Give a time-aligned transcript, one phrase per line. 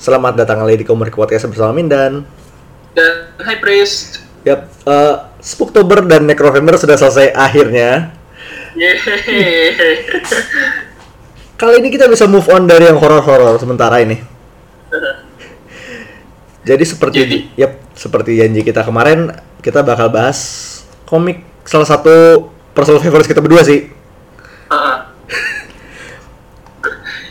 [0.00, 2.24] Selamat datang kembali di Komar Podcast bersama Mindan.
[2.96, 4.24] Dan High Priest.
[4.48, 8.08] Yap, uh, Spooktober dan Necrovember sudah selesai akhirnya.
[8.80, 9.76] Yeay.
[11.60, 14.16] Kali ini kita bisa move on dari yang horor-horor sementara ini.
[16.72, 17.38] Jadi seperti Jadi?
[17.60, 20.40] yap, seperti janji kita kemarin, kita bakal bahas
[21.04, 23.92] komik salah satu personal favorite kita berdua sih.
[24.72, 24.96] Heeh.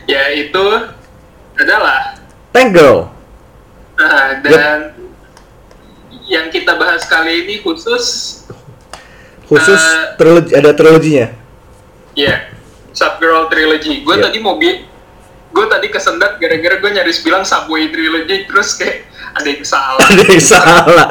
[0.13, 0.65] ya itu
[1.57, 2.18] adalah
[2.49, 3.09] Tank Girl.
[3.95, 4.95] Nah, dan
[6.26, 8.38] yang kita bahas kali ini khusus
[9.44, 10.13] Khusus Eh.
[10.13, 11.27] trilogi ada triloginya.
[12.13, 12.54] ya
[12.90, 14.02] Subgirl Trilogy.
[14.02, 14.30] Gue Iya.
[14.30, 14.85] tadi mau bi
[15.49, 20.05] gue tadi kesendat gara-gara gue nyaris bilang Subway Trilogy terus kayak ada yang salah.
[20.05, 21.07] Ada yang salah.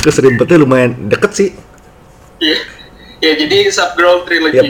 [0.00, 1.50] Terus ribetnya lumayan deket sih.
[2.36, 2.58] Iya.
[3.16, 4.58] ya jadi Subgirl Trilogy.
[4.58, 4.66] Yap.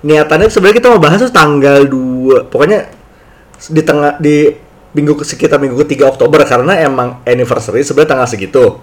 [0.00, 2.48] Niatannya sebenarnya kita mau bahas tuh tanggal 2.
[2.48, 2.88] Pokoknya
[3.68, 4.48] di tengah di
[4.94, 8.78] minggu sekitar minggu ketiga Oktober karena emang anniversary sebenarnya tanggal segitu.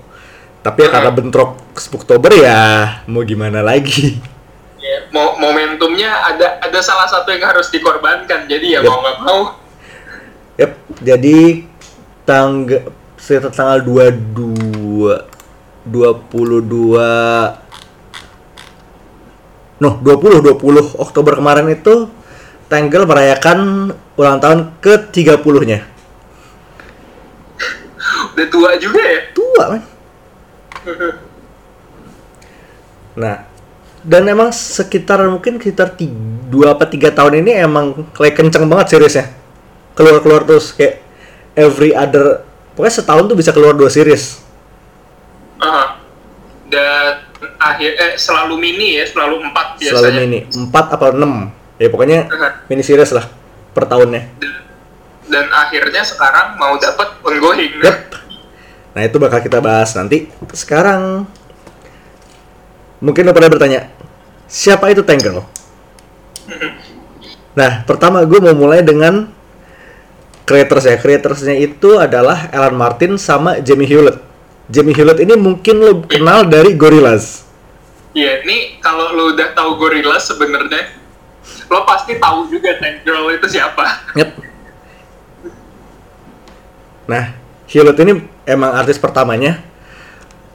[0.61, 4.21] Tapi ya karena bentrok Spooktober ya mau gimana lagi.
[4.77, 8.45] Ya, mo- momentumnya ada ada salah satu yang harus dikorbankan.
[8.45, 8.91] Jadi ya Yap.
[8.91, 9.41] mau nggak mau
[10.59, 11.65] Yap, jadi
[12.27, 15.17] tanggal sekitar tanggal 22
[15.89, 15.89] 22
[19.81, 22.05] No, 20 20 Oktober kemarin itu
[22.69, 25.90] Tangle merayakan ulang tahun ke-30-nya.
[28.35, 29.21] Udah tua juga ya.
[29.35, 29.81] Tua, man.
[33.11, 33.35] Nah,
[34.01, 39.29] dan emang sekitar mungkin sekitar 2 apa 3 tahun ini emang kayak kenceng banget seriesnya.
[39.93, 41.03] Keluar-keluar terus kayak
[41.53, 42.41] every other
[42.73, 44.41] pokoknya setahun tuh bisa keluar dua series.
[45.61, 46.01] Aha.
[46.71, 47.27] Dan
[47.59, 50.01] akhir eh selalu mini ya, selalu empat biasanya.
[50.01, 50.39] Selalu mini.
[50.49, 51.81] 4 apa 6.
[51.81, 52.49] Ya pokoknya Aha.
[52.71, 53.27] mini series lah
[53.75, 54.21] per tahunnya.
[54.39, 54.53] Dan,
[55.31, 57.79] dan akhirnya sekarang mau dapat ongoing.
[57.79, 57.97] Yep.
[58.91, 60.27] Nah, itu bakal kita bahas nanti.
[60.51, 61.23] Sekarang
[62.99, 63.87] mungkin lo pada bertanya,
[64.51, 65.41] siapa itu Tank Girl?
[67.51, 69.27] Nah, pertama gue mau mulai dengan
[70.47, 70.95] creators ya.
[70.95, 74.23] Creatorsnya itu adalah Alan Martin sama Jamie Hewlett.
[74.71, 77.43] Jamie Hewlett ini mungkin lo kenal dari Gorillaz.
[78.15, 80.95] Iya, ini kalau lo udah tahu Gorillaz sebenarnya
[81.67, 84.15] lo pasti tahu juga Tank Girl itu siapa.
[84.15, 84.50] Yep.
[87.11, 87.35] Nah,
[87.67, 88.13] Hewlett ini
[88.45, 89.59] emang artis pertamanya.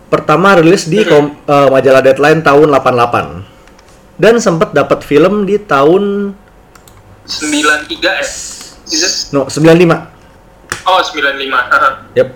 [0.07, 3.45] Pertama rilis di kom- eh, majalah Deadline tahun 88.
[4.17, 6.33] Dan sempat dapat film di tahun
[7.27, 8.29] 93 eh.
[9.31, 10.09] No 95.
[10.87, 11.53] Oh, 95.
[11.53, 11.91] Aha.
[12.15, 12.29] Yep.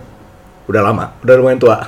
[0.67, 1.79] Udah lama, udah lumayan tua.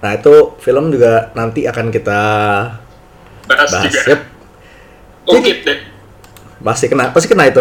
[0.00, 2.20] Nah, itu film juga nanti akan kita
[3.44, 3.84] Bahas bahas.
[3.84, 4.00] juga.
[4.08, 4.20] Yep.
[5.28, 5.78] Oke deh.
[6.60, 7.60] Pasti kena, pasti kena itu.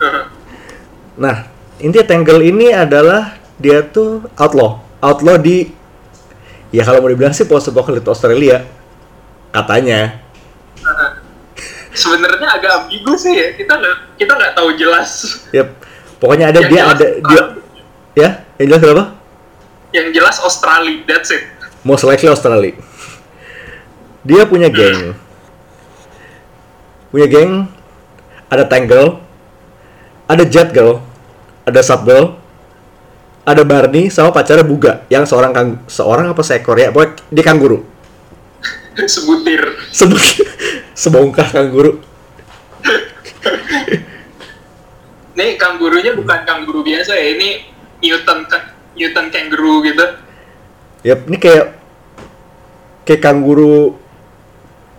[1.16, 1.48] Nah,
[1.80, 4.84] intinya Tangle ini adalah dia tuh outlaw.
[5.00, 5.72] Outlaw di
[6.68, 8.60] ya kalau mau dibilang sih post apocalypse Australia
[9.48, 10.20] katanya.
[11.96, 13.48] Sebenarnya agak ambigu sih ya.
[13.56, 15.40] Kita nggak kita nggak tahu jelas.
[15.56, 15.68] Yep.
[16.20, 17.42] Pokoknya ada Yang dia jelas, ada dia
[18.16, 18.28] ya,
[18.60, 19.04] yang jelas berapa?
[19.92, 21.44] Yang jelas Australia, that's it.
[21.80, 22.76] Most likely Australia.
[24.20, 25.16] Dia punya geng.
[27.12, 27.52] Punya geng
[28.52, 29.24] ada Tangle,
[30.26, 31.02] ada Jet Girl,
[31.62, 32.34] ada Sub Girl,
[33.46, 37.78] ada Barney sama pacarnya Buga yang seorang kang seorang apa seekor ya, pokoknya dia kanguru.
[39.14, 39.76] Sebutir.
[39.92, 40.18] sebut
[41.00, 42.00] sebongkah kanguru
[45.36, 47.36] Nih kanggurunya bukan kanguru biasa ya.
[47.36, 47.48] Ini
[48.00, 48.48] mutant
[48.96, 50.06] mutant kangaroo gitu.
[51.04, 51.76] yap ini kayak
[53.06, 53.94] kayak kanguru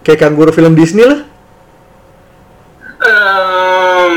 [0.06, 1.26] kayak kanguru film Disney lah
[2.98, 4.16] Ehm,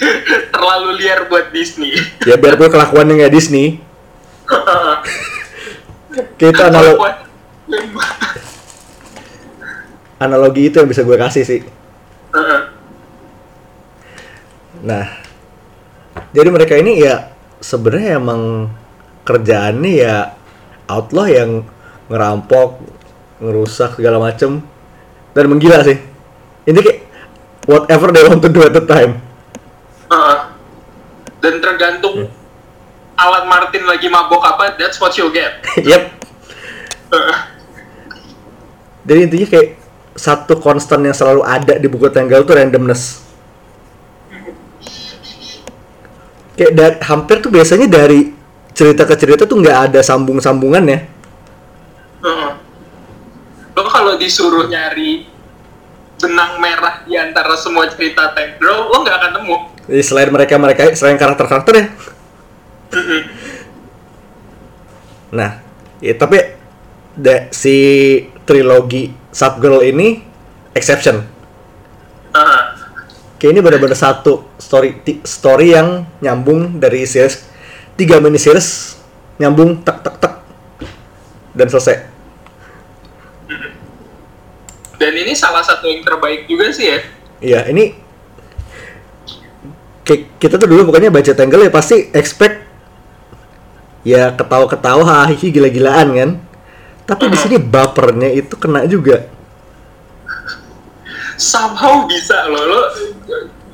[0.54, 1.92] terlalu liar buat Disney.
[2.24, 3.80] ya biar gue kelakuannya nggak Disney.
[6.40, 6.98] Kita analog
[10.20, 11.60] analogi itu yang bisa gue kasih sih.
[14.84, 15.06] Nah
[16.34, 17.30] jadi mereka ini ya
[17.62, 18.72] sebenarnya emang
[19.24, 20.34] kerjaannya ya
[20.90, 21.62] outlaw yang
[22.10, 22.82] ngerampok
[23.40, 24.60] ngerusak segala macem
[25.32, 25.96] dan menggila sih.
[26.66, 27.00] Ini kayak
[27.70, 29.29] whatever they want to do at the time
[30.10, 30.38] Heeh.
[31.40, 32.28] Dan tergantung
[33.16, 35.62] Alan Martin lagi mabok apa, that's what you'll get.
[35.88, 36.12] yep
[37.10, 37.36] Heeh.
[39.06, 39.68] Jadi intinya kayak
[40.14, 43.24] satu konstan yang selalu ada di buku tanggal tuh randomness.
[46.54, 48.36] Kayak da- hampir tuh biasanya dari
[48.76, 50.98] cerita ke cerita tuh nggak ada sambung-sambungannya.
[52.20, 52.50] Heeh.
[53.74, 55.24] Lo kalau disuruh nyari
[56.20, 59.56] benang merah di antara semua cerita Tank lo nggak akan nemu.
[59.90, 61.86] Jadi selain mereka mereka selain karakter karakter ya.
[65.34, 65.58] Nah,
[65.98, 66.38] ya, tapi
[67.18, 67.76] de, si
[68.46, 70.22] trilogi Subgirl ini
[70.74, 71.26] exception.
[73.40, 77.48] Kayak ini benar-benar satu story story yang nyambung dari series
[77.98, 79.00] tiga mini series
[79.40, 80.34] nyambung tek tek tek
[81.56, 81.96] dan selesai.
[85.00, 86.98] Dan ini salah satu yang terbaik juga sih ya.
[87.40, 87.96] Iya, ini
[90.38, 92.66] kita tuh dulu pokoknya baca Tangle ya pasti expect
[94.02, 96.30] ya ketawa-ketawa hahihi gila-gilaan kan.
[97.04, 99.26] Tapi di sini bapernya itu kena juga.
[101.34, 102.80] Somehow bisa loh, lo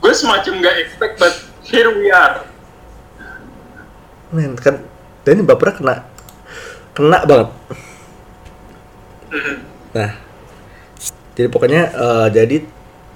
[0.00, 1.34] gue semacam nggak expect, but
[1.66, 2.46] here we are.
[4.30, 4.80] Men, kan
[5.26, 5.94] dan ini bapernya kena
[6.94, 7.48] kena banget.
[9.34, 9.54] Mhm.
[9.92, 10.10] Nah,
[11.34, 12.56] jadi pokoknya eh, jadi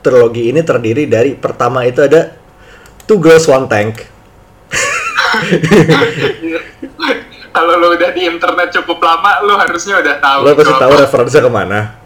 [0.00, 2.39] trilogi ini terdiri dari pertama itu ada
[3.10, 3.98] Two Girls One Tank.
[7.50, 10.46] Kalau lo udah di internet cukup lama, lo harusnya udah tahu.
[10.46, 11.02] Lo pasti tahu apa.
[11.02, 11.98] referensinya ke mana.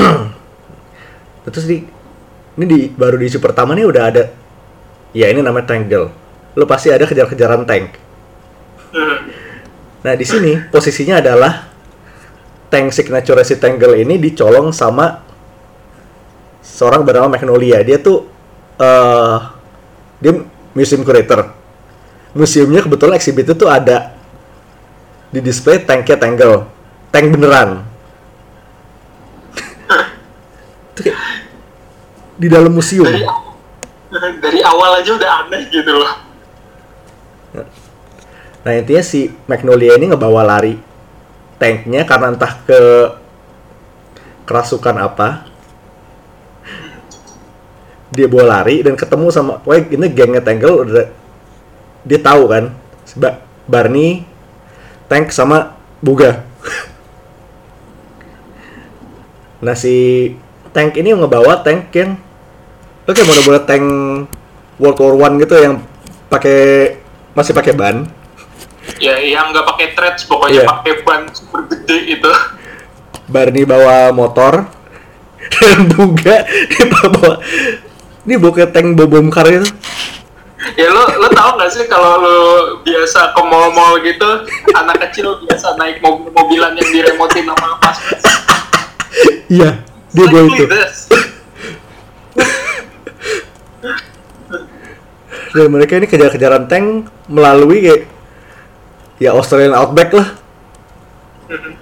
[1.52, 1.95] Terus di
[2.56, 4.32] ini di baru di isu pertama nih udah ada
[5.12, 6.08] ya ini namanya tank girl.
[6.56, 8.00] Lo pasti ada kejar-kejaran tank.
[10.02, 11.68] Nah di sini posisinya adalah
[12.72, 15.20] tank signature si tank girl ini dicolong sama
[16.64, 17.84] seorang bernama Magnolia.
[17.84, 18.24] Dia tuh
[18.80, 19.38] eh
[20.20, 20.32] dia
[20.72, 21.52] museum curator.
[22.36, 24.12] Museumnya kebetulan exhibit itu ada
[25.32, 26.68] di display tanknya Tangle,
[27.12, 27.84] tank beneran.
[30.92, 31.20] Itu kayak
[32.36, 33.04] di dalam museum.
[33.04, 33.24] Dari
[34.38, 36.12] dari awal aja udah aneh gitu loh.
[38.66, 40.74] Nah intinya si Magnolia ini ngebawa lari
[41.56, 42.80] tanknya karena entah ke
[44.44, 45.28] kerasukan apa.
[48.12, 51.06] Dia bawa lari dan ketemu sama, pokoknya ini gengnya Tangle udah
[52.06, 52.70] dia tahu kan,
[53.18, 54.22] Ba- Barney,
[55.10, 56.46] Tank sama Buga.
[59.64, 60.30] nah si
[60.70, 62.20] Tank ini ngebawa tank yang
[63.06, 63.86] oke model-model tank
[64.76, 65.74] World War One gitu yang
[66.28, 66.58] pakai
[67.32, 68.04] masih pakai ban.
[68.98, 70.68] Ya yang nggak pakai threads pokoknya Iya.
[70.68, 72.32] pakai ban super gede itu.
[73.26, 74.70] Barney bawa motor
[75.62, 77.42] dan Buga dia bawa
[78.22, 79.66] ini bukan tank bom kar itu
[80.74, 82.36] Ya lo lo tau gak sih kalau lo
[82.82, 84.26] biasa ke mall-mall gitu,
[84.74, 87.98] anak kecil biasa naik mobil-mobilan yang diremotin sama pas
[89.46, 89.78] iya
[90.10, 90.64] dia bawa itu
[95.56, 98.04] dan mereka ini kejar-kejaran tank melalui kayak
[99.16, 100.36] ya Australian Outback lah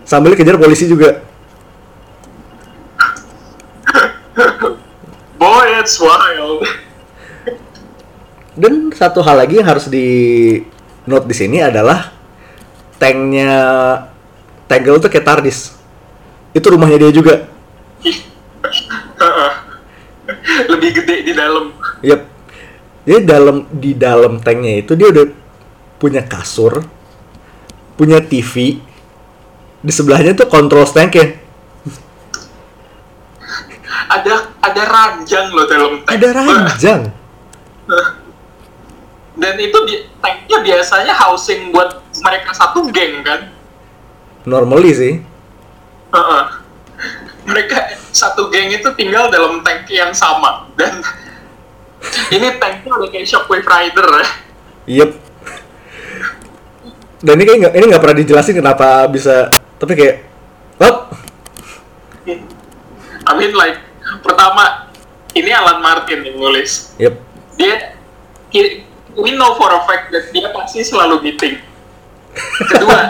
[0.07, 1.19] sambil kejar polisi juga
[5.35, 6.63] Boy, it's wild.
[8.55, 10.07] dan satu hal lagi yang harus di
[11.11, 12.15] note di sini adalah
[13.03, 13.51] tanknya
[14.71, 15.75] Tangle tuh kayak TARDIS
[16.55, 17.51] itu rumahnya dia juga
[20.73, 21.73] Lebih gede di dalam.
[22.01, 22.34] Yep.
[23.05, 25.29] Jadi dalam di dalam tanknya itu dia udah
[26.01, 26.81] punya kasur,
[28.01, 28.81] punya TV,
[29.85, 31.27] di sebelahnya tuh control tank ya.
[34.09, 34.35] Ada
[34.65, 36.17] ada ranjang loh dalam tank.
[36.17, 37.03] Ada ranjang.
[39.41, 43.51] Dan itu bi- tanknya biasanya housing buat mereka satu geng kan.
[44.49, 45.15] Normally sih.
[46.15, 46.45] Heeh.
[47.45, 47.77] mereka
[48.09, 51.05] satu geng itu tinggal dalam tank yang sama dan
[52.31, 54.27] ini tanknya udah kayak Shockwave Rider ya.
[55.01, 55.11] Yep.
[57.21, 60.17] Dan ini kayak nggak ini nggak pernah dijelasin kenapa bisa tapi kayak
[60.79, 61.17] up
[63.25, 63.81] I mean like
[64.21, 64.93] pertama
[65.33, 67.15] ini Alan Martin yang nulis Yep.
[67.57, 67.97] dia
[68.51, 68.85] he-
[69.15, 71.57] we know for a fact that dia pasti selalu meeting
[72.69, 73.09] kedua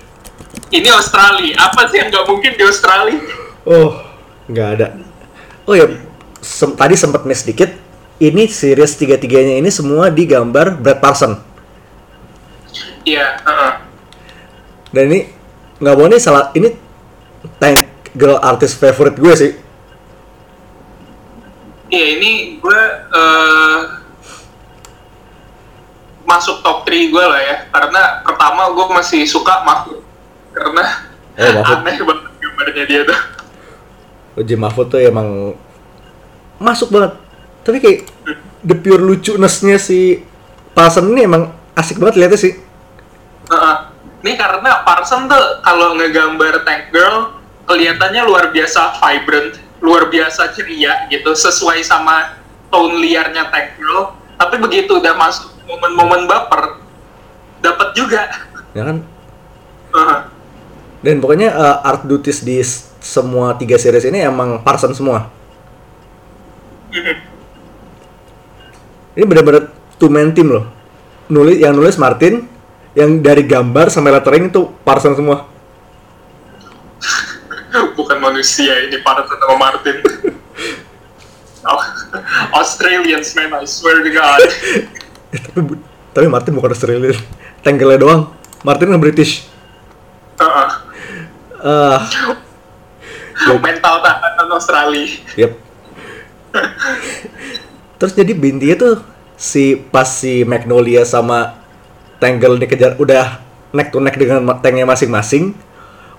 [0.76, 3.18] ini Australia apa sih yang nggak mungkin di Australia
[3.60, 3.92] Oh,
[4.46, 4.86] nggak ada.
[5.62, 5.84] Oh ya,
[6.40, 7.68] sem- tadi sempat miss dikit.
[8.20, 11.40] Ini series tiga-tiganya ini semua digambar Brad Parson.
[13.00, 13.72] iya heeh.
[14.92, 15.20] Dan ini
[15.80, 16.76] nggak bohong nih salah ini
[17.56, 17.80] tank
[18.12, 19.52] girl artist favorite gue sih.
[21.88, 23.80] Iya ini gue eh,
[26.22, 30.04] masuk top 3 gue lah ya karena pertama gue masih suka Mahfud
[30.52, 30.84] karena
[31.34, 31.76] Oh, Mahfud.
[31.80, 33.20] aneh banget gambarnya dia tuh
[34.36, 35.56] Uji Mahfud tuh emang
[36.56, 37.16] masuk banget.
[37.60, 38.00] Tapi kayak
[38.64, 40.24] the pure lucu-ness-nya si
[40.72, 42.52] Parson ini emang asik banget lihatnya sih.
[43.50, 43.76] Heeh.
[44.20, 51.08] Ini karena Parson tuh kalau ngegambar Tank Girl kelihatannya luar biasa vibrant, luar biasa ceria
[51.08, 52.36] gitu, sesuai sama
[52.68, 54.12] tone liarnya Tank Girl.
[54.36, 56.84] Tapi begitu udah masuk momen-momen baper,
[57.64, 58.28] dapat juga.
[58.76, 59.08] Ya kan?
[59.96, 60.18] Heeh.
[61.00, 62.60] Dan pokoknya uh, art duties di
[63.00, 65.32] semua tiga series ini emang Parson semua.
[69.14, 70.64] Ini benar-benar two man team loh.
[71.30, 72.46] Nulis yang nulis Martin,
[72.94, 75.46] yang dari gambar sampai lettering itu Parson semua.
[77.98, 79.96] Bukan manusia ini Parson sama Martin.
[81.60, 81.76] Oh,
[82.56, 84.40] Australians man, I swear to God.
[84.40, 85.76] Eh, tapi
[86.16, 87.20] tapi Martin bukan Australian.
[87.60, 88.32] Tangle doang.
[88.64, 89.44] Martin kan British.
[90.40, 90.68] Heeh.
[91.60, 92.00] Ah,
[93.60, 95.04] Mental tahanan Australia.
[95.36, 95.52] yep.
[98.00, 98.94] Terus jadi bintinya tuh
[99.36, 101.60] si pas si Magnolia sama
[102.16, 103.40] Tangle dikejar udah
[103.76, 105.52] neck to neck dengan tanknya masing-masing.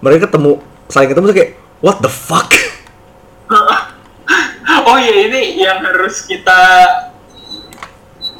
[0.02, 2.54] Mereka ketemu saling ketemu tuh kayak what the fuck?
[4.82, 6.60] Oh iya ini yang harus kita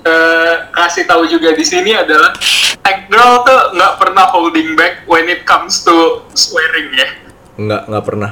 [0.04, 2.34] eh, kasih tahu juga di sini adalah
[2.82, 7.08] Tank Girl tuh nggak pernah holding back when it comes to swearing ya.
[7.60, 8.32] Nggak nggak pernah.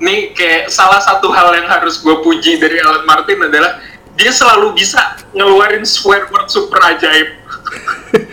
[0.00, 3.84] Ini kayak salah satu hal yang harus gue puji dari Alan Martin adalah
[4.16, 7.28] dia selalu bisa ngeluarin swear word super ajaib.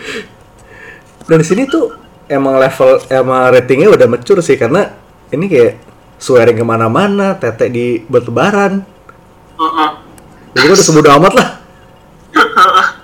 [1.28, 1.92] Dan di sini tuh
[2.24, 4.96] emang level emang ratingnya udah mature sih karena
[5.28, 5.76] ini kayak
[6.16, 8.80] swearing ke mana-mana, tete di bertebaran.
[9.60, 9.90] Heeh.
[10.56, 11.48] Jadi gue udah sebodoh amat lah.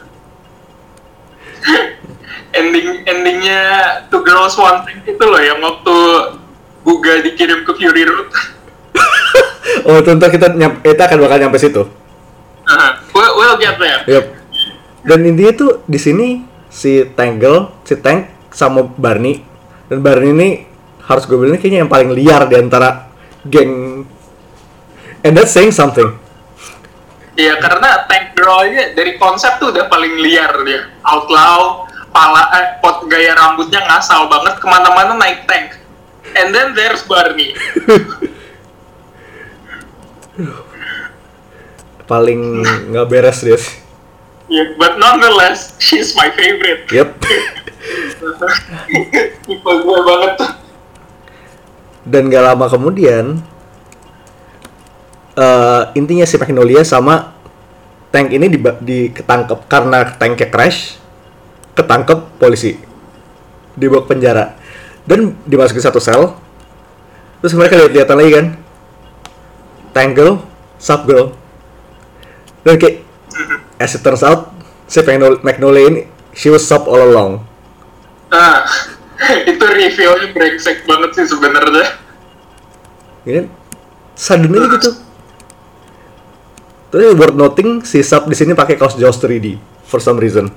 [2.54, 3.61] ending endingnya
[4.09, 5.97] Two Girls One Thing itu loh yang waktu
[6.85, 8.29] Buga dikirim ke Fury Road.
[9.85, 11.85] Oh, ntar kita nyam, kita akan bakal nyampe situ.
[12.64, 14.00] Uh, we'll, we'll get there.
[14.09, 14.25] Yep.
[15.05, 16.41] Dan intinya tuh di sini
[16.73, 19.45] si Tangle, si Tank sama Barney
[19.93, 20.49] dan Barney ini
[21.05, 23.12] harus gue bilang kayaknya yang paling liar di antara
[23.45, 24.09] geng.
[25.21, 26.09] And that's saying something.
[27.35, 28.62] Iya karena tank girl
[28.95, 30.88] dari konsep tuh udah paling liar dia.
[31.05, 35.76] Outlaw, pala, eh, pot gaya rambutnya ngasal banget ke mana-mana naik tank.
[36.35, 37.55] And then there's Barney.
[42.11, 42.41] Paling
[42.93, 43.57] nggak beres dia.
[43.57, 43.81] sih.
[44.45, 46.85] Yeah, but nonetheless, she's my favorite.
[46.93, 47.17] Yep.
[49.45, 50.53] Tipe gue banget tuh.
[52.05, 53.41] Dan gak lama kemudian
[55.35, 57.33] eh intinya si Magnolia sama
[58.14, 60.95] tank ini diba- diketangkep karena tanknya crash
[61.75, 62.79] ketangkep polisi
[63.75, 64.55] dibawa penjara
[65.04, 66.37] dan dimasukin satu sel.
[67.40, 68.46] Terus mereka lihat-lihatan lagi kan?
[69.92, 70.40] Tangle,
[70.80, 71.37] Sub Girl.
[72.64, 73.04] Dan kayak
[73.76, 74.49] as it turns out
[74.88, 76.00] si Magnol- Magnolia ini
[76.32, 77.44] she was sub all along.
[78.32, 78.64] Nah,
[79.50, 82.00] itu revealnya brengsek banget sih sebenarnya.
[83.25, 83.46] ya kan
[84.12, 84.90] sudden aja gitu
[86.92, 90.52] Tapi worth noting si sub di sini pakai kaos Jaws 3D for some reason.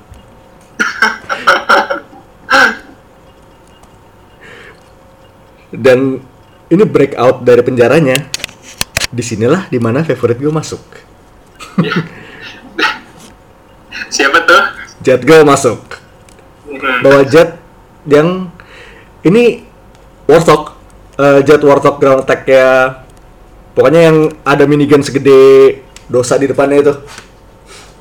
[5.72, 6.20] Dan
[6.68, 8.18] ini breakout dari penjaranya.
[9.08, 10.84] Di sinilah di mana favorite gue masuk.
[14.16, 14.64] Siapa tuh?
[15.04, 15.80] Jet Girl masuk.
[17.04, 17.56] Bawa jet
[18.08, 18.52] yang
[19.24, 19.64] ini
[20.28, 20.76] Warthog,
[21.16, 23.04] eh, jet Warthog ground attack ya.
[23.72, 25.80] Pokoknya yang ada minigun segede
[26.12, 26.94] dosa di depannya itu.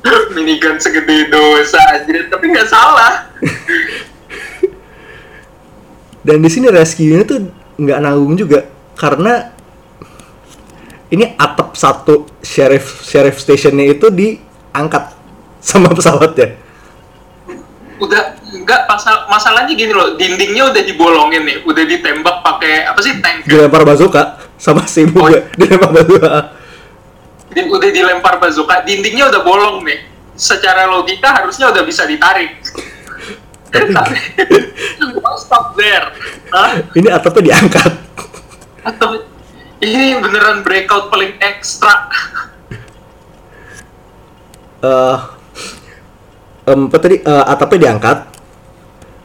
[0.35, 3.27] minigun segede dosa anjir tapi nggak salah
[6.27, 7.47] Dan di sini rescue-nya tuh
[7.79, 8.67] nggak nanggung juga.
[8.97, 9.53] karena
[11.13, 15.13] ini atap satu sheriff sheriff stationnya itu diangkat
[15.61, 16.57] sama pesawatnya.
[18.01, 23.21] Udah enggak pasal masalahnya gini loh, dindingnya udah dibolongin nih, udah ditembak pakai apa sih
[23.21, 23.45] tank.
[23.45, 25.45] Dilempar bazooka sama si ibu Oh, iya.
[25.61, 26.57] dilempar bazooka.
[27.53, 29.99] Di- udah dilempar bazooka, dindingnya udah bolong nih.
[30.33, 32.65] Secara logika harusnya udah bisa ditarik.
[33.71, 34.17] Tapi
[35.37, 36.07] stop there?
[36.51, 36.81] Hah?
[36.95, 37.91] Ini atapnya diangkat.
[38.87, 39.21] Atau
[39.83, 42.09] ini beneran breakout paling ekstra?
[44.77, 45.17] eh
[46.69, 48.17] em, apa tadi eh, atapnya diangkat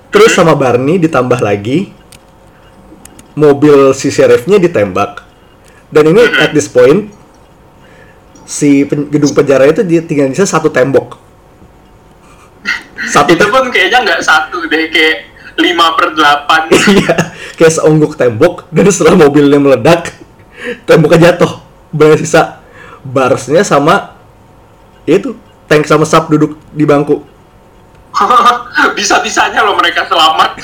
[0.09, 1.93] terus sama Barney ditambah lagi
[3.37, 5.25] mobil si sheriffnya ditembak
[5.93, 7.13] dan ini at this point
[8.49, 11.21] si pen- gedung penjara itu dia tinggal bisa satu tembok
[13.13, 15.17] satu Itu pun kayaknya nggak satu deh, kayak
[15.61, 16.73] 5 per 8.
[16.97, 17.15] iya
[17.61, 20.17] kayak seonggok tembok dan setelah mobilnya meledak
[20.89, 21.61] temboknya jatuh
[21.93, 22.65] banyak sisa
[23.05, 24.17] barsnya sama
[25.05, 25.37] ya itu
[25.69, 27.21] tank sama sub duduk di bangku
[28.99, 30.61] Bisa-bisanya loh mereka selamat.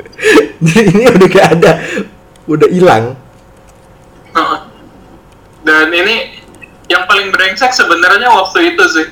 [0.64, 1.72] Jadi ini udah gak ada,
[2.48, 3.04] udah hilang.
[5.66, 6.40] Dan ini
[6.88, 9.06] yang paling brengsek sebenarnya waktu itu sih.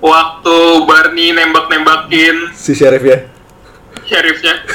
[0.00, 3.18] Waktu Barney nembak-nembakin Si sheriff ya.
[4.04, 4.54] sheriffnya.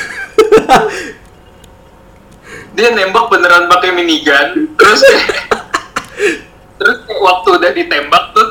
[2.73, 5.03] Dia nembak beneran pakai minigun, terus
[6.79, 8.47] terus waktu udah ditembak tuh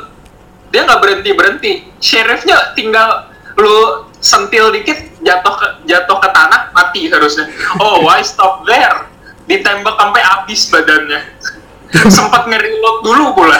[0.68, 1.72] dia nggak berhenti berhenti.
[1.98, 7.48] Sheriffnya tinggal lu sentil dikit jatuh ke jatuh ke tanah mati harusnya.
[7.80, 9.08] Oh why stop there?
[9.48, 11.20] Ditembak sampai habis badannya.
[12.12, 13.56] Sempat nge-reload dulu pula.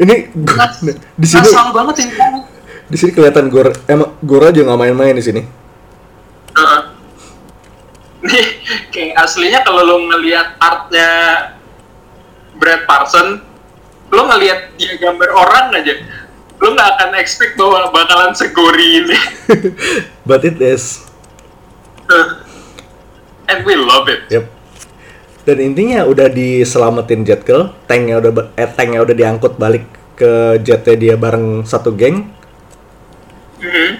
[0.00, 0.32] Ini
[1.20, 2.12] di sini banget ini.
[2.90, 5.42] di sini kelihatan Gor emang Gor aja nggak main-main di sini.
[6.56, 6.80] Heeh.
[8.20, 8.46] Nih,
[8.92, 11.08] kayak aslinya kalau lo ngelihat artnya
[12.56, 13.40] Brad Parson,
[14.12, 15.96] lo ngelihat dia gambar orang aja,
[16.60, 19.16] lo nggak akan expect bahwa bakalan segori ini.
[20.28, 21.04] But it is.
[23.48, 24.28] And we love it.
[24.28, 24.59] Yep.
[25.44, 30.96] Dan intinya udah diselamatin jet girl, tanknya udah eh, tanknya udah diangkut balik ke jetnya
[31.00, 32.28] dia bareng satu geng.
[33.60, 33.92] Mhm.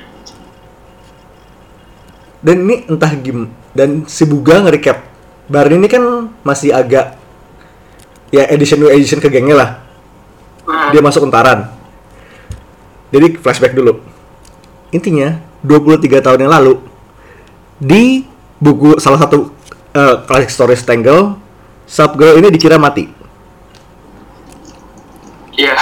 [2.40, 5.04] Dan ini entah gim dan si Buga nge-recap.
[5.50, 7.18] Barney ini kan masih agak
[8.30, 9.70] ya edition new edition ke gengnya lah.
[10.70, 10.92] Hmm.
[10.94, 11.66] dia masuk entaran.
[13.10, 13.98] Jadi flashback dulu.
[14.94, 16.78] Intinya 23 tahun yang lalu
[17.80, 18.22] di
[18.62, 19.50] buku salah satu
[19.94, 21.36] uh, classic stories Tangle,
[21.86, 23.08] Subgirl ini dikira mati.
[25.58, 25.74] Iya.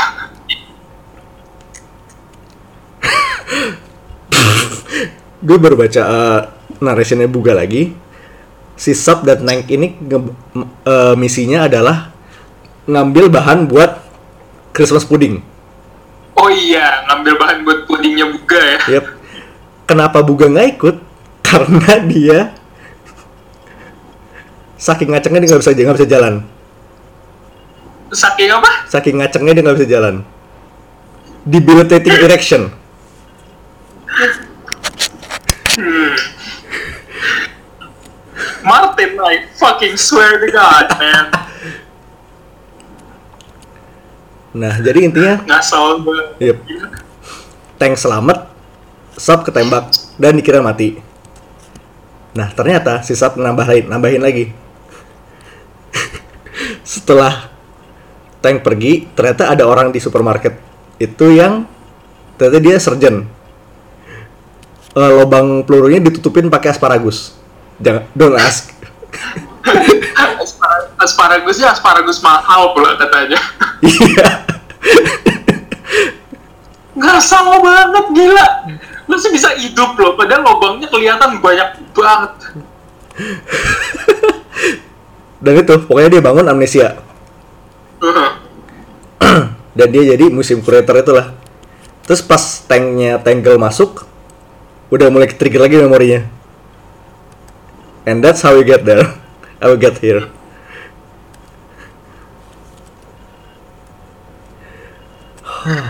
[5.47, 6.49] Gue baru baca uh,
[6.81, 7.93] narrationnya Buga lagi.
[8.79, 9.99] Si Sub dan Nank ini
[10.87, 12.15] uh, misinya adalah
[12.87, 13.99] ngambil bahan buat
[14.71, 15.43] Christmas pudding.
[16.39, 18.79] Oh iya, ngambil bahan buat pudingnya buga ya.
[18.99, 19.05] Yep.
[19.91, 20.97] Kenapa Buga nggak ikut?
[21.49, 22.55] Karena dia
[24.79, 26.35] saking ngacengnya dia nggak bisa nggak bisa jalan.
[28.09, 28.71] Saking apa?
[28.89, 30.15] Saking ngacengnya dia nggak bisa jalan.
[31.45, 32.63] Debilitating erection.
[38.69, 41.27] Martin, I fucking swear to God, man.
[44.59, 46.27] Nah, jadi intinya Ngasal banget.
[46.41, 46.59] Yep.
[47.79, 48.51] tank selamat,
[49.15, 50.99] sub ketembak dan dikira mati.
[52.35, 54.51] Nah, ternyata si sub nambahin nambahin lagi.
[56.83, 57.49] Setelah
[58.39, 60.59] tank pergi, ternyata ada orang di supermarket
[60.99, 61.67] itu yang
[62.35, 63.27] ternyata dia surgeon.
[64.99, 67.39] Eh, lobang pelurunya ditutupin pakai asparagus.
[67.79, 68.75] Jangan, don't ask.
[70.43, 73.39] Aspar- Asparagusnya asparagus mahal pula katanya.
[73.79, 74.29] Iya.
[76.99, 78.47] Nggak salah banget, gila.
[79.07, 82.33] Masih bisa hidup loh, padahal lubangnya kelihatan banyak banget.
[85.39, 86.99] Dan itu, pokoknya dia bangun amnesia.
[88.03, 88.31] Heeh.
[89.79, 91.39] dan dia jadi musim curator itulah
[92.03, 94.03] terus pas tanknya Tangle masuk
[94.91, 96.27] udah mulai trigger lagi memorinya
[98.03, 99.07] and that's how we get there
[99.63, 100.27] how we get here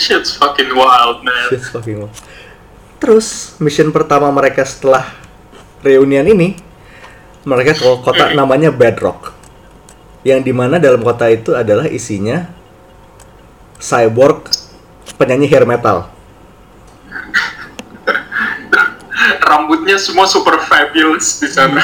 [0.00, 1.52] Shit's fucking wild, man.
[1.52, 2.16] Shit's fucking wild.
[2.96, 5.12] terus mission pertama mereka setelah
[5.84, 6.56] reunian ini
[7.44, 9.32] mereka ke kota namanya Bedrock
[10.26, 12.44] yang di mana dalam kota itu adalah isinya
[13.80, 14.52] cyborg
[15.16, 16.10] penyanyi hair metal
[19.48, 21.82] Rambutnya semua super fabulous di sana.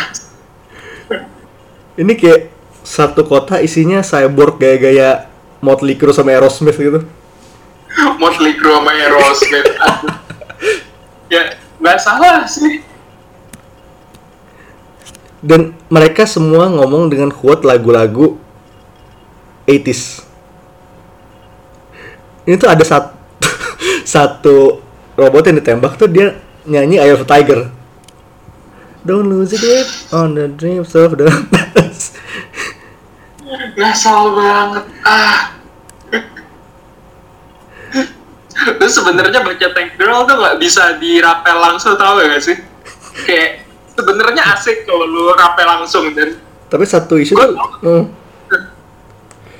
[1.96, 2.52] Ini kayak
[2.86, 5.26] satu kota isinya cyborg gaya-gaya
[5.58, 7.02] Motley Crue sama Aerosmith gitu.
[8.20, 9.66] Motley Crue sama Aerosmith.
[11.26, 12.86] Ya, nggak salah sih.
[15.46, 18.34] Dan mereka semua ngomong dengan quote lagu-lagu
[19.62, 20.26] 80s.
[22.50, 23.14] Ini tuh ada satu
[24.18, 24.56] satu
[25.14, 26.34] robot yang ditembak tuh dia
[26.66, 27.70] nyanyi Eye of Tiger.
[29.06, 32.18] Don't lose it on the dreams of the past.
[33.78, 34.84] Ngasal banget.
[35.06, 35.54] Ah.
[38.56, 42.58] Terus sebenarnya baca Tank Girl tuh nggak bisa dirapel langsung tau gak sih?
[43.28, 43.65] Kayak
[43.96, 47.54] sebenarnya asik kalau lu rapel langsung dan Tapi satu isu tuh,
[47.86, 48.04] hmm,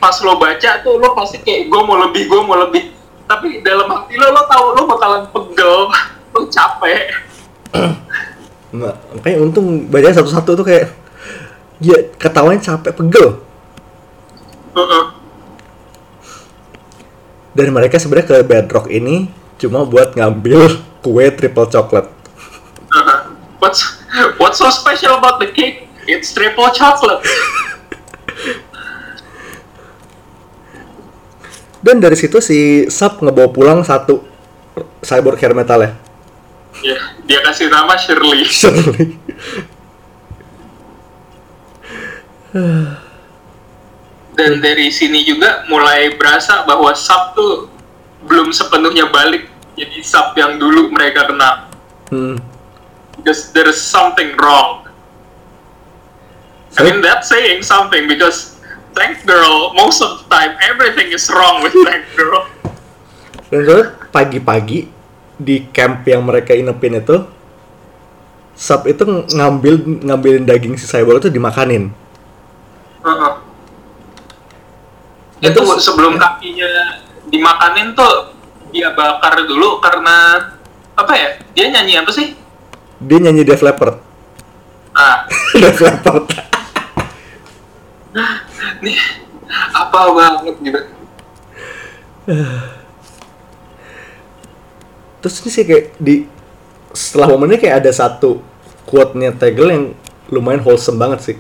[0.03, 2.91] pas lo baca tuh lo pasti kayak gue mau lebih gue mau lebih
[3.31, 5.87] tapi dalam hati lo lo tahu lo bakalan pegel
[6.35, 7.15] lo capek
[8.77, 10.91] nggak, makanya untung baca satu-satu tuh kayak
[11.81, 13.29] ya ketawanya capek pegel.
[17.57, 22.13] Dan mereka sebenarnya ke Bedrock ini cuma buat ngambil kue triple chocolate.
[22.93, 23.21] Heeh.
[23.59, 24.03] What's
[24.37, 27.23] what's so special about the cake it's triple chocolate
[31.81, 34.19] Dan dari situ si Sub ngebawa pulang satu
[35.07, 35.91] cyborg hair metal ya.
[36.83, 39.15] ya dia kasih nama Shirley Shirley.
[44.37, 47.73] dan dari sini juga mulai berasa bahwa sub tuh
[48.27, 51.69] belum sepenuhnya balik jadi sub yang dulu mereka kenal
[52.07, 52.39] Hmm.
[53.27, 54.87] Because there's something wrong
[56.79, 58.55] I mean that's saying something because
[58.95, 62.47] Tank Girl most of the time everything is wrong with Tank Girl
[63.51, 64.87] Dan soalnya pagi-pagi
[65.43, 67.27] di camp yang mereka inepin itu
[68.57, 69.05] Sub itu
[69.37, 71.93] ngambil ngambilin daging si cyborg itu dimakanin.
[73.05, 73.35] Heeh.
[75.45, 78.33] Dan itu terus- sebelum kakinya dimakanin tuh
[78.73, 80.41] dia bakar dulu karena
[80.97, 82.33] apa ya dia nyanyi apa sih
[83.01, 84.01] Dia nyanyi Def Leppard.
[84.97, 85.29] ah
[85.61, 86.25] Def Leppard.
[88.85, 88.97] nih
[89.77, 90.81] apa banget gitu
[95.21, 96.25] Terus ini sih kayak di
[96.95, 98.41] setelah momennya kayak ada satu
[98.87, 99.85] quote-nya Tegel yang
[100.31, 101.37] lumayan wholesome banget sih.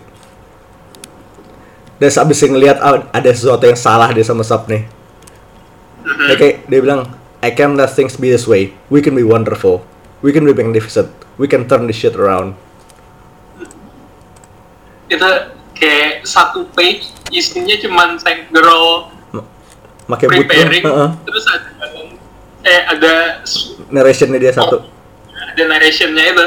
[1.96, 4.84] Dan abis ngeliat ah, ada sesuatu yang salah dia sama Sub nih.
[6.02, 7.08] Dia kayak dia bilang,
[7.40, 8.74] I can't let things be this way.
[8.90, 9.86] We can be wonderful.
[10.20, 11.08] We can be magnificent.
[11.36, 12.56] We can turn this shit around.
[15.06, 15.22] itu
[15.78, 19.06] kayak satu page isinya cuman Tank Girl
[20.06, 21.10] boot preparing Heeh.
[21.22, 21.68] terus ada
[22.66, 23.14] eh ada
[23.86, 24.82] narrationnya dia satu.
[25.30, 26.46] ada narrationnya itu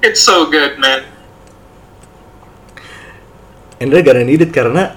[0.00, 1.04] it's so good man
[3.78, 4.96] And they're gonna need it karena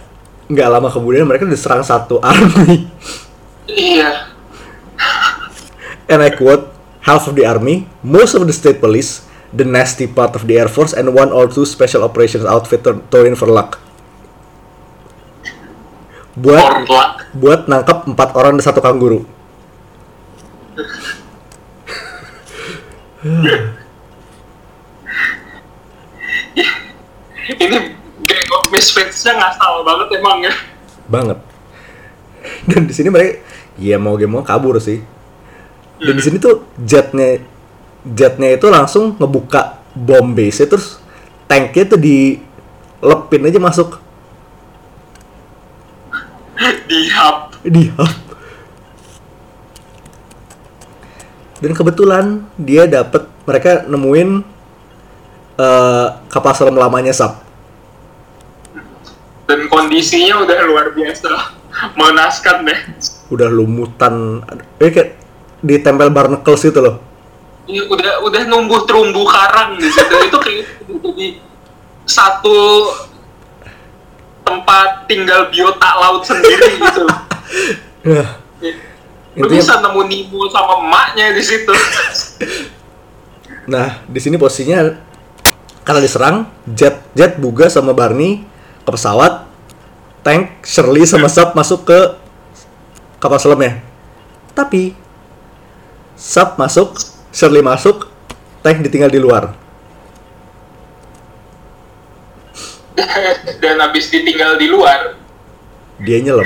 [0.50, 2.88] nggak lama kemudian mereka diserang satu army.
[3.68, 4.32] iya
[6.10, 6.71] And I quote,
[7.02, 10.70] half of the army, most of the state police, the nasty part of the air
[10.70, 13.80] force, and one or two special operations outfit in for luck.
[16.38, 16.88] Buat
[17.36, 19.28] buat nangkap empat orang dan satu kanguru.
[27.52, 27.78] ini
[28.26, 30.54] gang of misfits-nya ngasal banget emang ya
[31.12, 31.38] Banget.
[32.66, 33.44] Dan di sini mereka,
[33.76, 35.04] ya mau gak mau kabur sih.
[36.02, 37.38] Dan di sini tuh jetnya
[38.02, 40.98] jetnya itu langsung ngebuka bom base terus
[41.46, 44.02] tanknya tuh dilepin aja masuk.
[46.90, 47.38] Di hub.
[47.62, 48.14] Di hub.
[51.62, 54.42] Dan kebetulan dia dapat mereka nemuin
[55.62, 57.46] eh, kapal selam lamanya Sap.
[59.46, 61.60] dan kondisinya udah luar biasa.
[62.00, 62.80] Mengenaskan deh.
[63.28, 64.44] Udah lumutan,
[64.80, 65.21] eh kayak
[65.62, 66.98] ditempel barnacles itu loh.
[67.70, 71.28] Ini udah udah numbuh terumbu karang di situ itu kayak jadi
[72.04, 72.58] satu
[74.42, 77.06] tempat tinggal biota laut sendiri gitu
[78.02, 78.42] Nah,
[79.38, 81.70] lu Intinya- bisa nemu Nemo sama emaknya di situ
[83.70, 84.98] nah di sini posisinya
[85.82, 88.46] karena diserang, jet jet buga sama Barney
[88.86, 89.50] ke pesawat,
[90.22, 92.00] tank Shirley sama Sap masuk ke
[93.18, 93.82] kapal selamnya.
[94.54, 94.94] Tapi
[96.22, 97.02] Sap masuk,
[97.34, 98.06] Shirley masuk,
[98.62, 99.58] tank ditinggal di luar.
[103.66, 105.18] dan habis ditinggal di luar?
[105.98, 106.46] Dia nyelam.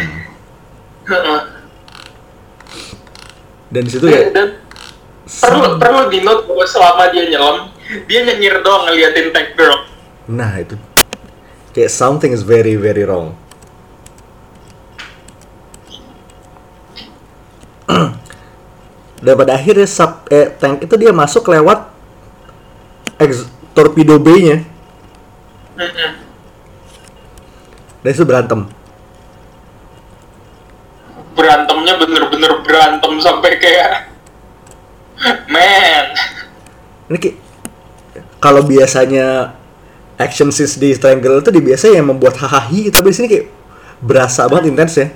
[3.68, 4.64] Dan di situ ya dan
[5.28, 7.68] perlu perlu di note bahwa selama dia nyelam
[8.08, 9.84] dia nyengir doang ngeliatin tank girl.
[10.32, 10.80] Nah itu.
[11.76, 13.36] Kayak something is very very wrong
[19.26, 21.90] dan pada akhirnya sub eh, tank itu dia masuk lewat
[23.18, 24.62] ex, torpedo bay-nya.
[25.76, 26.12] Mm-mm.
[28.06, 28.70] dan itu berantem.
[31.36, 34.14] Berantemnya bener-bener berantem sampai kayak
[35.50, 36.08] man.
[37.10, 37.38] Ini kayak
[38.40, 39.58] kalau biasanya
[40.22, 43.48] action scenes di Triangle itu di biasa yang membuat hahaha tapi di sini kayak
[44.00, 45.08] berasa banget intens ya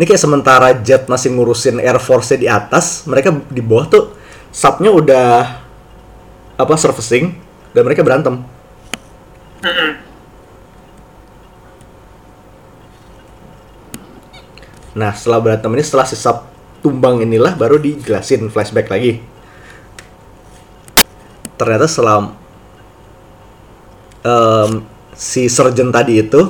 [0.00, 4.04] ini kayak sementara Jet masih ngurusin Air Force-nya di atas mereka di bawah tuh
[4.48, 5.60] subnya udah
[6.56, 7.36] apa surfacing
[7.76, 8.40] dan mereka berantem.
[14.96, 16.48] Nah, setelah berantem ini, setelah si sub
[16.80, 19.20] tumbang inilah baru dijelasin flashback lagi.
[21.60, 22.32] Ternyata setelah
[24.24, 24.80] em,
[25.12, 26.48] si surgeon tadi itu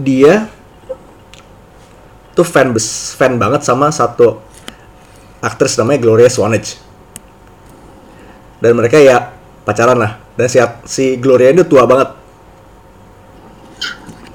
[0.00, 0.48] dia
[2.38, 4.38] tuh fan bes fan banget sama satu
[5.42, 6.78] aktris namanya Gloria Swanage.
[8.62, 9.34] Dan mereka ya
[9.66, 10.22] pacaran lah.
[10.38, 12.14] Dan si, si Gloria ini tua banget.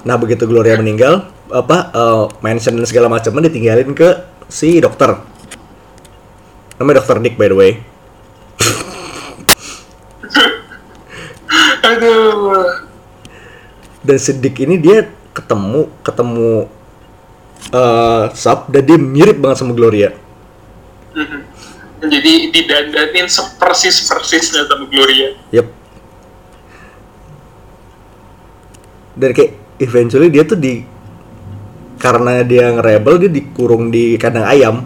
[0.04, 4.20] Nah begitu Gloria meninggal, apa eh, mansion dan segala macamnya ditinggalin ke
[4.52, 5.16] si dokter.
[6.76, 7.80] Namanya dokter Dick by the way.
[11.88, 12.84] aduh
[14.04, 16.68] Dan si Dick ini dia ketemu ketemu
[17.74, 20.14] eh Sub dan dia mirip banget sama Gloria.
[21.14, 21.42] Mm-mm.
[22.04, 25.66] jadi didandanin sepersis persisnya sama Gloria Yep.
[29.14, 30.82] Dan kayak eventually dia tuh di
[32.02, 34.76] karena dia nge-rebel dia dikurung di kandang ayam.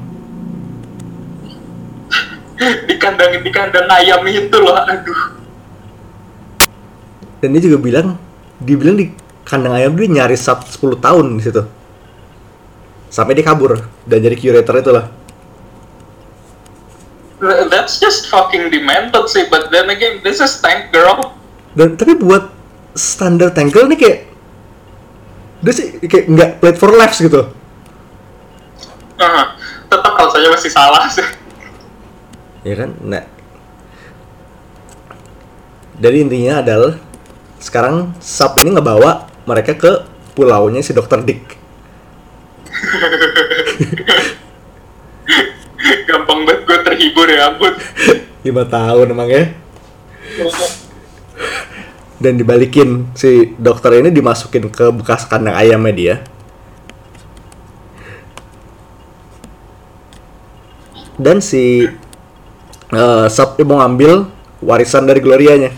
[2.89, 5.21] di kandang di kandang ayam itu loh aduh
[7.41, 8.21] Dan dia juga bilang
[8.61, 9.09] dibilang di
[9.49, 11.78] kandang ayam dia nyari sub 10 tahun di situ.
[13.09, 15.07] Sampai dia kabur dan jadi curator itu lah.
[17.71, 21.33] that's just fucking demented sih but then again this is tank girl.
[21.73, 22.51] Dan tapi buat
[22.99, 24.19] standar tangle nih kayak
[25.63, 27.49] dia sih kayak nggak played for laughs gitu.
[29.19, 29.55] Ah,
[29.91, 31.27] tetap rasanya masih salah sih.
[32.67, 32.91] Ya kan?
[33.03, 33.25] Nah.
[35.99, 36.95] Jadi intinya adalah
[37.59, 40.07] sekarang sub ini ngebawa mereka ke
[40.39, 41.59] pulaunya si dokter Dick
[46.09, 47.73] gampang banget gue terhibur ya ampun.
[48.45, 49.53] Lima tahun emang ya.
[52.19, 56.15] Dan dibalikin si dokter ini dimasukin ke bekas kandang ayamnya dia.
[61.19, 61.87] Dan si
[62.89, 64.27] eh Sub mau ngambil
[64.63, 65.71] warisan dari Glorianya.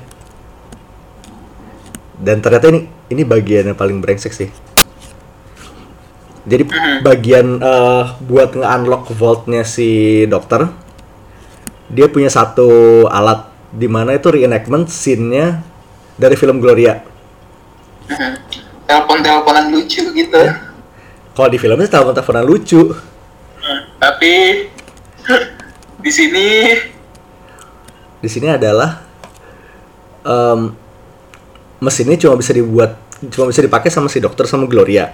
[2.20, 4.69] Dan ternyata ini ini bagian yang paling brengsek sih
[6.48, 6.64] jadi
[7.05, 10.68] bagian eh, buat nge-unlock vaultnya si dokter
[11.90, 15.62] dia punya satu alat di mana itu reenactment scene-nya
[16.14, 17.03] dari film Gloria.
[18.87, 20.42] telepon-teleponan lucu gitu
[21.31, 22.90] Kalau di filmnya telepon-teleponan lucu.
[24.00, 24.66] tapi
[26.05, 26.46] di sini
[28.20, 29.00] Di sini adalah
[30.26, 30.72] em,
[31.81, 32.98] mesinnya cuma bisa dibuat
[33.33, 35.12] cuma bisa dipakai sama si dokter sama Gloria.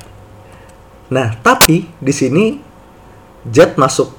[1.07, 2.45] Nah, tapi di sini
[3.47, 4.11] Jet masuk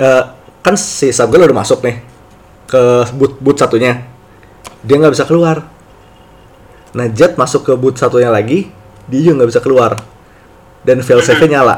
[0.00, 0.24] eh,
[0.64, 2.00] kan si Sabgal udah masuk nih
[2.64, 4.00] ke boot boot satunya.
[4.80, 5.68] Dia nggak bisa keluar.
[6.96, 8.72] Nah, Jet masuk ke boot satunya lagi,
[9.08, 10.00] dia juga nggak bisa keluar.
[10.82, 11.76] Dan failsafe-nya nyala.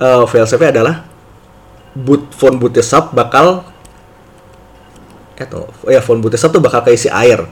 [0.00, 1.06] Eh failsafe adalah
[1.94, 3.62] boot phone bootnya sub bakal
[5.38, 5.46] eh
[5.94, 7.44] ya phone bootnya sub tuh bakal keisi air.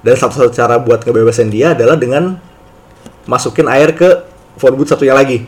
[0.00, 2.40] Dan satu-satu cara buat ngebebasin dia adalah dengan
[3.30, 4.26] masukin air ke
[4.58, 5.46] phone boot satunya lagi.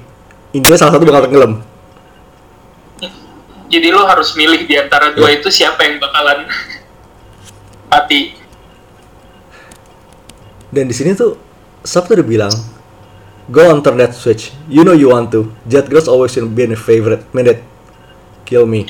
[0.55, 1.55] Intinya salah satu bakal tenggelam.
[3.73, 5.41] jadi lo harus milih di antara dua Ya.
[5.41, 6.45] itu siapa yang bakalan
[7.89, 8.37] mati
[10.69, 11.41] Dan di sini tuh
[11.81, 12.53] Sub tuh udah bilang,
[13.51, 14.55] Go on turn that switch.
[14.71, 15.51] You know you want to.
[15.67, 17.27] Jet girls always been a favorite.
[17.35, 17.61] Minute.
[18.47, 18.87] Kill me.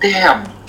[0.00, 0.59] damn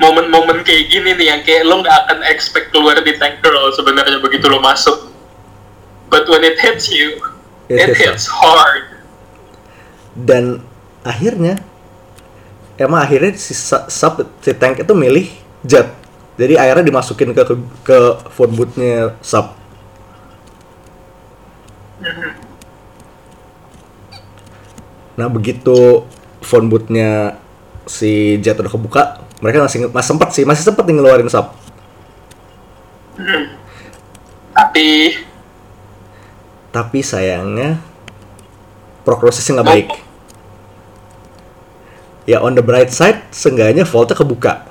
[0.00, 4.20] momen-momen kayak gini nih yang kayak lo nggak akan expect keluar di tank girl sebenarnya
[4.20, 5.08] begitu lo masuk.
[6.12, 7.16] But when it hits you
[7.72, 9.00] It it, hits hits hard.
[10.12, 10.60] Dan
[11.00, 11.56] akhirnya
[12.76, 15.32] emang akhirnya si Sub si tank itu milih
[15.64, 15.88] Jet.
[16.36, 17.54] Jadi airnya dimasukin ke ke,
[17.86, 17.98] ke
[18.32, 19.52] phone booth-nya sub.
[25.14, 26.08] Nah begitu
[26.42, 27.36] phone booth-nya
[27.84, 31.50] si Jet udah kebuka, mereka masih masih sempat sih, masih sempat nih ngeluarin sub.
[34.54, 35.18] Tapi
[36.72, 37.82] Tapi sayangnya
[39.02, 39.88] progresnya nggak baik.
[42.24, 44.62] Ya on the bright side, seenggaknya vaultnya kebuka.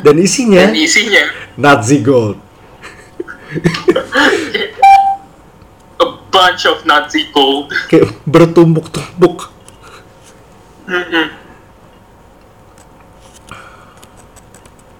[0.00, 1.22] Dan isinya dan isinya
[1.60, 2.40] Nazi Gold.
[6.00, 7.68] a bunch of Nazi gold.
[7.92, 9.52] Kayak bertumpuk-tumpuk.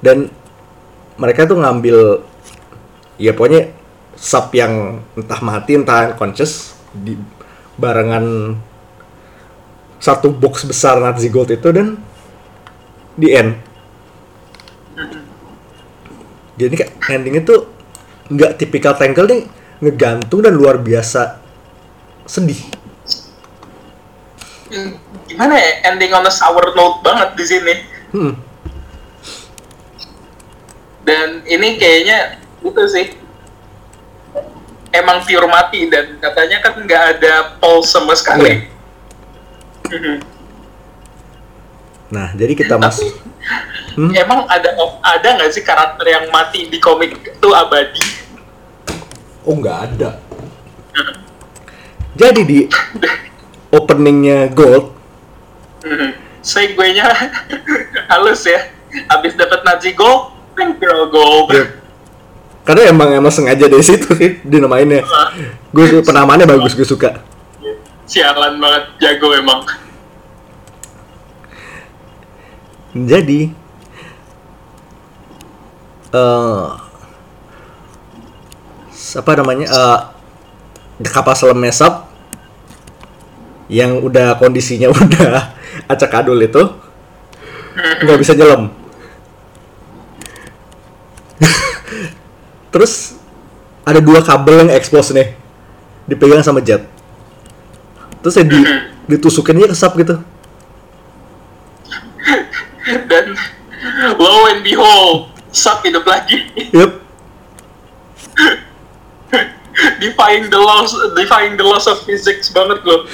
[0.03, 0.27] Dan
[1.17, 2.27] mereka tuh ngambil
[3.23, 3.71] ya pokoknya
[4.19, 7.15] sub yang entah mati entah unconscious di
[7.79, 8.59] barengan
[10.03, 11.95] satu box besar Nazi Gold itu dan
[13.15, 13.55] di end.
[16.59, 17.71] Jadi kayak endingnya tuh
[18.29, 19.43] nggak tipikal tangle nih
[19.83, 21.39] ngegantung dan luar biasa
[22.27, 22.59] sedih.
[24.73, 24.97] Hmm,
[25.29, 27.75] Gimana ya ending on a sour note banget di sini.
[28.13, 28.33] Hmm.
[31.03, 33.07] Dan ini kayaknya gitu sih.
[34.93, 38.69] Emang pure mati dan katanya kan nggak ada pulse sama sekali.
[39.89, 40.17] Mhm.
[42.13, 43.09] Nah, jadi kita masuk
[43.93, 44.09] Hmm?
[44.15, 48.01] emang ada ada nggak sih karakter yang mati di komik itu abadi?
[49.43, 50.23] Oh nggak ada.
[52.15, 52.59] Jadi di
[53.69, 54.93] openingnya Gold,
[55.83, 56.11] Mhm.
[56.43, 57.07] Segue-nya
[58.13, 58.71] halus ya.
[59.09, 61.49] Abis dapat Nazi Gold, Pink Girl Gold.
[61.53, 61.65] ya,
[62.63, 65.03] karena emang emang sengaja dari situ sih dinamainnya.
[65.75, 67.19] Gue penamaannya bagus, gue suka.
[68.07, 69.67] Sialan banget, jago emang.
[72.93, 73.51] Jadi
[76.13, 76.67] eh
[79.17, 79.67] apa namanya?
[79.67, 79.99] eh
[81.11, 82.07] kapal selam mesap
[83.67, 85.57] yang udah kondisinya udah
[85.89, 86.63] acak adul itu
[88.05, 88.82] nggak bisa nyelam.
[92.73, 93.21] Terus
[93.85, 95.37] ada dua kabel yang expose nih
[96.09, 96.89] dipegang sama jet.
[98.25, 98.59] Terus ya di,
[99.13, 100.17] ditusukin aja ke sub gitu.
[103.07, 103.37] Dan
[104.17, 106.49] lo and behold, Sub hidup lagi.
[106.73, 107.05] Yup.
[110.01, 113.05] defying the laws, defying the laws of physics banget lo.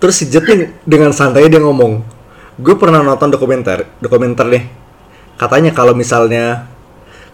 [0.00, 2.00] Terus si Jet nih dengan santai dia ngomong,
[2.56, 4.64] gue pernah nonton dokumenter, dokumenter nih.
[5.36, 6.70] Katanya kalau misalnya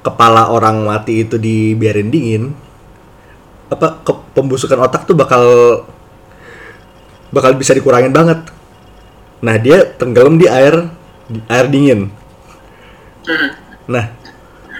[0.07, 2.55] kepala orang mati itu dibiarin dingin,
[3.67, 5.43] apa ke pembusukan otak tuh bakal
[7.35, 8.47] bakal bisa dikurangin banget.
[9.43, 10.87] Nah dia tenggelam di air
[11.27, 12.07] di air dingin.
[13.27, 13.49] Mhm.
[13.91, 14.15] Nah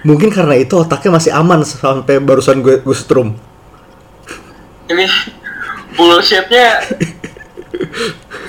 [0.07, 3.35] mungkin karena itu otaknya masih aman sampai barusan gue gue setrum.
[4.87, 5.03] Ini
[5.99, 6.79] bullshitnya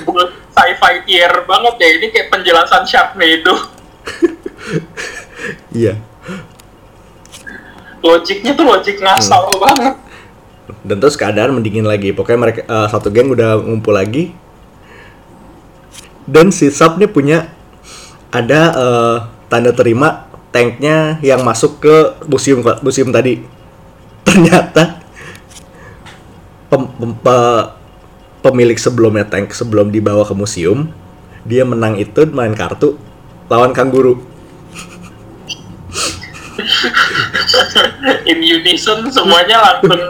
[0.07, 0.23] bull
[0.55, 1.89] sci-fi tier banget ya.
[1.99, 3.75] Ini kayak penjelasan Sharknado.
[5.73, 5.99] Iya.
[7.99, 9.61] Logiknya tuh logik ngasal Hmm.
[9.61, 9.95] banget.
[10.85, 14.37] dan terus keadaan mendingin lagi pokoknya mereka eh, satu geng udah ngumpul lagi
[16.29, 17.49] dan si Sub nih punya
[18.29, 19.17] ada eh,
[19.49, 21.95] tanda terima tanknya yang masuk ke
[22.29, 23.41] museum museum tadi
[24.29, 25.01] ternyata
[26.69, 27.67] pem- pem- pe-
[28.45, 30.93] pemilik sebelumnya tank sebelum dibawa ke museum
[31.49, 33.01] dia menang itu main kartu
[33.49, 34.21] lawan kanguru
[38.31, 40.03] In unison semuanya langsung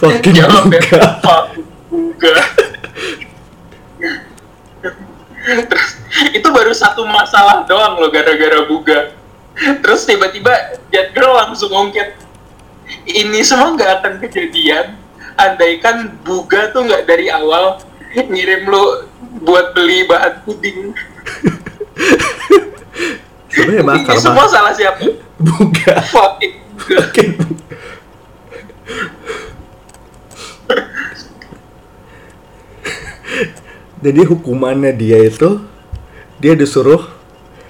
[0.00, 0.80] fucking jawab ya.
[1.90, 2.34] buga.
[5.40, 5.88] Terus
[6.30, 9.14] itu baru satu masalah doang loh gara-gara buga.
[9.58, 12.16] Terus tiba-tiba Jet Girl langsung ngungkit
[13.06, 14.98] ini semua nggak akan kejadian
[15.38, 17.78] andaikan buga tuh nggak dari awal
[18.14, 19.06] ngirim lo
[19.42, 20.94] buat beli bahan puding.
[23.50, 25.04] sebenarnya Ini semua salah siapa?
[25.40, 26.69] buga Fucking.
[34.00, 35.60] Jadi hukumannya dia itu
[36.40, 37.04] dia disuruh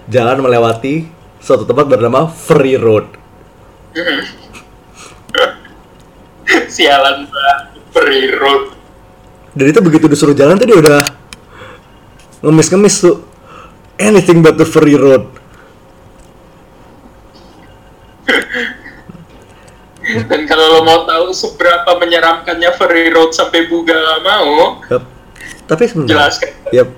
[0.06, 1.10] jalan melewati
[1.42, 3.10] suatu tempat bernama Free Road.
[6.70, 7.58] Sialan banget.
[7.90, 8.70] Free road.
[9.50, 11.02] Dan itu begitu disuruh jalan tuh dia udah
[12.46, 13.26] ngemis-ngemis tuh.
[14.00, 15.28] Anything but the free road.
[20.26, 25.04] Dan kalau lo mau tahu seberapa menyeramkannya Free Road sampai Buga gak mau, Yup.
[25.70, 26.50] Tapi sebenarnya jelaskan.
[26.74, 26.88] Yap.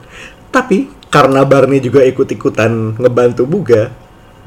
[0.49, 0.77] Tapi
[1.13, 3.93] karena Barney juga ikut-ikutan ngebantu Buga,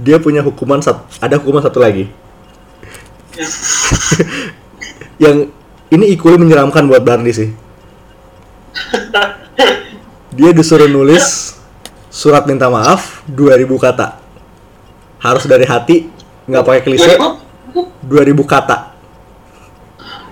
[0.01, 2.09] dia punya hukuman sat- ada hukuman satu lagi.
[5.23, 5.53] Yang
[5.93, 7.49] ini equally menyeramkan buat Barney sih.
[10.35, 11.55] Dia disuruh nulis
[12.11, 14.19] surat minta maaf 2000 kata.
[15.23, 16.11] Harus dari hati
[16.49, 17.15] nggak pakai klise.
[17.15, 17.44] 2000
[18.45, 18.95] kata.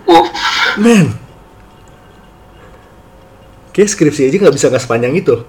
[0.07, 0.27] Uh,
[0.77, 1.15] men.
[3.73, 5.41] Kayak skripsi aja nggak bisa nggak sepanjang itu.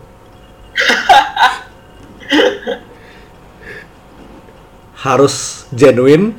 [5.04, 6.32] Harus genuine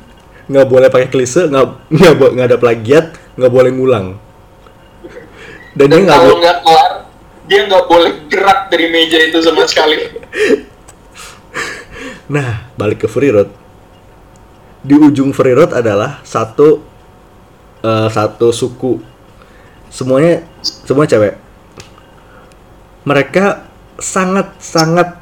[0.50, 3.06] nggak boleh pakai klise nggak nggak nggak ada plagiat
[3.38, 4.06] nggak boleh ngulang.
[5.76, 6.92] Dan, dia dan nggak kalau nggak kelar,
[7.46, 10.08] dia nggak boleh gerak dari meja itu sama sekali.
[12.26, 13.65] Nah, balik ke free road.
[14.86, 16.78] Di ujung free road adalah satu
[17.82, 19.02] eh, satu suku.
[19.90, 21.34] Semuanya semua cewek.
[23.02, 23.66] Mereka
[23.98, 25.18] sangat sangat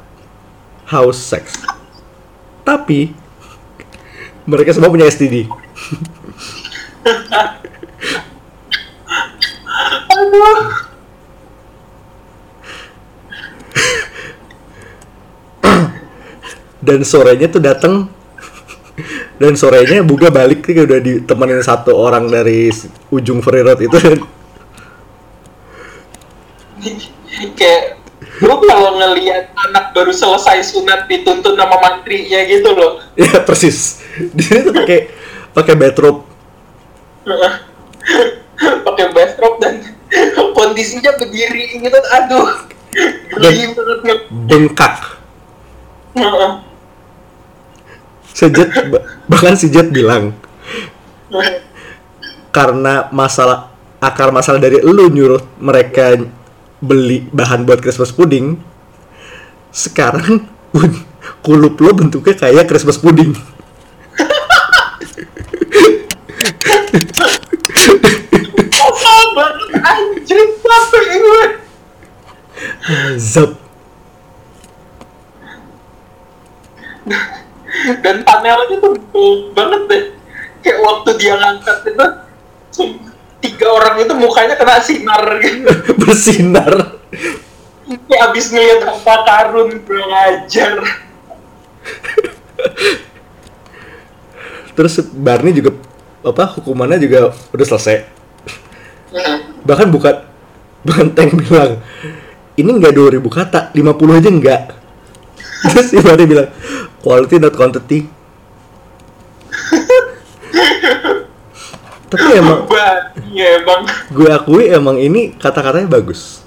[0.85, 1.65] haus seks.
[2.61, 3.09] Tapi
[4.45, 5.49] mereka semua punya STD.
[16.85, 18.14] Dan sorenya tuh datang
[19.41, 22.71] dan sorenya Buga balik nih udah ditemenin satu orang dari
[23.11, 23.97] ujung free road itu.
[27.55, 27.99] Kayak
[28.43, 32.99] lu kalau ngelihat anak baru selesai sunat dituntun sama mantrinya gitu loh.
[33.15, 34.03] Ya persis.
[34.35, 35.11] Di sini tuh pakai
[35.55, 36.35] pakai bathrobe
[38.85, 39.81] pakai backdrop dan
[40.53, 42.47] kondisinya berdiri gitu aduh.
[43.35, 43.99] Geli banget.
[44.07, 44.95] nge- bengkak.
[48.35, 50.35] Sejet ba- bahkan si Jet bilang
[52.51, 53.71] karena masalah
[54.03, 56.19] akar masalah dari lu nyuruh mereka
[56.83, 58.59] beli bahan buat Christmas pudding
[59.71, 60.43] sekarang
[61.45, 63.31] kulup lo bentuknya kayak Christmas pudding.
[70.25, 71.43] Capek gue
[73.17, 73.51] zap
[78.01, 78.93] dan panelnya tuh
[79.51, 80.03] banget deh.
[80.65, 82.05] Kayak waktu dia ngangkat itu
[83.45, 85.69] tiga orang itu mukanya kena sinar gitu.
[86.01, 86.73] Bersinar.
[87.85, 91.05] Kayak abis ngeliat apa karun kurang ajar
[94.75, 95.71] terus Barney juga
[96.25, 98.05] apa hukumannya juga udah selesai.
[99.63, 100.15] Bahkan bukan
[100.83, 101.79] bukan Tank bilang
[102.59, 104.61] ini nggak 2000 kata 50 aja enggak
[105.71, 106.49] terus si Barney bilang
[107.01, 108.09] quality not quantity.
[112.05, 112.69] Tapi emang
[113.33, 113.83] iya emang.
[114.13, 116.45] gue akui emang ini kata-katanya bagus.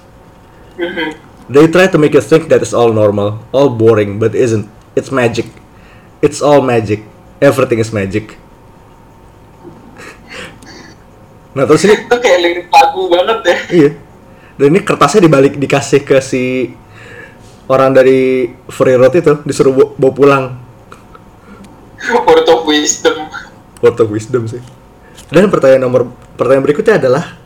[1.49, 4.69] They try to make you think that it's all normal all boring but isn't.
[4.97, 5.47] It's magic.
[6.19, 7.05] It's all magic.
[7.39, 8.35] Everything is magic.
[11.53, 13.57] Nah terus ini itu kayak lirik lagu banget ya.
[13.69, 13.89] Iya.
[14.59, 16.73] Dan ini kertasnya dibalik dikasih ke si
[17.69, 20.43] orang dari free road itu disuruh bawa, pulang.
[22.09, 23.29] word of wisdom
[23.79, 24.59] Word of wisdom sih.
[25.29, 27.37] Dan pertanyaan nomor pertanyaan berikutnya adalah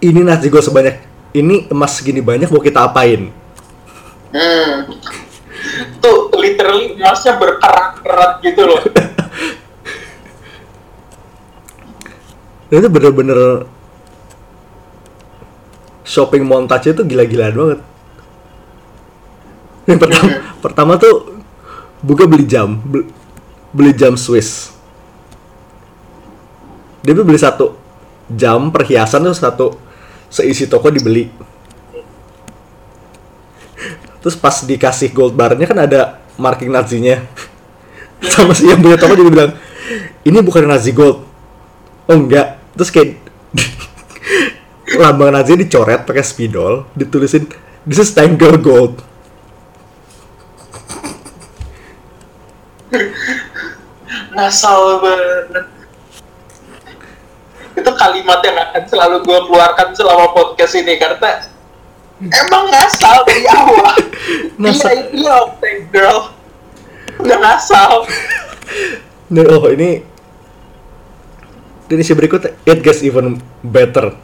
[0.00, 0.96] ini nasi gue sebanyak
[1.36, 3.28] ini emas segini banyak mau kita apain?
[4.30, 4.74] hmm.
[5.98, 8.80] tuh literally emasnya berkerak-kerak gitu loh
[12.70, 13.66] Dan itu bener-bener
[16.06, 17.80] shopping montage itu gila-gilaan banget.
[19.88, 21.40] Yang pertama, pertama tuh
[22.00, 23.08] buka beli jam, beli,
[23.72, 24.72] beli jam Swiss.
[27.00, 27.76] Dia tuh beli satu
[28.28, 29.66] jam perhiasan tuh satu
[30.28, 31.32] seisi toko dibeli.
[34.20, 37.24] Terus pas dikasih gold barnya kan ada marking nazinya.
[38.32, 39.52] Sama si yang punya toko juga bilang,
[40.28, 41.24] ini bukan nazi gold.
[42.04, 42.60] Oh enggak.
[42.76, 43.16] Terus kayak
[45.00, 47.48] lambang nazi dicoret pakai spidol, ditulisin
[47.88, 49.00] this is Tangle Gold.
[54.34, 55.66] Ngasal banget.
[57.78, 61.46] Itu kalimat yang akan selalu gue keluarkan selama podcast ini karena
[62.20, 63.96] emang ngasal dari awal.
[64.60, 64.92] Ngasal.
[64.92, 66.36] itu loh thank girl
[67.20, 68.04] udah ngasal
[69.30, 70.04] Nah, oh ini
[71.90, 74.14] dan isu berikutnya it gets even better.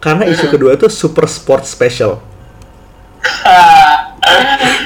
[0.00, 2.20] Karena isu kedua itu super sport special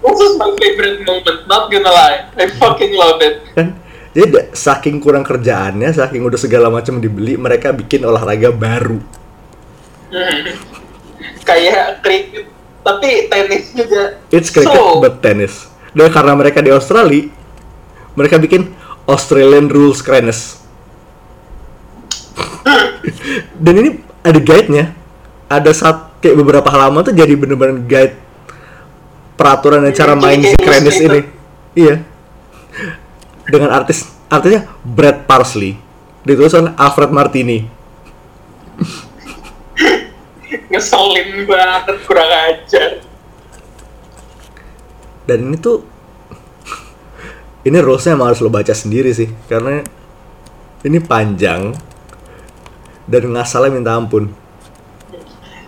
[0.00, 2.18] This is my favorite moment, not gonna lie.
[2.34, 3.44] I fucking love it.
[3.52, 3.76] kan
[4.10, 8.98] jadi saking kurang kerjaannya saking udah segala macam dibeli mereka bikin olahraga baru
[11.46, 12.50] Kayak cricket,
[12.82, 14.18] tapi tenis juga.
[14.34, 17.30] it's cricket So, but tennis Dan karena mereka di Australia,
[18.14, 18.70] mereka bikin
[19.06, 20.62] Australian Rules Cranes.
[23.58, 23.90] Dan ini
[24.22, 24.94] ada guide-nya.
[25.50, 28.14] Ada saat kayak beberapa halaman tuh jadi bener-bener guide
[29.40, 30.92] peraturan dan cara main si newspaper.
[31.08, 31.20] ini.
[31.72, 32.04] Iya.
[33.48, 35.80] Dengan artis artinya Brad Parsley.
[36.20, 37.64] Ditulis oleh Alfred Martini.
[40.68, 43.00] Ngeselin banget, kurang ajar.
[45.24, 45.88] Dan ini tuh
[47.64, 49.84] ini rulesnya emang harus lo baca sendiri sih karena
[50.80, 51.76] ini panjang
[53.08, 54.32] dan ngasalnya minta ampun.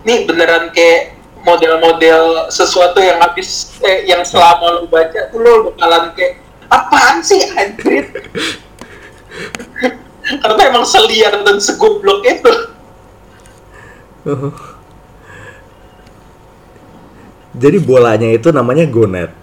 [0.03, 1.12] Ini beneran kayak
[1.43, 6.39] model-model sesuatu yang habis eh, yang selama lu baca tuh lu bakalan kayak
[6.71, 8.09] apaan sih anjir
[10.41, 12.53] karena emang seliar dan segoblok itu.
[17.53, 19.29] Jadi bolanya itu namanya gonet.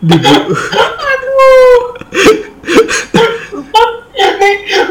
[0.00, 0.56] Di bu-
[0.96, 1.76] aduh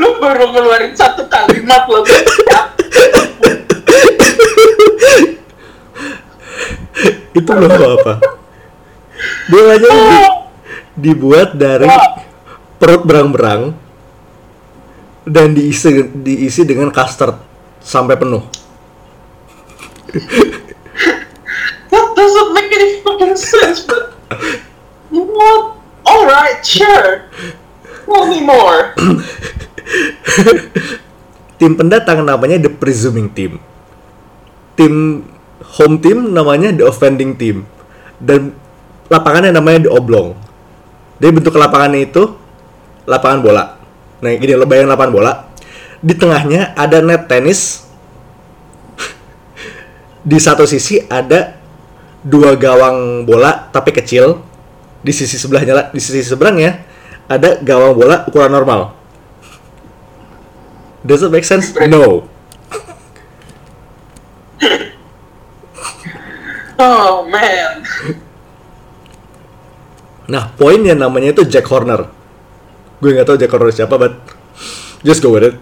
[0.02, 2.04] lu baru ngeluarin satu kalimat lo
[7.30, 8.14] itu belum apa.
[9.48, 10.36] Bolanya di-
[11.10, 11.88] dibuat dari
[12.80, 13.76] perut berang-berang
[15.28, 17.38] dan diisi diisi dengan custard
[17.80, 18.44] sampai penuh.
[21.90, 24.18] that doesn't make any fucking sense but
[25.14, 25.78] what
[26.10, 27.30] alright sure
[28.10, 28.98] tell me more
[31.60, 33.60] Tim pendatang namanya The Presuming Team.
[34.80, 35.28] Tim
[35.76, 37.68] home team namanya The Offending Team.
[38.16, 38.56] Dan
[39.12, 40.40] lapangannya namanya The Oblong.
[41.20, 42.32] Jadi bentuk lapangannya itu
[43.04, 43.76] lapangan bola.
[44.24, 45.32] Nah, gini lo bayangin lapangan bola.
[46.00, 47.84] Di tengahnya ada net tenis.
[50.24, 51.60] Di satu sisi ada
[52.24, 54.40] dua gawang bola tapi kecil.
[55.04, 56.88] Di sisi sebelahnya di sisi seberangnya
[57.30, 58.98] ada gawang bola ukuran normal.
[61.06, 61.72] Does it make sense?
[61.88, 62.28] No.
[66.82, 67.86] oh man
[70.30, 72.06] Nah, poinnya namanya itu Jack Horner.
[73.02, 74.14] Gue nggak tahu Jack Horner siapa, but
[75.02, 75.56] just go with it.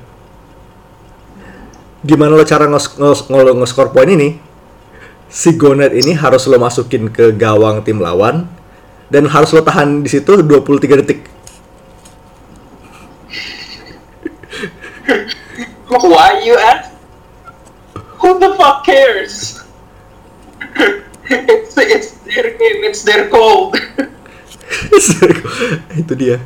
[2.03, 4.43] Gimana lo cara nge- nge- nge- nge-score poin ini?
[5.27, 8.47] Si Gonet ini harus lo masukin ke gawang tim lawan
[9.11, 11.36] dan harus lo tahan di situ 23 detik.
[15.87, 16.91] Why you ask?
[18.19, 19.61] Who the fuck cares?
[21.31, 23.77] it's it's their game, it's their code.
[25.95, 26.37] itu dia.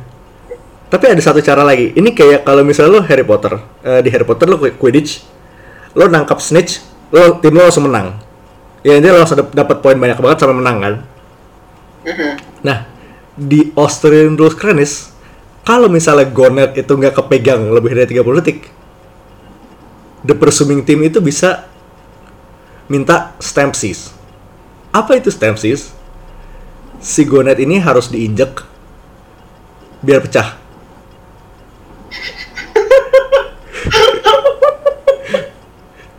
[0.86, 1.90] Tapi ada satu cara lagi.
[1.96, 5.24] Ini kayak kalau misalnya lo Harry Potter, Eh, di Harry Potter lo Quidditch,
[5.96, 8.20] lo nangkap snitch, lo tim lo langsung menang.
[8.84, 10.94] Ya ini lo langsung dap- dapat poin banyak banget sampai menang kan.
[12.62, 12.78] Nah,
[13.32, 15.10] di Australian Rules Cranes,
[15.64, 18.68] kalau misalnya Gonet itu nggak kepegang lebih dari 30 detik,
[20.22, 21.66] the presuming team itu bisa
[22.86, 24.14] minta stamp seize.
[24.94, 25.90] Apa itu stamp seize?
[27.02, 28.62] Si Gonet ini harus diinjek
[30.02, 30.58] biar pecah.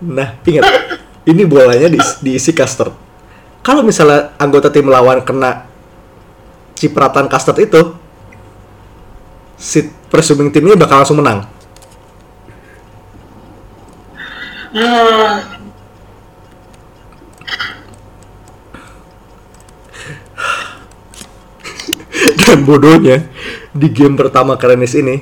[0.03, 0.65] nah, ingat,
[1.23, 2.91] ini bolanya diisi, diisi custard.
[3.63, 5.63] Kalau misalnya anggota tim lawan kena
[6.75, 7.95] cipratan custard itu,
[9.55, 11.47] si presuming tim ini bakal langsung menang.
[22.43, 23.29] Dan bodohnya,
[23.69, 25.21] di game pertama Krenis ini,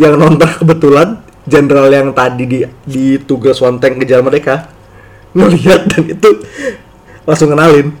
[0.00, 4.72] yang nonton kebetulan jenderal yang tadi di, di tugas one tank kejar mereka,
[5.36, 6.30] ngelihat dan itu
[7.28, 7.92] langsung kenalin.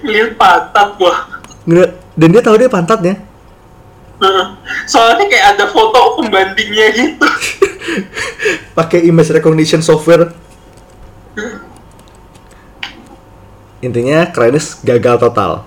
[0.00, 1.28] Lihat pantat gua.
[1.68, 3.29] Ngeliat, dan dia tahu dia pantatnya.
[4.84, 7.28] Soalnya kayak ada foto pembandingnya gitu.
[8.78, 10.32] pakai image recognition software.
[13.80, 15.64] Intinya Krenis gagal total.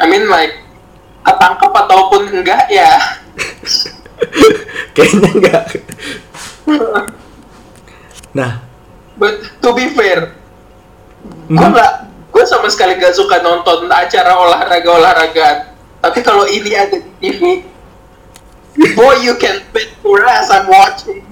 [0.00, 0.54] I mean like
[1.26, 2.90] ketangkep ataupun enggak ya.
[4.94, 5.64] Kayaknya enggak.
[8.30, 8.62] Nah,
[9.18, 10.38] But to be fair,
[11.50, 11.58] Mhm.
[11.58, 11.92] nggak,
[12.30, 15.58] gue sama sekali nggak suka nonton acara olahraga olahragaan.
[16.00, 17.64] Tapi kalau ini ada di TV,
[18.96, 21.28] boy you can bet for us I'm watching.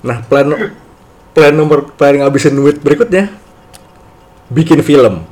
[0.00, 0.48] nah plan
[1.36, 3.28] plan nomor plan ngabisin duit berikutnya
[4.48, 5.28] bikin film.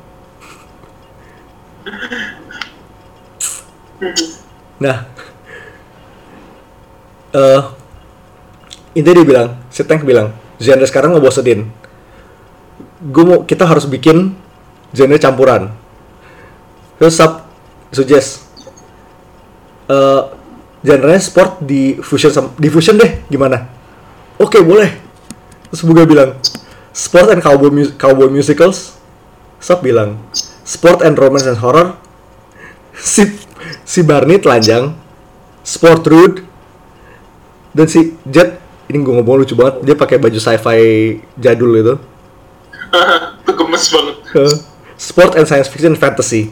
[4.77, 5.09] Nah,
[7.33, 7.61] eh
[8.93, 11.69] intinya dia bilang si Tank bilang genre sekarang ngebosenin
[12.99, 14.33] gue mau kita harus bikin
[14.91, 15.71] genre campuran
[16.97, 17.48] terus sub
[17.91, 18.45] suggest
[19.89, 20.21] eh
[20.79, 23.67] genre sport di fusion sam- di fusion deh gimana?
[24.39, 24.95] Oke boleh.
[25.69, 26.33] Terus Buga bilang
[26.89, 28.95] sport and cowboy, mu- cowboy musicals?
[29.59, 30.15] Sub bilang
[30.63, 31.95] sport and romance and horror?
[32.99, 33.23] Si
[33.83, 34.91] si Barney telanjang
[35.63, 36.43] sport rude?
[37.71, 38.59] Dan si Jet
[38.89, 40.81] ini gue ngomong lucu banget dia pakai baju sci-fi
[41.37, 41.95] jadul itu.
[43.59, 44.15] Gemes banget.
[44.95, 46.49] Sport and science fiction fantasy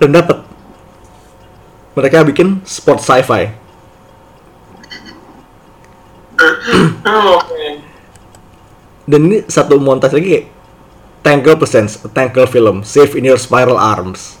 [0.00, 0.42] dan dapat
[1.96, 3.52] mereka bikin sport sci-fi.
[7.06, 7.38] Oh,
[9.06, 10.46] dan ini satu montas lagi kayak
[11.22, 14.38] Tangle presents a Tangle film Safe in Your Spiral Arms.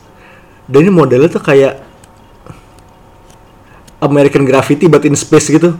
[0.66, 1.82] Dan ini modelnya tuh kayak
[4.02, 5.78] American Graffiti but in space gitu.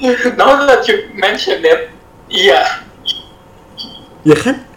[0.40, 1.88] Now that you mention it
[2.28, 2.84] iya.
[4.28, 4.71] Ya kan.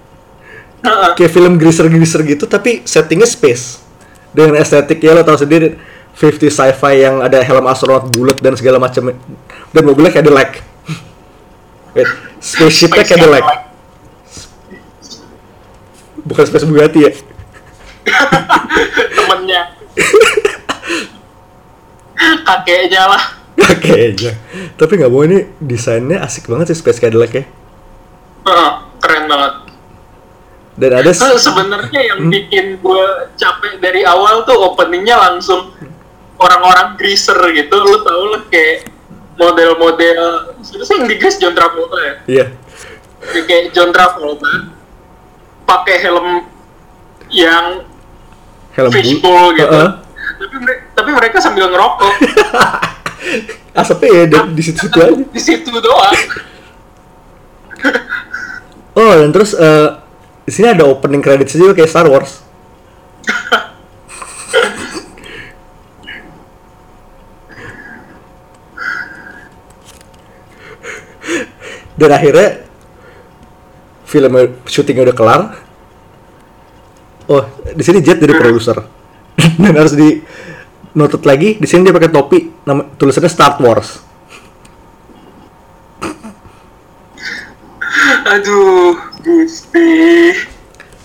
[1.17, 3.83] Kayak film greaser-greaser gitu tapi settingnya space.
[4.35, 5.77] Dengan estetik ya lo tau sendiri.
[6.15, 9.11] 50 sci-fi yang ada helm astronot bulat dan segala macam.
[9.75, 10.63] Dan mobilnya Cadillac
[11.95, 12.07] Wait,
[12.39, 13.45] spaceshipnya Space Cadillac
[16.25, 17.11] bukan space Bugatti ya?
[19.19, 19.61] Temennya.
[22.47, 23.23] Kakeknya lah.
[23.55, 24.33] Kayaknya
[24.75, 27.43] tapi nggak mau ini desainnya asik banget sih space Cadillac ya
[28.45, 29.53] Heeh, keren banget
[30.75, 32.31] dan ada s- Nah, sebenarnya yang Hmm.
[32.31, 35.71] bikin gue capek dari awal tuh openingnya langsung
[36.35, 37.75] orang-orang greaser gitu.
[37.75, 38.91] Lu tau lah kayak
[39.35, 40.19] model-model
[40.59, 42.13] sebenarnya yang di Grease John Travolta ya?
[42.25, 42.45] Iya.
[43.41, 44.51] Kayak John Travolta
[45.63, 46.27] pakai helm
[47.29, 47.87] yang
[48.71, 49.65] helm fishbowl gitu.
[49.65, 49.89] Heeh.
[50.35, 52.13] tapi, mere- tapi mereka sambil ngerokok.
[53.73, 55.15] Asapnya ya di, situ-situ aja.
[55.15, 56.15] di situ doang.
[58.93, 59.89] Oh dan terus eh,
[60.45, 62.45] di sini ada opening credits juga kayak Star Wars.
[71.97, 72.61] Dan akhirnya
[74.05, 74.33] film
[74.69, 75.41] syutingnya udah kelar.
[77.25, 77.41] Oh
[77.73, 78.85] di sini Jet jadi produser.
[79.57, 80.21] Dan harus di
[80.93, 84.04] noted lagi di sini dia pakai topi nama tulisannya Star Wars
[88.25, 90.33] aduh Gusti.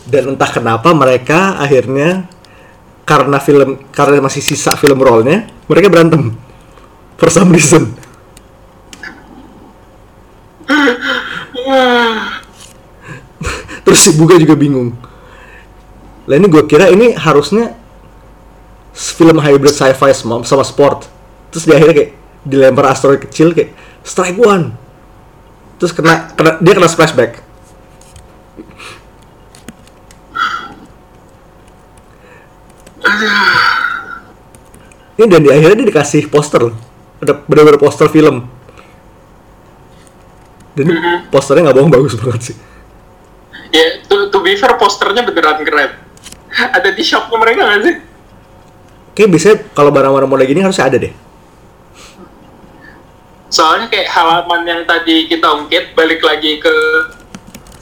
[0.09, 2.27] Dan entah kenapa mereka akhirnya
[3.05, 6.35] karena film karena masih sisa film rollnya mereka berantem
[7.21, 7.93] for some reason.
[13.85, 14.95] Terus si Buga juga bingung.
[16.27, 17.75] Lah ini gue kira ini harusnya
[18.95, 21.07] film hybrid sci-fi sama, sama sport.
[21.51, 22.11] Terus di akhirnya kayak
[22.47, 24.80] dilempar asteroid kecil kayak strike one
[25.81, 27.41] terus kena, kena dia kena splashback.
[35.17, 36.69] Ini dan di akhirnya dia dikasih poster.
[37.25, 38.45] Ada benar-benar poster film.
[40.77, 41.01] Dan ini
[41.33, 42.57] posternya nggak bohong bagus banget sih.
[43.73, 45.97] Ya to, to be fair posternya beneran keren.
[46.53, 47.97] Ada di shopnya mereka nggak sih?
[49.17, 51.30] Kayak biasanya kalau barang-barang model gini harusnya ada deh
[53.51, 56.75] soalnya kayak halaman yang tadi kita ungkit balik lagi ke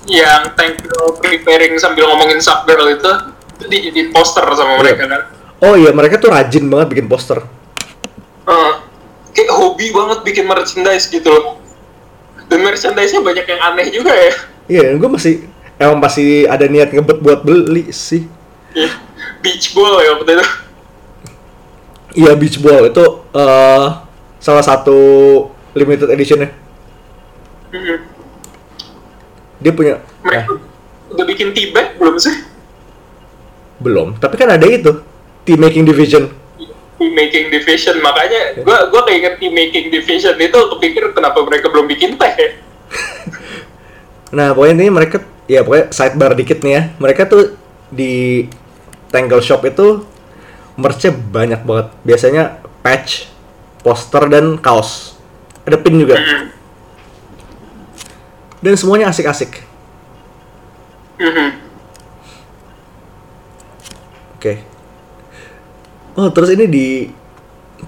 [0.09, 3.13] yang tank girl preparing sambil ngomongin sub girl itu
[3.59, 5.23] itu dijadiin poster sama mereka kan.
[5.59, 7.43] Oh iya mereka tuh rajin banget bikin poster.
[8.49, 8.73] Eh,
[9.37, 11.61] kayak hobi banget bikin merchandise gitu loh.
[12.49, 14.33] Dan merchandise-nya banyak yang aneh juga ya.
[14.71, 15.45] Iya gue masih
[15.77, 18.25] emang masih ada niat ngebet buat beli sih.
[18.73, 18.89] Ya,
[19.45, 20.47] beach ball ya waktu itu.
[22.25, 23.05] Iya beach ball itu
[23.37, 23.87] eh
[24.39, 25.01] salah satu
[25.79, 26.51] limited edition ya
[27.69, 28.01] Hmm.
[29.61, 32.33] dia punya mereka eh, udah bikin tea bag belum sih
[33.77, 35.05] belum tapi kan ada itu
[35.45, 36.33] tea making division
[36.97, 41.85] tea making division makanya gua gua keinget tea making division itu kepikir kenapa mereka belum
[41.85, 42.51] bikin teh ya
[44.37, 46.83] Nah, pokoknya ini mereka ya pokoknya sidebar dikit nih ya.
[47.01, 47.57] Mereka tuh
[47.89, 48.45] di
[49.09, 50.05] Tangle Shop itu
[50.77, 51.89] merchnya banyak banget.
[52.05, 53.29] Biasanya patch,
[53.81, 55.18] poster dan kaos.
[55.69, 56.17] Ada pin juga.
[58.65, 59.61] Dan semuanya asik-asik.
[64.39, 64.65] Oke.
[66.17, 66.87] Oh, terus ini di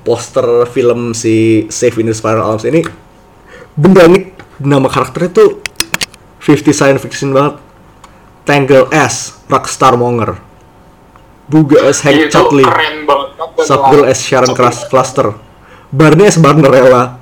[0.05, 2.85] poster film si Safe in the Spiral Arms ini
[3.75, 4.31] benda ini
[4.63, 5.51] nama karakternya tuh
[6.43, 7.59] 50 science fiction banget.
[8.45, 10.37] Tangle S, Rockstar Monger.
[11.47, 12.67] Buga S, Hank Chatley.
[13.63, 14.55] Subgirl as Sharon
[14.91, 15.37] Cluster.
[15.93, 17.20] Barney as Barnerella.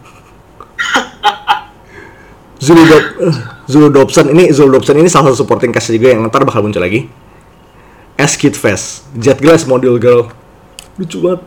[2.59, 3.35] Zulu, eh,
[3.71, 6.83] Zulu Dobson ini Zulu Dobson ini salah satu supporting cast juga yang ntar bakal muncul
[6.83, 7.07] lagi.
[8.19, 10.35] As Kid Fest, Jet Girl as Model Girl.
[10.99, 11.47] Lucu banget.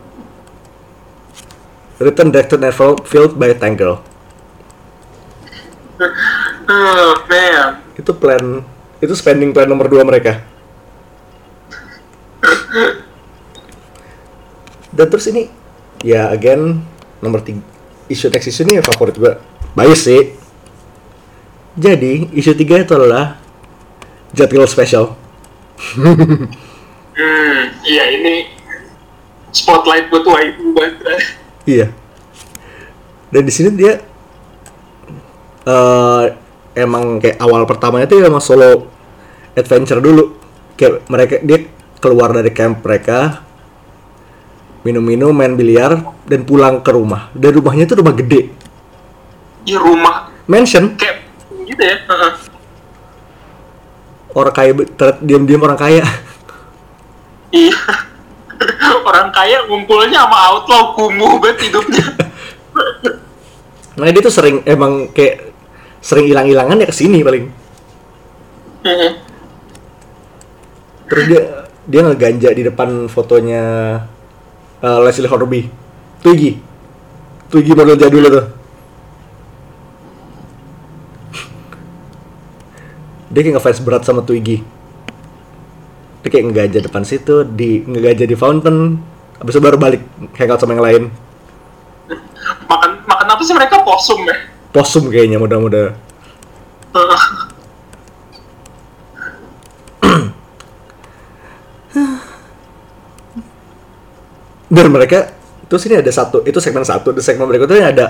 [2.00, 4.00] Written, directed, and filled by Tank Girl.
[6.66, 7.84] Oh, man.
[7.94, 8.64] Itu plan,
[8.98, 10.40] itu spending plan nomor dua mereka.
[14.92, 15.52] Dan terus ini,
[16.02, 16.80] ya again
[17.20, 17.62] nomor tiga,
[18.08, 19.32] isu next isu ini favorit gue.
[19.76, 20.41] Bias sih.
[21.72, 23.40] Jadi isu tiga itu adalah
[24.36, 25.12] Jet Girl Special.
[27.12, 28.48] Hmm, iya ini
[29.52, 31.20] spotlight buat waifu banget.
[31.68, 31.86] Iya.
[33.28, 34.00] Dan di sini dia
[35.68, 36.24] eh
[36.72, 38.88] emang kayak awal pertamanya tuh emang solo
[39.52, 40.40] adventure dulu.
[40.72, 41.68] Kayak mereka dia
[42.00, 43.44] keluar dari camp mereka
[44.88, 47.28] minum-minum, main biliar dan pulang ke rumah.
[47.36, 48.48] Dan rumahnya tuh rumah gede.
[49.68, 51.21] Iya rumah Mansion kayak
[51.72, 51.96] gitu ya.
[52.06, 52.32] Heeh.
[54.32, 54.72] orang kaya
[55.20, 56.04] diam-diam orang kaya.
[57.52, 57.76] Iya.
[59.08, 62.06] Orang kaya ngumpulnya sama outlaw kumuh banget hidupnya.
[63.92, 65.52] Nah dia tuh sering emang kayak
[66.00, 67.44] sering hilang-hilangan ya ke sini paling.
[71.12, 73.62] Terus dia dia ngeganja di depan fotonya
[74.80, 75.68] eh, Leslie Horby.
[76.24, 76.56] Twiggy.
[77.52, 78.42] Twiggy model jadul itu.
[83.32, 84.60] Dia kayak ngefans berat sama Twiggy.
[86.22, 89.00] Dia kayak ngeganja depan situ, di ngeganja di fountain,
[89.40, 90.04] habis itu baru balik
[90.36, 91.04] hangout sama yang lain.
[92.68, 94.36] makan makan apa sih mereka posum ya?
[94.70, 95.96] Posum kayaknya mudah-mudahan.
[96.92, 97.22] Heeh.
[104.72, 105.28] dan mereka
[105.68, 108.06] terus ini ada satu itu segmen satu di segmen berikutnya ada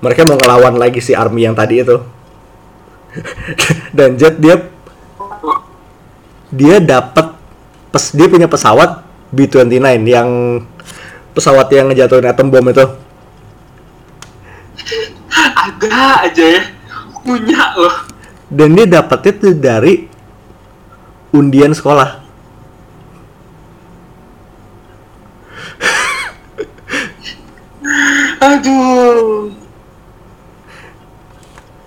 [0.00, 2.00] mereka mau ngelawan lagi si army yang tadi itu
[3.96, 4.70] dan Jet dia
[6.50, 7.34] dia dapat
[7.90, 10.60] pes dia punya pesawat B29 yang
[11.34, 12.82] pesawat yang ngejatuhin atom bom itu
[15.60, 16.62] Ada aja ya
[17.20, 17.92] punya loh.
[18.50, 20.08] dan dia dapetnya tuh dari
[21.30, 22.18] undian sekolah
[28.40, 29.59] Aduh.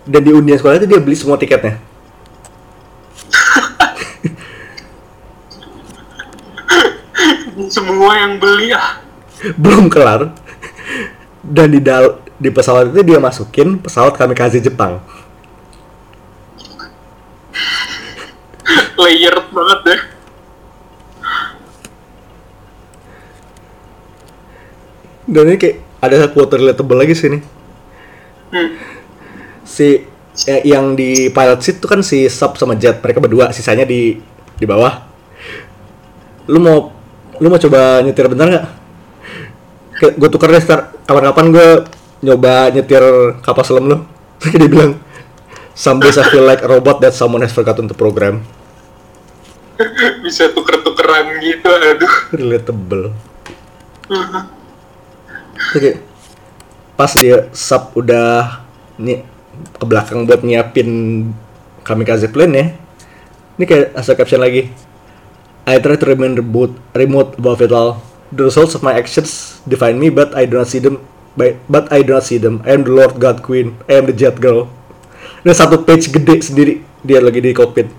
[0.03, 1.79] Dan di undian sekolah itu dia beli semua tiketnya
[7.73, 8.99] Semua yang beli ah.
[9.55, 10.33] belum kelar
[11.43, 14.99] dan di dal di pesawat itu dia masukin pesawat kamikaze Jepang
[18.99, 20.01] Layered banget deh.
[25.23, 27.39] dan ini kayak ada quote relatable lagi sini
[28.53, 28.69] Hmm.
[29.73, 30.05] Si
[30.45, 33.01] eh, yang di pilot seat tuh kan si sub sama jet.
[33.01, 34.21] Mereka berdua sisanya di
[34.53, 35.01] di bawah.
[36.45, 36.93] Lu mau
[37.41, 38.65] lu mau coba nyetir bentar nggak?
[40.19, 41.67] Gue tuker deh start kapan-kapan gue
[42.21, 43.03] nyoba nyetir
[43.41, 43.97] kapal selam lu.
[44.43, 44.93] Terus dia bilang
[45.73, 48.45] some days I feel like a robot that someone has forgotten to program.
[50.23, 52.13] Bisa tuker-tukeran gitu, aduh.
[52.29, 53.09] relatable.
[55.73, 55.97] Terus kayak
[56.93, 58.61] pas dia sub udah
[59.01, 59.32] nih
[59.77, 60.89] ke belakang buat nyiapin
[61.85, 62.65] kamikaze plane ya.
[63.59, 64.73] Ini kayak asal caption lagi.
[65.63, 68.03] I try to remain remote, remote above it all.
[68.33, 70.99] The results of my actions define me but I do not see them
[71.37, 72.65] by, but I do not see them.
[72.65, 73.77] I am the Lord God Queen.
[73.85, 74.69] I am the Jet Girl.
[75.43, 76.73] Dan satu page gede sendiri.
[77.03, 77.91] Dia lagi di cockpit.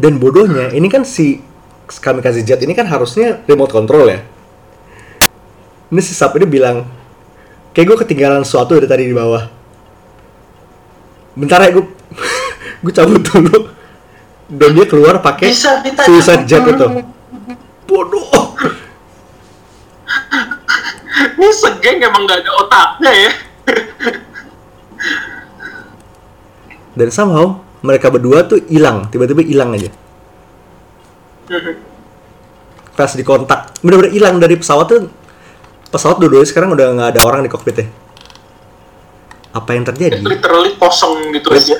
[0.00, 1.42] Dan bodohnya, ini kan si
[1.90, 4.22] Kamikaze Jet ini kan harusnya remote control ya.
[5.90, 6.86] Ini si Sap ini bilang,
[7.74, 9.50] kayak gue ketinggalan sesuatu dari tadi di bawah.
[11.34, 11.82] Bentar ya gue,
[12.86, 13.74] gue cabut dulu.
[14.50, 15.50] Dan dia keluar pakai
[16.06, 16.86] Suicide Jet itu.
[17.86, 18.54] Bodoh.
[21.38, 23.30] Ini segeng emang gak ada otaknya ya.
[26.94, 29.90] Dan somehow mereka berdua tuh hilang, tiba-tiba hilang aja.
[32.94, 35.19] Pas di kontak, bener-bener hilang dari pesawat tuh.
[35.90, 37.90] Pesawat dua-duanya sekarang udah nggak ada orang di kokpitnya.
[39.50, 40.22] Apa yang terjadi?
[40.22, 41.76] Literally kosong gitu aja.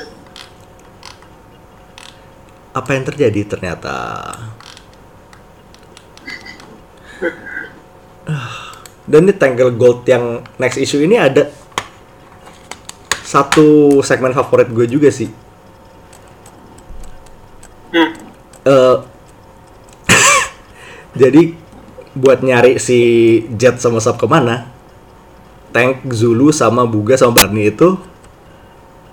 [2.71, 3.95] apa yang terjadi ternyata
[9.03, 11.51] dan di Tangle Gold yang next issue ini ada
[13.23, 15.27] satu segmen favorit gue juga sih
[17.91, 18.07] Hmm.
[18.63, 18.97] Eh,
[21.27, 21.59] jadi
[22.11, 22.99] buat nyari si
[23.55, 24.67] Jet sama Sub ke mana,
[25.71, 27.95] Tank, Zulu sama Buga sama Barney itu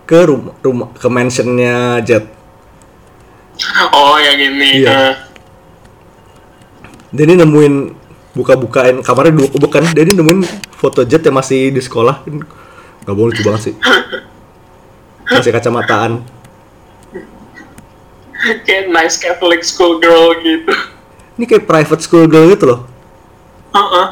[0.09, 2.27] ke rumah, rumah ke mansionnya Jet.
[3.95, 4.83] Oh, yang ini.
[4.83, 5.29] Iya.
[7.15, 7.75] Dan ini nemuin
[8.37, 10.41] buka-bukain kamarnya dua bukan dia ini nemuin
[10.79, 12.27] foto Jet yang masih di sekolah.
[13.07, 13.75] Gak boleh lucu banget sih.
[15.29, 16.25] Masih kacamataan.
[18.39, 20.73] kayak nice Catholic school girl gitu.
[21.39, 22.81] Ini kayak private school girl gitu loh.
[23.71, 24.07] Heeh.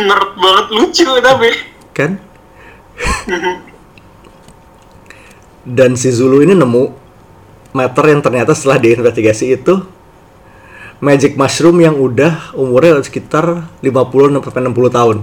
[0.00, 1.50] Nerd banget lucu tapi.
[1.92, 2.16] kan?
[5.68, 6.96] Dan si Zulu ini nemu
[7.76, 9.84] meter yang ternyata setelah diinvestigasi itu
[11.04, 15.16] magic mushroom yang udah umurnya sekitar 50 sampai 60 tahun.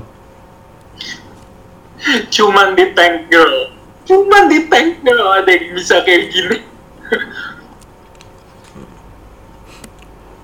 [2.30, 3.74] Cuman di tank girl.
[4.06, 6.58] Cuman di tank girl ada yang bisa kayak gini.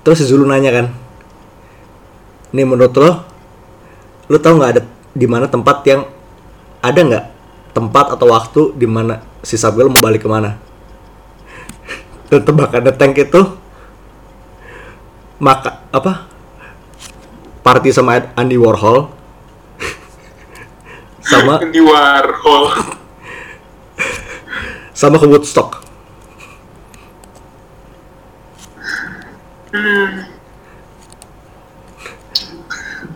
[0.04, 0.86] Terus si Zulu nanya kan,
[2.52, 3.24] nih menurut lo,
[4.28, 4.82] lo tau nggak ada
[5.16, 6.04] di mana tempat yang
[6.84, 7.24] ada nggak
[7.72, 10.60] tempat atau waktu di mana si Sabgirl mau balik ke mana?
[12.28, 13.40] Dan tebakannya tank itu
[15.40, 16.28] maka apa?
[17.64, 19.08] Party sama Andy Warhol
[21.32, 22.64] sama Di Warhol.
[24.92, 25.83] sama ke Woodstock.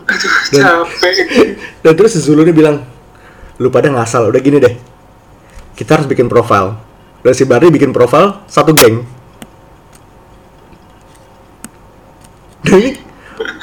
[0.09, 1.15] Aduh, Dan- capek.
[1.85, 2.83] Dan terus Zulu ini bilang,
[3.63, 4.75] lu pada ngasal, udah gini deh.
[5.79, 6.75] Kita harus bikin profile.
[7.23, 9.07] Dan si Barney bikin profile satu geng.
[12.67, 12.91] Dan ini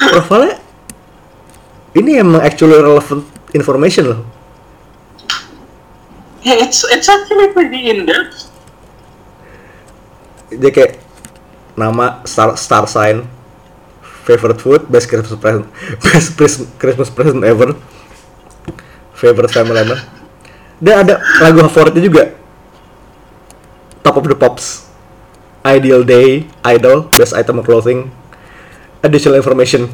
[0.00, 0.56] profilnya
[1.96, 3.24] ini emang actually relevant
[3.56, 4.20] information loh.
[6.44, 8.52] Yeah, it's it's actually pretty in depth.
[10.52, 11.05] Dia kayak
[11.76, 13.28] nama star star sign,
[14.24, 15.68] favorite food, best Christmas present,
[16.40, 17.76] best Christmas present ever,
[19.14, 20.00] favorite family member.
[20.80, 22.24] Dan ada lagu favoritnya juga.
[24.04, 24.86] Top of the Pops,
[25.64, 28.10] Ideal Day, Idol, Best Item of Clothing,
[29.04, 29.88] Additional Information.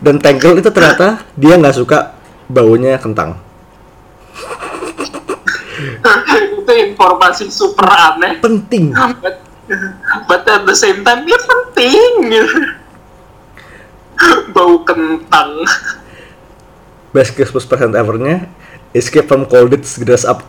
[0.00, 2.16] Dan Tangle itu ternyata dia nggak suka
[2.48, 3.36] baunya kentang.
[6.70, 8.38] itu informasi super aneh.
[8.38, 8.94] Penting.
[10.26, 12.58] But, at the same time dia penting gitu.
[14.50, 15.62] Bau kentang.
[17.14, 18.50] Best Christmas present ever-nya
[18.90, 20.42] Escape from Colditz Dress Up.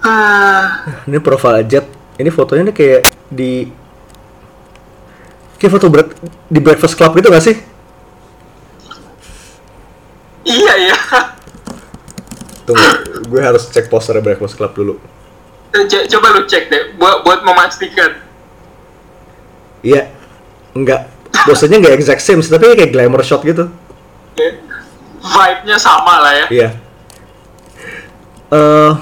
[0.00, 1.86] Ah, Ini profile Jet.
[2.16, 3.68] Ini fotonya nih kayak di
[5.60, 6.08] kayak foto bread,
[6.48, 7.56] di Breakfast Club gitu gak sih?
[10.46, 10.96] iya ya.
[12.66, 12.86] Tunggu,
[13.26, 14.94] gue harus cek poster Breakfast Club dulu.
[15.70, 18.20] Co- Coba lu cek deh buat buat memastikan.
[19.80, 20.12] Iya,
[20.76, 21.08] enggak.
[21.46, 23.72] Posternya nggak exact same, tapi kayak glamour shot gitu.
[24.36, 24.50] Ya.
[25.20, 26.46] Vibe-nya sama lah ya.
[26.50, 26.68] Iya.
[28.50, 28.92] Eh,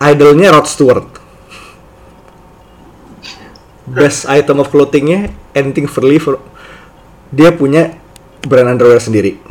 [0.00, 1.08] idolnya Rod Stewart.
[3.90, 6.38] Best item of clothingnya anything for
[7.34, 7.98] dia punya
[8.46, 9.42] brand underwear sendiri.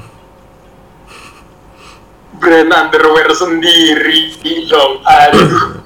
[2.39, 4.33] Brand underwear sendiri
[4.71, 5.03] dong.
[5.03, 5.83] Aduh.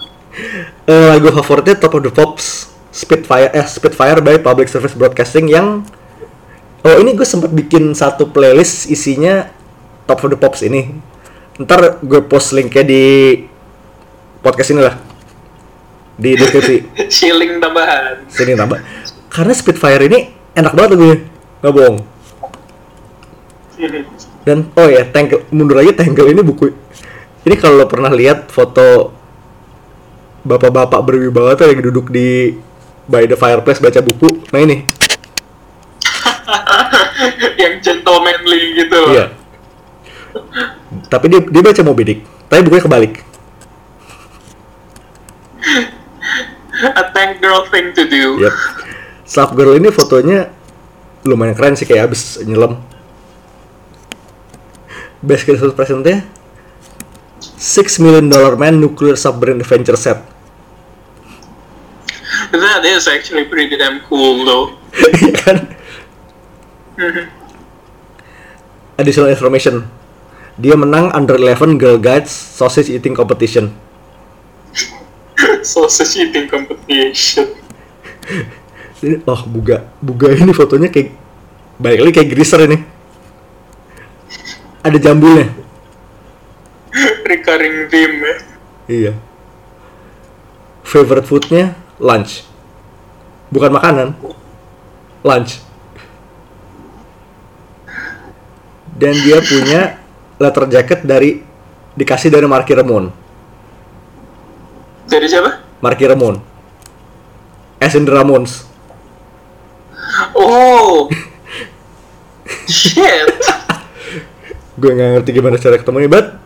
[0.84, 5.82] Eh, lagu favoritnya Top of the Pops Spitfire eh Spitfire by Public Service Broadcasting yang
[6.84, 9.50] oh ini gue sempat bikin satu playlist isinya
[10.06, 10.94] Top of the Pops ini
[11.62, 13.04] ntar gue post linknya di
[14.42, 14.98] podcast ini lah
[16.18, 16.78] di deskripsi
[17.16, 18.26] Shilling tambahan.
[18.30, 18.82] sini tambah
[19.30, 21.18] karena Spitfire ini enak banget lagunya
[21.62, 21.98] nggak bohong
[24.44, 26.72] dan oh ya Tangle mundur lagi Tangle ini buku
[27.44, 29.12] ini kalau lo pernah lihat foto
[30.44, 32.56] bapak-bapak berwibawa tuh lagi duduk di
[33.08, 34.44] by the fireplace baca buku?
[34.52, 34.88] Nah ini.
[37.62, 39.00] Yang gentlemanly gitu.
[39.12, 39.26] iya.
[41.08, 43.14] Tapi dia dia baca Moby Dick tapi bukunya kebalik.
[46.84, 48.38] A tank girl thing to do.
[48.44, 48.54] yep.
[49.24, 50.52] Slap Girl ini fotonya
[51.24, 52.84] lumayan keren sih kayak abis nyelam
[55.24, 56.28] best Christmas presentnya
[57.40, 60.20] 6 million dollar man nuclear submarine adventure set.
[62.52, 64.66] That is actually pretty damn cool though.
[65.24, 65.58] Iya kan?
[69.00, 69.90] Additional information.
[70.62, 73.74] Dia menang under 11 girl guides sausage eating competition.
[75.66, 77.58] Sausage eating competition.
[79.32, 79.90] oh buga.
[79.98, 81.10] Buga ini fotonya kayak
[81.82, 82.93] balik lagi kayak greaser ini
[84.84, 85.64] ada jambulnya
[87.26, 88.36] Recurring theme ya.
[88.86, 89.14] Iya.
[90.86, 92.46] Favorite foodnya lunch.
[93.50, 94.14] Bukan makanan.
[95.26, 95.58] Lunch.
[98.94, 99.82] Dan dia punya
[100.38, 101.42] leather jacket dari
[101.98, 103.10] dikasih dari Marky Ramone.
[105.10, 105.66] Dari siapa?
[105.82, 106.38] Marky Ramone.
[107.82, 108.70] As in the Ramones.
[110.38, 111.10] Oh.
[112.70, 113.63] Shit.
[114.74, 116.42] Gue nggak ngerti gimana cara ketemunya, but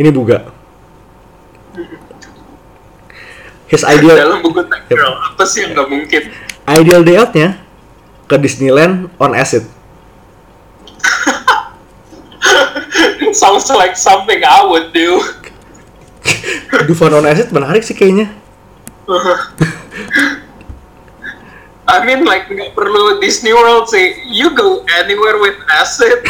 [0.00, 0.48] ini buga.
[3.68, 6.22] His ideal Dalam buku Girl, apa sih yang nggak mungkin?
[6.64, 7.60] ideal day out-nya
[8.24, 9.68] ke Disneyland on acid.
[13.36, 15.20] Sounds like something I would do.
[16.88, 18.32] Dufan on acid menarik sih kayaknya.
[21.84, 24.24] I mean like nggak perlu Disney World sih.
[24.24, 26.24] You go anywhere with acid.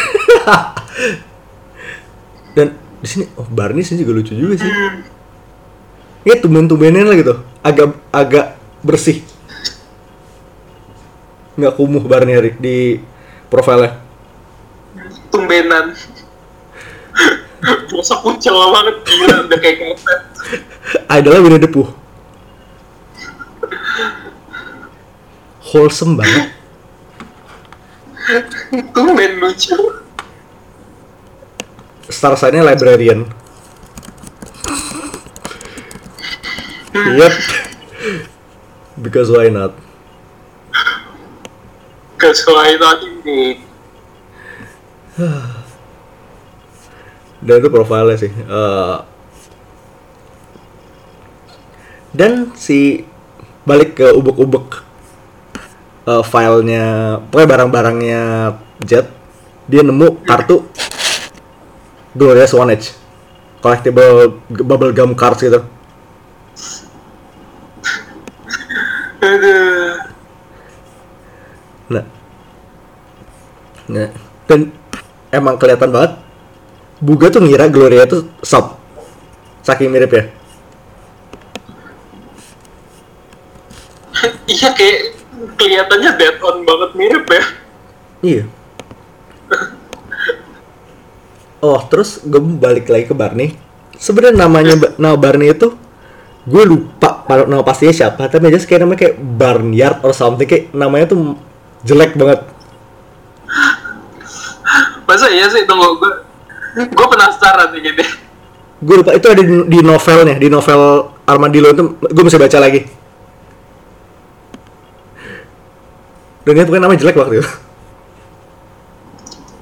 [2.57, 2.68] Dan
[3.01, 4.70] di sini oh Barney sini juga lucu juga sih.
[6.24, 7.34] Ini tumben-tumbenin lah gitu.
[7.61, 9.20] Agak agak bersih.
[11.59, 13.01] Nggak kumuh Barney hari di
[13.53, 14.01] profilnya.
[15.28, 15.92] Tumbenan.
[17.64, 20.20] Biasa kucel banget gila udah kayak kepet.
[21.09, 21.88] Idolnya Winnie the Pooh.
[25.72, 26.53] Wholesome banget.
[28.92, 30.03] Tumben lucu.
[32.15, 33.27] Star sign-nya librarian.
[36.95, 37.35] Yep.
[39.03, 39.75] Because why not?
[42.15, 43.59] Cause why not ini?
[47.43, 48.31] Dan itu profilnya sih.
[48.31, 48.97] Eh,
[52.15, 53.03] dan si
[53.67, 54.87] balik ke ubek-ubek
[56.07, 58.23] eh, filenya, pokoknya barang-barangnya
[58.87, 59.11] Jet,
[59.67, 60.62] dia nemu kartu
[62.15, 62.95] Gloria Swan Edge,
[63.59, 65.67] collectible bubble gum cards gitu.
[69.19, 69.99] Aduh.
[71.91, 72.05] Nah,
[73.91, 74.09] nah,
[74.47, 74.71] dan
[75.35, 76.12] emang kelihatan banget.
[77.03, 78.79] Buga tuh ngira Gloria tuh sub,
[79.67, 80.25] saking mirip ya.
[84.55, 85.19] Iya kayak
[85.59, 87.45] kelihatannya dead on banget mirip ya.
[88.23, 88.45] Iya.
[91.65, 93.57] Oh, terus gue balik lagi ke Barney.
[93.97, 95.73] Sebenarnya namanya nama Barney itu
[96.45, 101.17] gue lupa nama pastinya siapa, tapi aja kayak namanya kayak Barnyard or something kayak namanya
[101.17, 101.41] tuh
[101.89, 102.45] jelek banget.
[105.09, 106.12] Masa iya sih tunggu gue
[106.85, 108.05] gue penasaran nih gini.
[108.85, 112.85] Gue lupa itu ada di, di novelnya, di novel Armadillo itu gue bisa baca lagi.
[116.45, 117.49] Dan dia bukan namanya jelek waktu itu.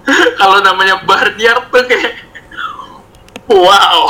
[0.41, 2.13] Kalau namanya Barnyard tuh kayak
[3.47, 4.09] wow.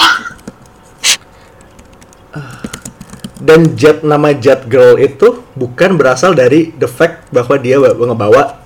[3.42, 8.62] Dan Jet nama Jet Girl itu bukan berasal dari the fact bahwa dia ba- ngebawa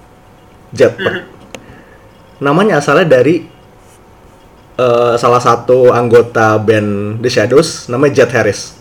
[0.69, 0.93] jet.
[2.45, 3.49] Namanya asalnya dari
[4.77, 8.77] eh, salah satu anggota band The Shadows namanya Jet Harris.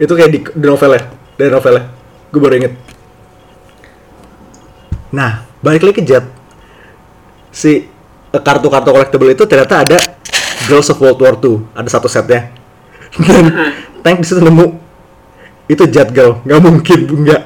[0.00, 1.84] Itu kayak di, di novelnya, dari novelnya.
[2.32, 2.74] Gue baru inget.
[5.12, 6.24] Nah, balik lagi ke Jet.
[7.56, 9.96] Si eh, kartu-kartu collectible itu ternyata ada
[10.68, 12.52] Girls of World War II, ada satu setnya.
[13.24, 13.72] Dan
[14.04, 14.76] Tank di situ nemu
[15.72, 17.42] itu Jet Girl, nggak mungkin enggak.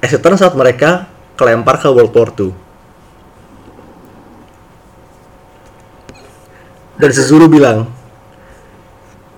[0.00, 1.04] As it turns out mereka
[1.36, 2.50] kelempar ke World War II.
[6.96, 7.92] Dan si Zulu bilang,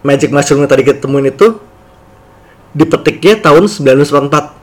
[0.06, 1.58] Magic Mushroom yang tadi kita temuin itu
[2.70, 4.57] dipetiknya tahun 1944.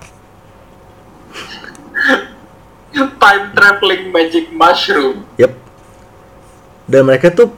[2.95, 5.27] Time traveling magic mushroom.
[5.35, 5.51] Yep.
[6.87, 7.51] Dan mereka tuh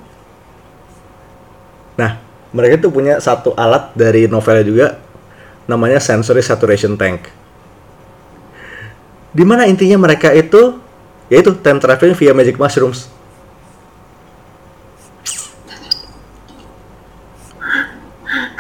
[1.98, 2.22] Nah,
[2.54, 4.88] mereka tuh punya satu alat dari novelnya juga
[5.66, 7.34] namanya sensory saturation tank.
[9.34, 10.78] Di mana intinya mereka itu
[11.28, 13.10] yaitu time traveling via magic mushrooms.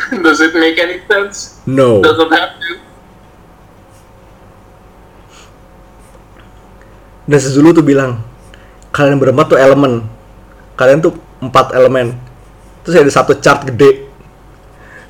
[0.07, 1.61] Does it make any sense?
[1.63, 2.01] No.
[2.01, 2.57] Doesn't have
[7.27, 8.23] Dan si Zulu tuh bilang,
[8.95, 10.07] kalian berempat tuh elemen.
[10.79, 12.15] Kalian tuh empat elemen.
[12.87, 14.07] Terus ada satu chart gede.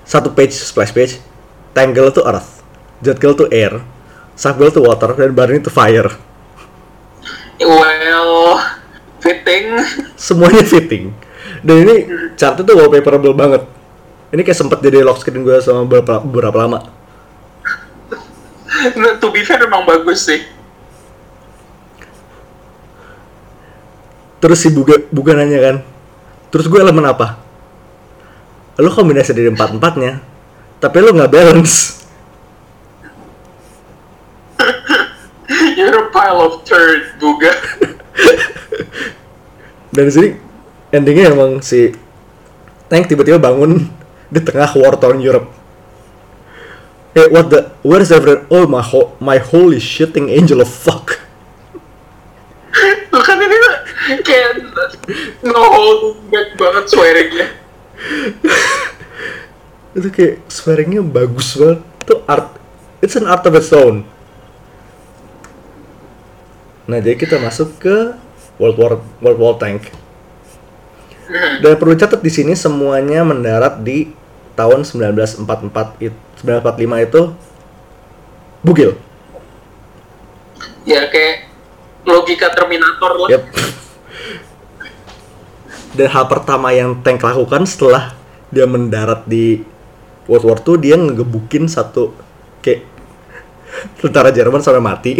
[0.01, 1.21] Satu page, splash page.
[1.77, 2.65] Tangle tuh earth.
[3.05, 3.77] Girl tuh air.
[4.33, 5.13] Sub Girl tuh water.
[5.13, 6.09] Dan Barney tuh fire.
[7.61, 8.57] Well,
[9.21, 9.77] fitting.
[10.17, 11.13] Semuanya fitting.
[11.61, 11.95] Dan ini
[12.33, 13.61] chartnya tuh wallpaperable banget.
[14.33, 16.79] Ini kayak sempet jadi lock screen gue sama beberapa, beberapa lama.
[19.21, 20.56] to be fair emang bagus sih.
[24.37, 25.75] Terus si Buga Buga nanya kan
[26.53, 27.37] terus gue elemen apa?
[28.77, 30.21] Lo kombinasi dari empat empatnya
[30.77, 32.05] tapi lo nggak balance.
[35.77, 37.53] You're a pile of turd, Buga.
[39.97, 40.37] dan sini
[40.93, 41.89] endingnya emang si
[42.87, 43.89] Tank tiba-tiba bangun
[44.29, 45.49] di tengah war torn Europe.
[47.17, 51.17] Hey what the where's everyone oh my ho my holy shitting angel of fuck
[54.23, 54.51] kayak
[55.43, 57.47] no holding back banget swearingnya.
[59.97, 62.47] itu kayak swearingnya bagus banget itu art
[63.01, 64.05] it's an art of its own
[66.85, 68.13] nah jadi kita masuk ke
[68.61, 69.89] World War World War Tank
[71.59, 74.13] dan perlu catat di sini semuanya mendarat di
[74.55, 77.21] tahun 1944 it- 1945 itu
[78.61, 78.91] bugil
[80.87, 81.51] Ya kayak
[82.07, 83.29] logika Terminator lah.
[83.35, 83.43] Yep.
[85.97, 88.13] Dan hal pertama yang Tank lakukan setelah
[88.53, 89.65] dia mendarat di
[90.29, 92.13] World War II, dia ngegebukin satu
[92.61, 92.85] kayak
[93.97, 95.13] tentara Jerman sampai mati.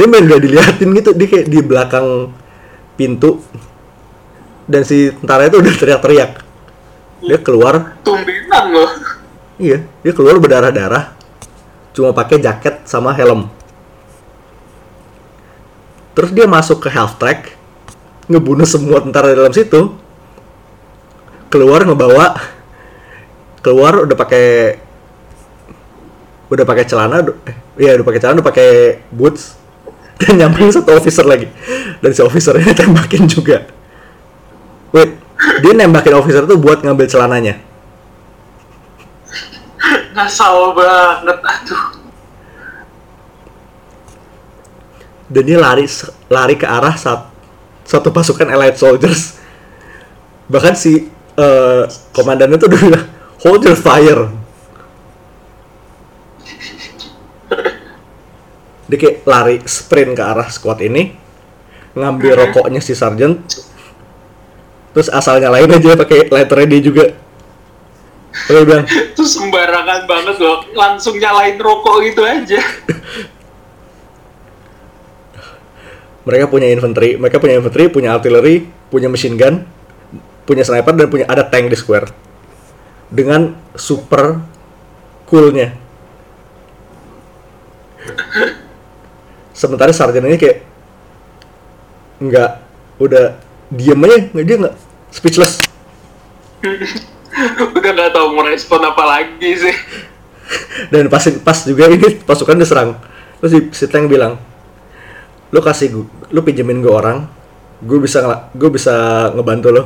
[0.00, 2.32] Dia main gak diliatin gitu, dia kayak di belakang
[2.96, 3.44] pintu
[4.64, 6.32] dan si tentara itu udah teriak-teriak.
[7.20, 8.88] Dia keluar, Tumbenan loh.
[9.60, 11.12] iya, dia keluar berdarah-darah,
[11.92, 13.50] cuma pakai jaket sama helm.
[16.16, 17.59] Terus dia masuk ke half track,
[18.30, 19.98] ngebunuh semua tentara dalam situ.
[21.50, 22.38] Keluar ngebawa
[23.60, 24.78] keluar udah pakai
[26.50, 28.70] udah pakai celana, eh, iya udah pakai celana, udah pakai
[29.10, 29.58] boots
[30.22, 31.50] dan nyamperin satu officer lagi.
[31.98, 33.66] Dan si officernya tembakin juga.
[34.94, 35.18] Wait,
[35.62, 37.58] dia nembakin officer tuh buat ngambil celananya.
[40.14, 41.38] Ngasal banget.
[41.42, 42.00] Aduh.
[45.30, 45.86] dan dia lari
[46.26, 47.29] lari ke arah sat,
[47.90, 49.42] satu pasukan Allied Soldiers
[50.46, 51.82] bahkan si eh,
[52.14, 53.06] komandannya tuh udah bilang
[53.42, 54.30] hold your fire
[58.86, 61.18] dia kayak lari sprint ke arah squad ini
[61.98, 63.42] ngambil rokoknya si sergeant
[64.94, 67.06] terus asal nyalain aja pakai letternya dia juga
[68.30, 68.86] Terus bilang
[69.18, 70.62] sembarangan banget loh.
[70.74, 72.62] Langsung nyalain rokok gitu aja.
[76.24, 79.64] mereka punya infanteri, mereka punya infanteri, punya artileri, punya machine gun,
[80.44, 82.12] punya sniper dan punya ada tank di square.
[83.10, 84.38] Dengan super
[85.26, 85.74] coolnya.
[89.56, 90.58] Sementara sarjan ini kayak
[92.20, 92.50] nggak
[93.00, 93.40] udah
[93.72, 94.76] diem aja, nggak dia nggak
[95.10, 95.62] speechless.
[97.72, 99.76] Udah nggak tahu mau respon apa lagi sih.
[100.90, 102.98] Dan pas pas juga ini pasukan diserang.
[103.40, 104.36] Terus si, si tank bilang,
[105.50, 107.26] lu kasih gue, lu pinjemin gue orang,
[107.82, 108.22] gue bisa
[108.54, 108.94] gue bisa
[109.34, 109.84] ngebantu lo.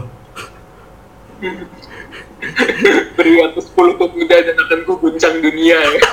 [3.17, 6.01] Beri atas 10 pemuda dan akan ku guncang dunia ya.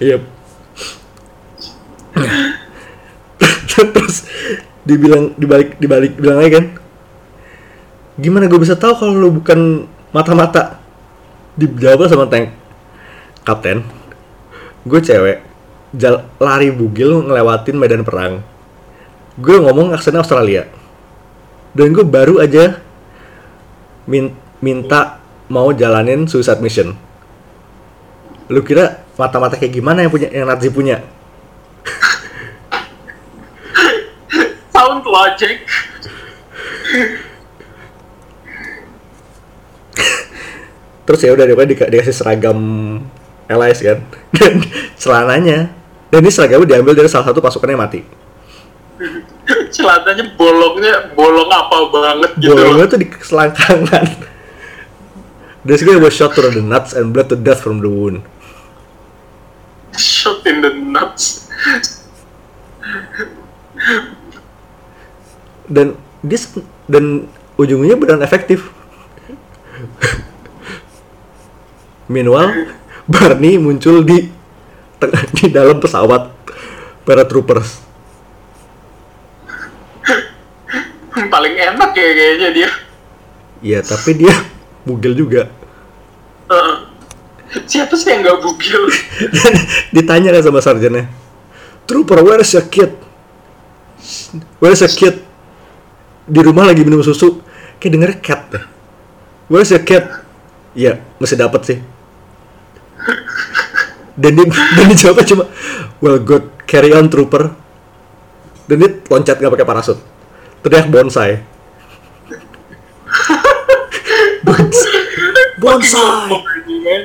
[0.00, 0.16] Iya.
[3.94, 4.26] Terus
[4.82, 6.66] dibilang dibalik dibalik bilang lagi kan,
[8.18, 10.82] gimana gue bisa tahu kalau lu bukan mata-mata?
[11.54, 12.50] Dijawab sama tank,
[13.44, 13.84] kapten,
[14.88, 15.44] gue cewek,
[15.92, 18.40] jal lari bugil ngelewatin medan perang.
[19.40, 20.68] Gue ngomong aksennya Australia,
[21.72, 22.76] dan gue baru aja
[24.04, 25.16] min- minta
[25.48, 26.92] mau jalanin suicide mission.
[28.52, 31.00] Lu kira mata-mata kayak gimana yang punya yang Nazi punya?
[34.76, 35.64] Sound logic.
[41.00, 42.58] terus ya udah dia di- dikasih seragam
[43.50, 43.98] LIS kan?
[44.36, 44.62] Dan
[44.94, 45.74] celananya.
[46.12, 48.02] Dan ini seragamnya diambil dari salah satu pasukan yang mati
[49.70, 52.52] Celananya bolongnya bolong apa banget gitu.
[52.52, 54.06] bolongnya tuh di selangkangan
[55.66, 58.24] dan guy was shot through the nuts and bled to death from the wound
[59.90, 61.50] Shot in the nuts.
[65.70, 68.74] dan dia se- dan ujungnya beneran efektif
[72.12, 72.74] meanwhile
[73.06, 74.28] Barney muncul di
[75.38, 76.34] di dalam pesawat
[77.06, 77.80] paratroopers
[81.28, 82.70] Paling enak ya kayaknya dia.
[83.60, 84.32] Iya, tapi dia
[84.88, 85.52] bugil juga.
[86.48, 86.76] Heeh.
[87.66, 88.88] Siapa sih yang gak bugil?
[89.34, 89.54] Dan
[89.90, 91.10] ditanya kan sama sarjannya,
[91.84, 92.94] Trooper, where is your kid?
[94.62, 95.18] Where is your kid?
[96.30, 97.42] Di rumah lagi minum susu,
[97.82, 98.46] kayak denger cat.
[99.50, 100.06] Where is your kid?
[100.78, 101.78] Iya, mesti dapat sih.
[104.14, 105.44] Dan dia, dan dia jawabnya cuma,
[105.98, 107.50] well good, carry on trooper.
[108.70, 109.98] dan dia loncat nggak pakai parasut
[110.60, 111.40] teriak bonsai
[114.40, 114.88] Bons-
[115.62, 117.04] bonsai Barney, man.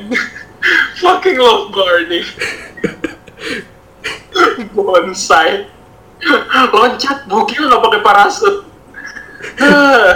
[0.97, 2.23] Fucking love Barney.
[4.71, 5.67] Bonsai.
[6.71, 8.55] Loncat bugil nggak pakai parasut.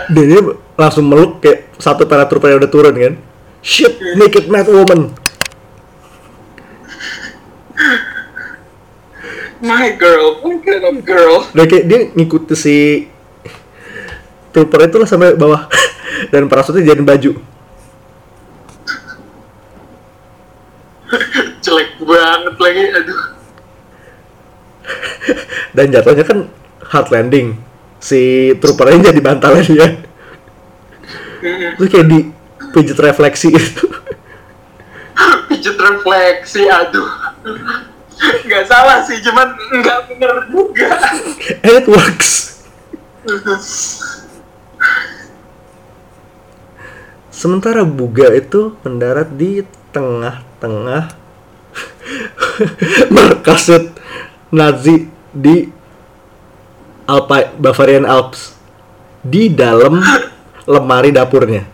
[0.09, 0.41] Dan dia
[0.73, 3.13] langsung meluk kayak satu paratrooper yang udah turun kan
[3.59, 5.11] shit naked mad woman
[9.59, 11.43] My girl, what kind of girl?
[11.51, 13.08] dan kayak dia ngikutin si
[14.53, 15.65] trooper itu lah sampai bawah
[16.33, 17.31] dan parasutnya jadiin baju
[21.65, 23.21] Jelek banget lagi, aduh.
[25.75, 26.39] dan jatuhnya kan
[26.89, 27.57] hard landing
[27.99, 29.87] si troopernya jadi bantalnya dia
[31.39, 31.77] Mm-mm.
[31.77, 32.19] terus kayak di
[32.73, 33.89] pijit refleksi gitu
[35.49, 37.09] Pijet refleksi, aduh.
[38.45, 40.91] Nggak salah sih, cuman nggak bener juga.
[41.65, 42.61] and it works
[47.39, 49.63] sementara Buga itu mendarat di
[49.95, 51.15] tengah-tengah
[53.15, 53.71] markas
[54.51, 55.71] Nazi di
[57.07, 58.59] Alpi Bavarian Alps.
[59.23, 60.03] Di dalam
[60.67, 61.63] lemari dapurnya.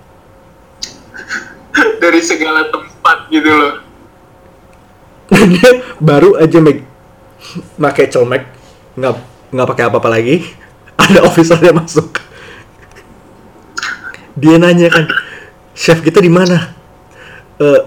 [2.01, 3.73] Dari segala tempat gitu loh.
[5.97, 6.85] Baru aja make
[7.77, 8.49] pakai colmek
[8.97, 9.13] nggak
[9.49, 10.45] nggak pakai apa-apa lagi.
[11.01, 12.21] Ada officernya masuk.
[14.35, 15.07] Dia nanya kan
[15.76, 16.72] chef kita di mana?
[17.60, 17.81] Eh,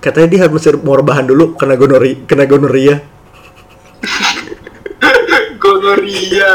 [0.00, 3.04] katanya dia harus mau rebahan dulu kena gonori kena gonoria
[5.62, 6.48] Gonoria.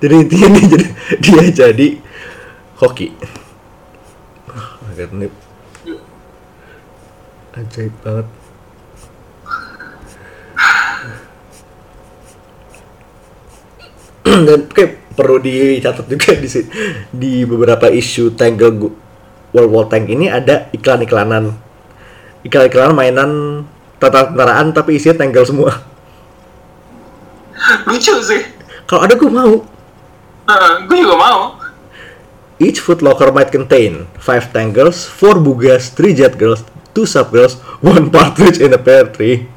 [0.00, 0.86] jadi intinya nih jadi
[1.20, 1.88] dia jadi
[2.80, 3.12] hoki.
[5.00, 5.28] Ini
[7.56, 8.26] ajaib banget.
[14.48, 16.48] Dan kayak perlu dicatat juga di
[17.10, 18.90] di beberapa isu Tangle
[19.50, 21.50] World War Tank ini ada iklan-iklanan
[22.46, 23.30] iklan-iklanan mainan
[23.98, 25.72] tentara-tentaraan tapi isinya Tangle semua
[27.90, 28.42] Lucu sih.
[28.86, 29.66] kalau ada gue mau
[30.86, 31.40] gue juga mau.
[32.60, 36.60] Each foot locker might contain 5 tank girls, 4 bugas, 3 jet girls,
[36.92, 39.48] 2 sub girls, 1 partridge in a pear tree.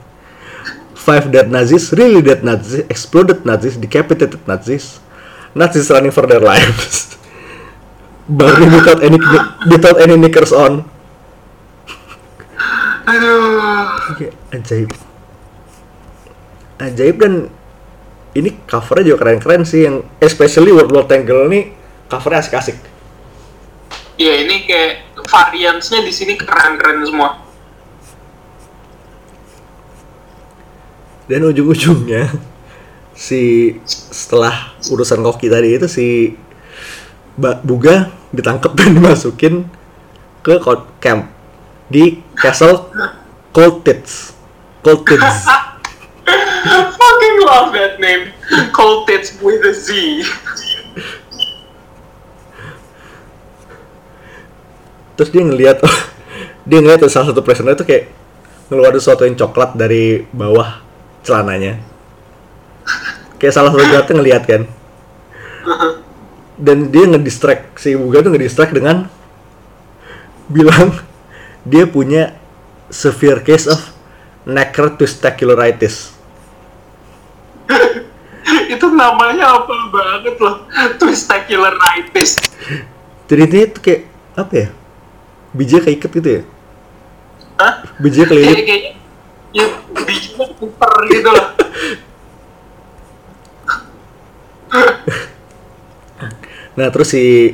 [0.95, 5.02] 5 dead Nazis, really dead Nazis, exploded Nazis, decapitated Nazis,
[5.53, 7.17] Nazis running for their lives.
[8.29, 9.19] Barney without any
[9.69, 10.87] without any knickers on.
[13.03, 14.15] Aduh.
[14.15, 14.89] Oke, ajaib.
[16.79, 17.33] Ajaib dan
[18.33, 21.75] ini covernya juga keren-keren sih yang especially World War Tank Girl ini
[22.07, 22.79] covernya asik-asik.
[24.17, 27.43] Ya ini kayak variansnya di sini keren-keren semua.
[31.27, 32.29] dan ujung-ujungnya
[33.13, 36.07] si setelah urusan koki tadi itu si
[37.37, 39.65] Mbak Buga ditangkap dan dimasukin
[40.43, 40.59] ke
[40.99, 41.31] camp
[41.87, 42.89] di castle
[43.55, 44.33] Cold Tits
[44.81, 45.37] Cold Tits
[46.63, 48.31] Fucking love that name.
[48.71, 50.23] Cold tits with a Z.
[55.13, 55.77] terus dia ngelihat
[56.69, 58.09] dia ngelihat salah satu prisoner itu kayak
[58.69, 60.81] ngeluarin sesuatu yang coklat dari bawah
[61.21, 61.77] celananya
[63.43, 64.63] kayak salah satu guardnya ngelihat kan
[66.55, 69.11] dan dia ngedistract si Buga tuh ngedistract dengan
[70.47, 70.95] bilang
[71.67, 72.39] dia punya
[72.87, 73.83] severe case of
[74.47, 76.15] necrotwistaculaриtis
[78.73, 80.67] Itu namanya apa banget loh.
[80.99, 82.47] Twistakilaritis.
[83.27, 84.01] jadi ini tuh kayak
[84.39, 84.67] apa ya
[85.51, 86.43] bijinya keikat gitu ya
[87.59, 87.73] Hah?
[87.99, 88.91] Kayak kelilit kayaknya
[89.51, 89.67] ya
[90.57, 91.47] puter gitu loh.
[96.73, 97.53] Nah terus si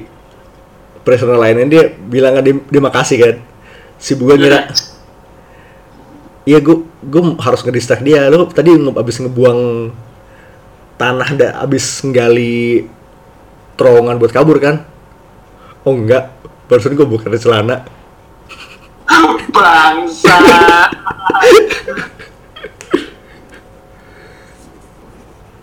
[1.03, 3.35] prisoner lainnya dia bilang dia, dia makasih kan.
[3.99, 4.71] Si Buga ngira
[6.47, 6.59] iya.
[6.63, 8.31] Gue gue harus ngedistract dia.
[8.31, 9.91] Lo tadi abis ngebuang
[10.99, 12.87] tanah dah abis nggali
[13.75, 14.87] terowongan buat kabur kan?
[15.83, 16.31] Oh enggak.
[16.71, 17.83] Barusan gue buka celana.
[19.55, 20.37] Bangsa.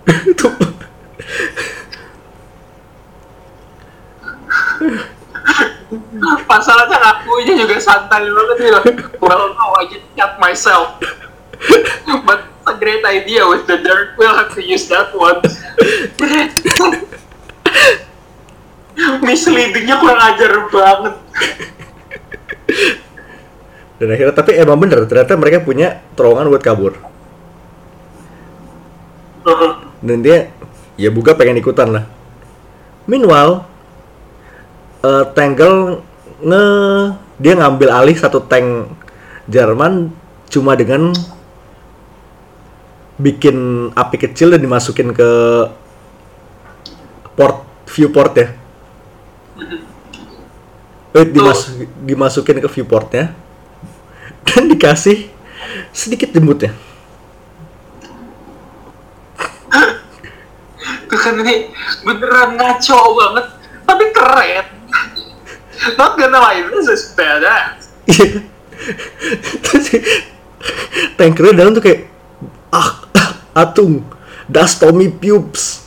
[0.06, 0.46] itu
[6.46, 8.80] Masalahnya ngakunya juga santai banget gitu.
[9.22, 10.98] Well, no, I just cut myself.
[12.26, 14.18] But a great idea with the dirt.
[14.18, 15.42] We'll have to use that one.
[19.22, 21.14] Misleadingnya kurang ajar banget.
[23.96, 26.92] dan akhirnya tapi emang bener ternyata mereka punya terowongan buat kabur
[30.04, 30.52] dan dia
[30.96, 32.04] ya buka pengen ikutan lah.
[33.06, 33.64] Meanwhile
[35.04, 36.02] eh, Tangle
[36.42, 36.64] nge
[37.36, 38.88] dia ngambil alih satu tank
[39.46, 40.10] Jerman
[40.48, 41.12] cuma dengan
[43.16, 45.30] bikin api kecil dan dimasukin ke
[47.38, 48.48] port viewport ya.
[51.16, 51.72] Wait, dimas
[52.04, 53.32] dimasukin ke viewportnya
[54.44, 55.32] dan dikasih
[55.88, 56.76] sedikit jembutnya
[61.26, 61.74] kan ini
[62.06, 63.46] beneran ngaco banget,
[63.82, 64.66] tapi keren.
[65.98, 67.90] Not gonna lie, this is badass.
[69.66, 69.86] Terus
[71.18, 72.06] tankernya dalam tuh kayak
[72.70, 73.02] ah
[73.56, 74.04] atung
[74.46, 75.86] das Tommy pubes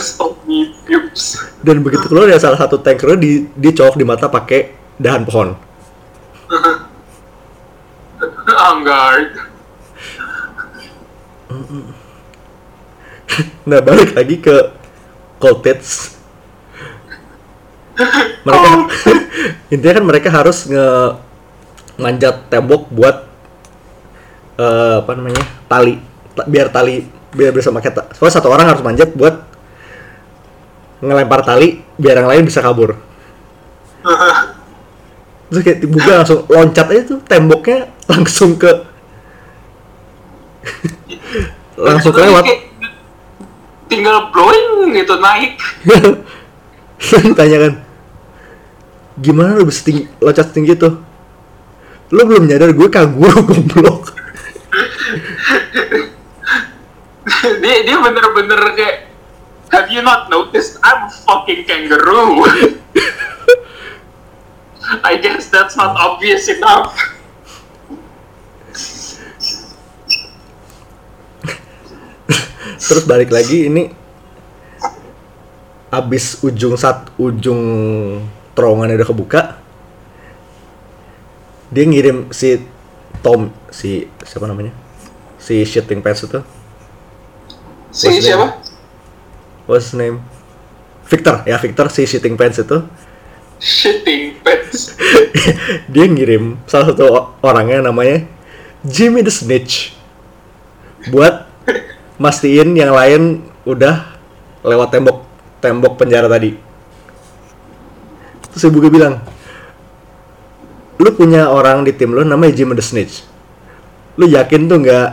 [0.00, 1.36] so me pubes.
[1.60, 5.54] dan begitu keluar ya salah satu tankernya di dicok di mata pakai dahan pohon
[8.52, 9.34] Angard.
[13.68, 14.56] nah balik lagi ke
[15.42, 16.22] Coltits
[18.42, 18.68] mereka
[19.72, 20.88] intinya kan mereka harus nge
[22.00, 23.16] manjat tembok buat
[24.58, 26.00] eh, apa namanya tali.
[26.32, 29.36] Ta- biar tali biar bisa pakai ta- soalnya satu orang harus manjat buat
[31.02, 32.96] ngelempar tali biar yang lain bisa kabur.
[35.52, 38.72] Terus kayak buka langsung loncat aja tuh temboknya langsung ke
[41.76, 42.71] langsung kelewat
[43.92, 45.60] Tinggal blowing gitu naik.
[47.36, 47.74] tanya kan
[49.18, 50.94] gimana lu bisa tinggi, loncat tinggi tuh
[52.12, 54.14] lu belum nyadar gue kanguru goblok
[57.62, 58.98] dia dia bener-bener kayak
[59.72, 62.44] Have you not noticed I'm a fucking kangaroo?
[65.00, 66.92] I guess that's not obvious enough.
[72.88, 73.92] terus balik lagi ini
[75.92, 77.60] abis ujung sat ujung
[78.56, 79.42] terowongannya udah kebuka
[81.72, 82.60] dia ngirim si
[83.24, 84.76] Tom si siapa namanya?
[85.40, 86.44] Si shitting pants itu.
[87.88, 88.46] Si What's siapa?
[89.64, 90.20] what's his name?
[91.08, 92.84] Victor ya Victor si shitting pants itu.
[93.56, 95.00] Shitting pants.
[95.92, 98.24] dia ngirim salah satu orangnya namanya
[98.84, 99.96] Jimmy the Snitch
[101.08, 101.48] buat
[102.22, 104.06] mastiin yang lain udah
[104.62, 105.26] lewat tembok
[105.58, 106.54] tembok penjara tadi.
[108.54, 109.18] Terus ibu gue bilang
[111.02, 113.26] lu punya orang di tim lu namanya Jimmy the Snitch.
[114.14, 115.08] Lu yakin tuh nggak?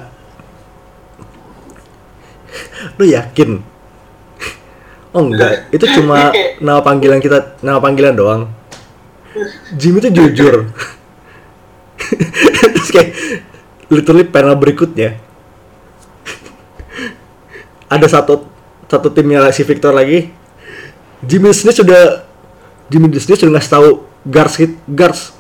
[3.02, 3.49] Lu yakin?
[5.10, 6.30] Oh enggak itu cuma
[6.65, 8.41] nama panggilan kita nama panggilan doang.
[9.73, 10.69] Jimmy tuh jujur.
[12.77, 13.10] Terus kayak
[13.90, 15.29] literally panel berikutnya
[17.90, 18.45] ada satu
[18.86, 20.32] satu timnya si Victor lagi
[21.26, 22.24] Jimmy Snitch sudah
[22.88, 23.90] Jimmy Snitch sudah ngasih tahu
[24.30, 25.34] guards hit guards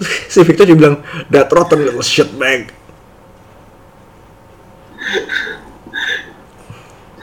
[0.32, 0.96] si Victor juga bilang
[1.30, 2.74] that rotten little shit bag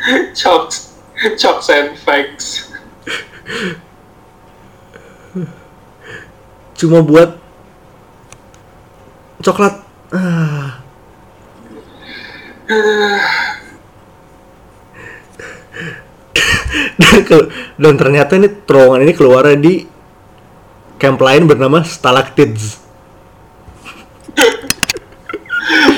[0.40, 0.96] Chops.
[1.38, 2.68] Chops and facts.
[6.78, 7.42] cuma buat
[9.42, 9.82] coklat
[10.14, 10.78] ah.
[17.00, 17.50] Dan, ke-
[17.80, 19.88] dan ternyata ini terowongan ini keluar di
[21.00, 22.84] camp lain bernama Stalactites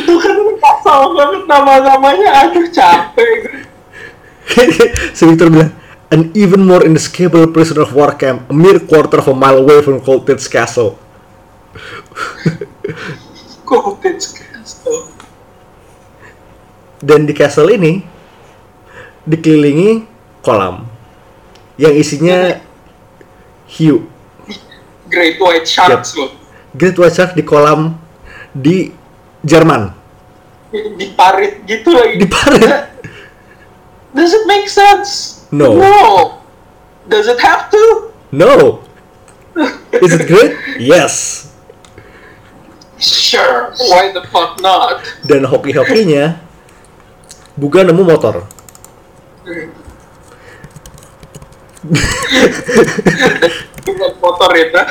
[0.10, 2.50] Bukan kasar banget nama-namanya.
[2.50, 3.62] Aduh capek.
[5.18, 5.72] si Victor bilang
[6.10, 9.86] an even more inescapable prisoner of war camp a mere quarter of a mile away
[9.86, 10.98] from Coltit's castle
[13.62, 15.09] Cottage Castle.
[17.00, 18.04] Dan di castle ini
[19.24, 20.04] dikelilingi
[20.42, 20.88] kolam
[21.80, 22.60] yang isinya
[23.68, 24.04] hiu
[25.10, 26.30] Great White Sharks loh.
[26.78, 27.98] Great White Shark di kolam
[28.54, 28.94] di
[29.42, 29.96] Jerman
[30.70, 32.22] Di parit gitu lagi.
[32.22, 32.94] di parit
[34.10, 35.46] Does it make sense?
[35.54, 35.78] No.
[35.78, 35.98] No.
[37.06, 38.10] Does it have to?
[38.30, 38.86] no
[40.06, 41.46] is it great yes
[43.00, 43.72] Sure.
[43.90, 45.02] Why the fuck not?
[45.26, 46.36] dan hoki-hokinya
[47.60, 48.48] Buga nemu motor.
[54.19, 54.81] motor ya, itu.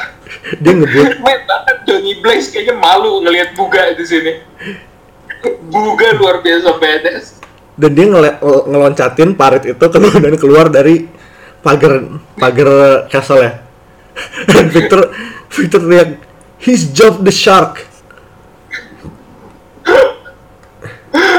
[0.60, 1.06] Dia ngebut.
[1.24, 1.40] Men,
[1.88, 4.32] Johnny Blaze kayaknya malu ngelihat Buga di sini.
[5.72, 7.40] Buga luar biasa badass.
[7.78, 11.06] Dan dia ngel ngeloncatin parit itu dan keluar dari
[11.62, 12.68] pagar pagar
[13.06, 13.52] castle ya.
[14.74, 15.14] Victor
[15.46, 16.18] Victor teriak,
[16.58, 17.86] he's job the shark.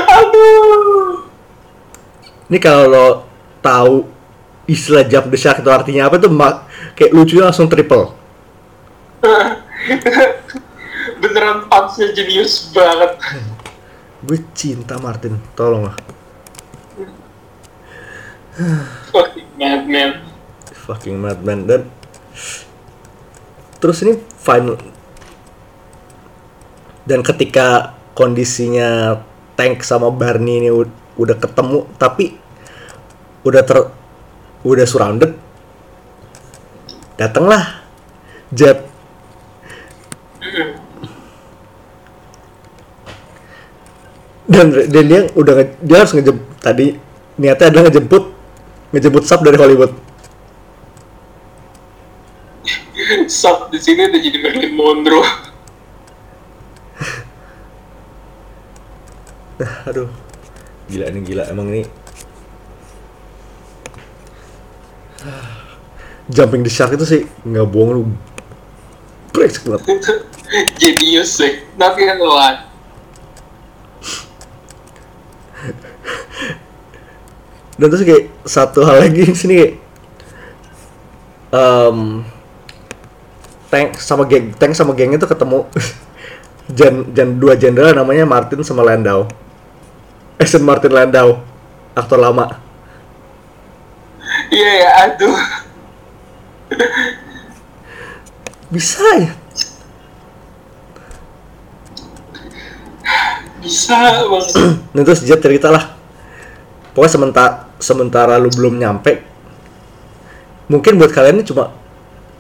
[0.10, 1.19] Aduh.
[2.50, 3.08] Ini kalau lo
[3.62, 4.10] tahu
[4.66, 6.34] istilah jump the shark itu artinya apa tuh
[6.98, 8.18] kayak lucunya langsung triple.
[11.22, 13.22] Beneran punch-nya jenius banget.
[14.26, 15.96] Gue cinta Martin, tolong lah.
[19.14, 20.12] Fucking madman.
[20.74, 21.82] Fucking madman dan
[23.80, 24.76] terus ini final
[27.08, 29.24] dan ketika kondisinya
[29.56, 30.70] Tank sama Barney ini
[31.20, 32.40] udah ketemu tapi
[33.44, 33.78] udah ter
[34.64, 35.36] udah surrounded
[37.20, 37.84] datanglah
[38.50, 38.82] Jet
[44.50, 46.98] dan dan dia udah nge- dia harus ngejemput tadi
[47.38, 48.24] niatnya adalah ngejemput
[48.90, 49.94] ngejemput sub dari Hollywood.
[53.30, 55.30] Sub di sini udah jadi Marilyn Monroe.
[59.60, 60.08] aduh
[60.90, 61.84] gila ini gila emang ini
[66.30, 68.04] jumping the shark itu sih nggak bohong lu
[69.34, 69.86] breaks banget
[70.82, 71.62] Genius sih.
[71.78, 72.66] Not gonna lie.
[77.80, 79.74] dan terus kayak satu hal lagi di sini kayak
[81.56, 82.28] em,
[83.72, 85.64] tank sama geng tank sama geng itu ketemu
[86.78, 89.32] jen jen dua jenderal namanya Martin sama Landau
[90.40, 91.44] Aston Martin Landau
[91.92, 92.56] aktor lama.
[94.50, 95.40] Iya ya, aduh.
[98.70, 99.32] bisa ya?
[103.60, 103.98] Bisa
[104.32, 104.56] banget.
[104.96, 105.92] Nah terus Jet cerita lah.
[106.96, 109.24] Pokoknya sementara sementara lu belum nyampe
[110.68, 111.72] Mungkin buat kalian ini cuma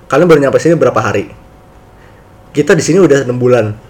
[0.09, 1.29] Kalian baru nyampe sini berapa hari?
[2.49, 3.88] Kita di sini udah 6 bulan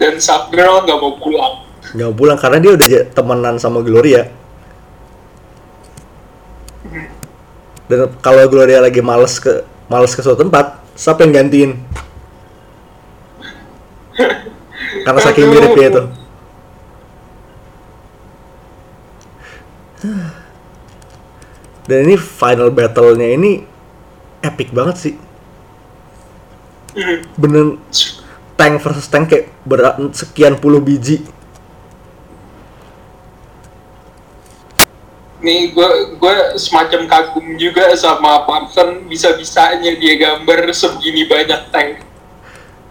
[0.00, 1.54] Dan Sub Girl nggak mau pulang.
[1.92, 4.26] Nggak mau pulang karena dia udah temenan sama Gloria
[7.86, 11.78] Dan kalau Gloria lagi males ke males ke suatu tempat Siapa yang gantiin
[15.06, 16.02] Karena saking miripnya itu
[21.86, 23.62] Dan ini final battle-nya ini
[24.42, 25.14] epic banget sih.
[26.98, 27.22] Hmm.
[27.38, 27.78] Bener
[28.56, 31.22] tank versus tank kayak berat sekian puluh biji.
[35.44, 42.02] Nih gue gue semacam kagum juga sama Parson bisa bisanya dia gambar segini banyak tank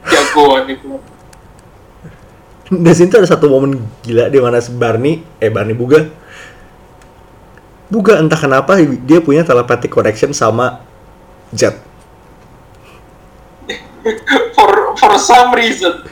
[0.06, 1.02] jagoan itu.
[2.70, 6.02] Sini tuh ada satu momen gila di mana si Barney, eh Barney Buga,
[7.86, 10.82] Buga entah kenapa dia punya telepathic connection sama
[11.54, 11.78] Jet.
[14.58, 16.04] For for some reason.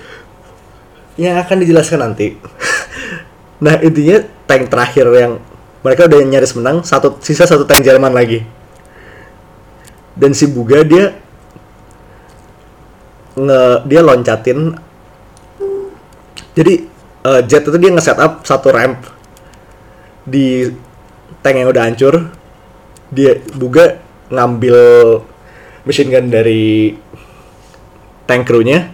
[1.16, 2.38] Yang akan dijelaskan nanti.
[3.66, 5.40] nah intinya tank terakhir yang
[5.84, 8.44] mereka udah nyaris menang, satu sisa satu tank Jerman lagi.
[10.14, 11.24] Dan si Buga dia
[13.34, 14.78] nge dia loncatin
[16.54, 16.74] jadi
[17.26, 19.02] eh, jet itu dia nge-setup satu ramp
[20.24, 20.70] di
[21.42, 22.30] tank yang udah hancur
[23.10, 24.00] dia buga
[24.30, 24.78] ngambil
[25.86, 26.94] machine gun dari
[28.28, 28.92] tank crew-nya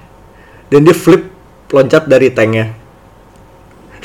[0.70, 1.30] dan dia flip
[1.70, 2.74] loncat dari tanknya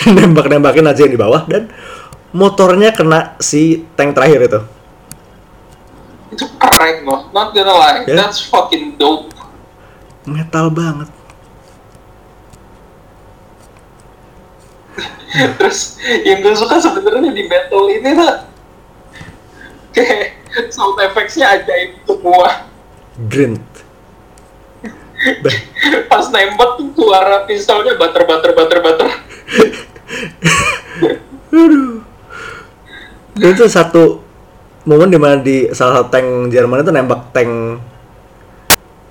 [0.17, 1.73] nembak-nembakin aja yang di bawah dan
[2.35, 4.61] motornya kena si tank terakhir itu
[6.35, 8.03] Itu keren loh, not gonna lie.
[8.11, 8.27] Ya.
[8.27, 9.31] That's fucking dope.
[10.27, 11.07] metal banget
[15.59, 18.35] Terus yang gue suka sebenarnya di battle ini tuh
[19.95, 22.67] kayak sound effects-nya ajaib semua.
[23.31, 23.84] Grint
[26.11, 29.09] Pas nembak tuh suara pistolnya bater bater bater bater.
[31.55, 32.03] aduh
[33.39, 34.23] itu satu
[34.87, 37.79] momen di mana di salah satu tank Jerman itu nembak tank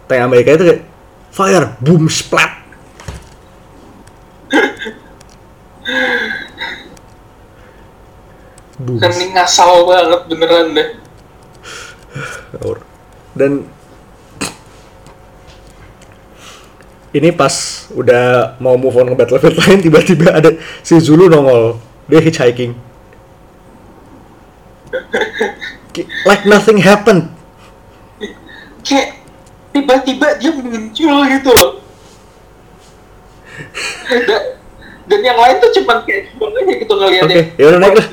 [0.07, 0.81] tank Amerika itu kayak
[1.31, 2.51] fire boom splat
[8.83, 10.89] boom Dan ini ngasal banget beneran deh.
[13.33, 13.65] Dan
[17.13, 20.49] ini pas udah mau move on ke battlefield lain tiba-tiba ada
[20.81, 21.77] si Zulu nongol
[22.09, 22.73] dia hitchhiking
[25.93, 27.29] Ki- like nothing happened
[28.83, 29.15] Kayak
[29.71, 31.79] tiba-tiba dia muncul gitu loh.
[34.11, 34.41] dan,
[35.07, 37.43] dan yang lain tuh cuman kayak cuma aja gitu oke ngeliatnya.
[37.55, 38.07] ya udah naik lah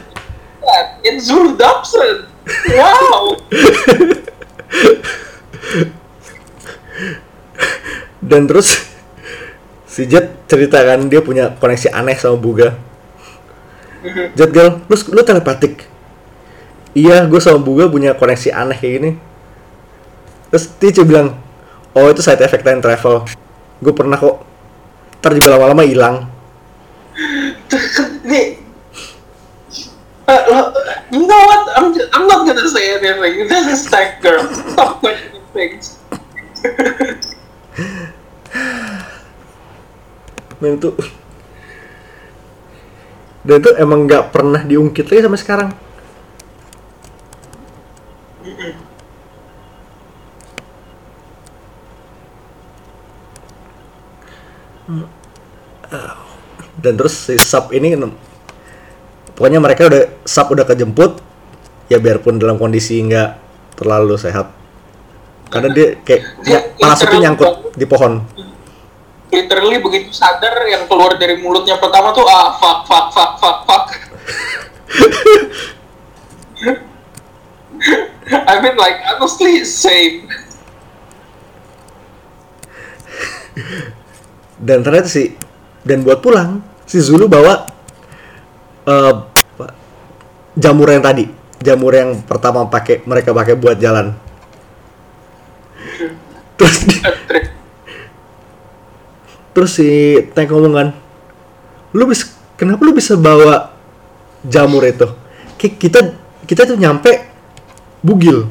[1.20, 2.24] Zulu Dobson.
[2.72, 3.36] Wow.
[8.20, 8.76] dan terus
[9.92, 12.90] si Jet ceritakan dia punya koneksi aneh sama Buga
[14.32, 15.84] Jet girl, lu, lu telepatik.
[16.96, 19.10] Iya, gue sama Buga punya koneksi aneh kayak gini.
[20.50, 21.36] Terus dia bilang,
[21.92, 23.28] oh itu side effect time travel.
[23.84, 24.42] Gue pernah kok.
[25.20, 26.24] Ntar juga lama-lama hilang.
[28.24, 28.56] Nih,
[30.24, 30.72] uh,
[31.12, 31.62] you know what?
[31.76, 33.44] I'm not gonna say anything.
[33.52, 34.48] This is tech girl.
[34.48, 36.00] Stop questioning things.
[40.60, 40.92] Dan itu
[43.40, 45.70] dan itu emang nggak pernah diungkit lagi sampai sekarang.
[56.80, 57.96] Dan terus si sub ini
[59.36, 61.20] pokoknya mereka udah sub udah kejemput
[61.88, 63.36] ya biarpun dalam kondisi nggak
[63.80, 64.59] terlalu sehat
[65.50, 68.22] karena dia kayak ya, parasutnya nyangkut di pohon
[69.30, 73.84] Literally begitu sadar yang keluar dari mulutnya pertama tuh ah fuck fuck fuck fuck fuck.
[78.26, 80.26] I mean like honestly same.
[84.60, 85.32] dan ternyata sih
[85.82, 87.64] dan buat pulang si Zulu bawa
[88.84, 89.66] apa,
[90.52, 91.24] jamur yang tadi
[91.64, 94.12] jamur yang pertama pakai mereka pakai buat jalan
[96.60, 97.00] terus di-
[99.56, 99.88] terus si
[100.36, 100.88] Tank ngomong kan
[101.96, 103.72] lu bisa kenapa lu bisa bawa
[104.44, 105.08] jamur itu?
[105.56, 106.12] Ki- kita
[106.44, 107.24] kita tuh nyampe
[108.04, 108.44] bugil.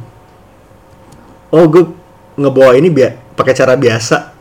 [1.54, 1.86] Oh gue
[2.38, 4.34] ngebawa ini biar pakai cara biasa.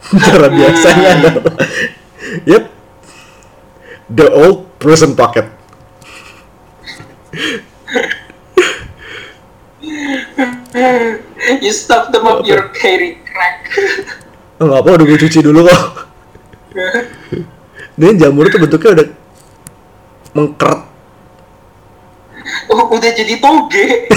[0.26, 1.10] Cara biasanya.
[1.28, 1.54] Adalah
[2.48, 2.64] yep.
[4.10, 5.46] The old prison pocket
[11.64, 13.66] You stuff them up your carry crack.
[14.60, 15.82] oh, apa udah gue cuci dulu kok
[18.00, 19.06] dan jamur itu bentuknya udah
[20.36, 20.80] mengkeret
[22.70, 24.10] Oh, udah jadi toge.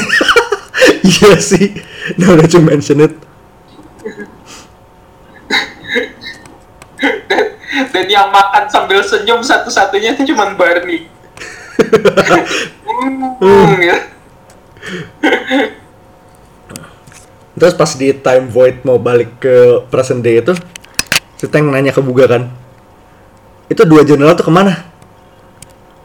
[1.05, 1.73] iya sih
[2.18, 3.14] now that you mention it
[7.30, 7.43] dan,
[7.91, 11.10] dan yang makan sambil senyum satu-satunya itu cuman Barney.
[13.43, 13.97] Hmm, ya.
[17.53, 20.57] Terus pas di time void mau balik ke present day itu
[21.38, 22.49] si Tank nanya ke Buga kan
[23.69, 24.85] itu dua jenderal tuh ke mana?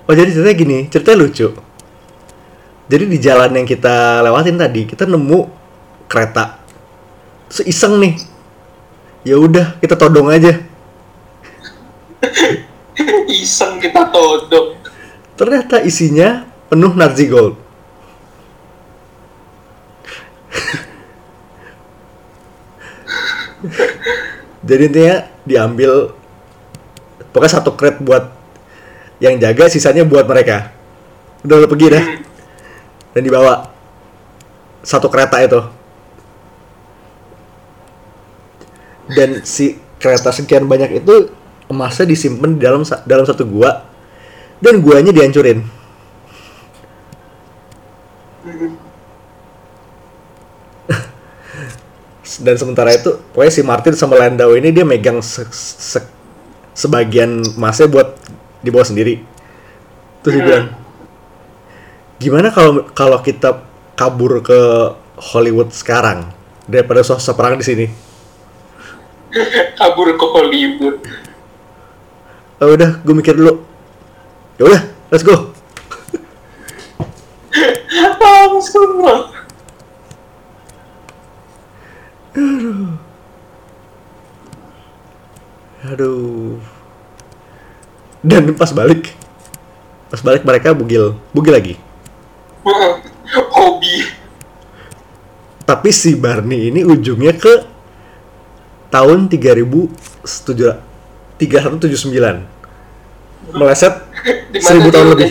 [0.09, 1.53] Oh jadi ceritanya gini ceritanya lucu.
[2.89, 5.41] Jadi di jalan yang kita lewatin tadi kita nemu
[6.09, 6.57] kereta.
[7.53, 8.16] Terus iseng nih.
[9.27, 10.57] Ya udah kita todong aja.
[13.29, 14.79] Iseng kita todong.
[15.39, 17.55] ternyata isinya penuh Nazi gold
[24.69, 26.13] jadi intinya diambil
[27.31, 28.31] pokoknya satu crate buat
[29.19, 30.71] yang jaga sisanya buat mereka.
[31.43, 32.05] Udah udah pergi dah.
[33.15, 33.71] Dan dibawa
[34.87, 35.61] satu kereta itu.
[39.11, 41.35] Dan si kereta sekian banyak itu
[41.67, 43.83] emasnya disimpan di dalam dalam satu gua.
[44.63, 45.79] Dan guanya dihancurin
[52.37, 56.05] dan sementara itu pokoknya si Martin sama Landau ini dia megang se- se-
[56.77, 58.21] sebagian emasnya buat
[58.61, 59.25] dibawa sendiri
[60.21, 60.49] terus dia Hmm.
[60.49, 60.67] bilang
[62.19, 63.65] gimana kalau kalau kita
[63.95, 64.61] kabur ke
[65.33, 66.29] Hollywood sekarang
[66.69, 67.87] daripada sosok perang di sini
[69.79, 70.99] Kabur ke Hollywood.
[72.59, 73.63] oh, udah gue mikir dulu
[74.59, 75.35] ya udah let's go
[78.19, 79.38] Langsung.
[85.81, 86.60] Aduh
[88.20, 89.15] dan pas balik
[90.09, 91.74] pas balik mereka bugil bugil lagi.
[93.55, 94.09] Hobi.
[95.62, 97.65] tapi si Barney ini ujungnya ke
[98.89, 100.24] tahun 3000
[101.39, 103.94] 3179 meleset
[104.52, 105.31] Di mana seribu dia tahun udah- lebih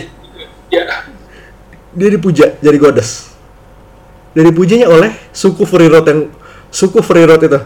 [0.68, 0.84] Ya.
[1.92, 3.32] dia dipuja jadi goddess
[4.32, 6.28] dan dipujanya oleh suku Freerot yang
[6.78, 7.58] suku Freerot itu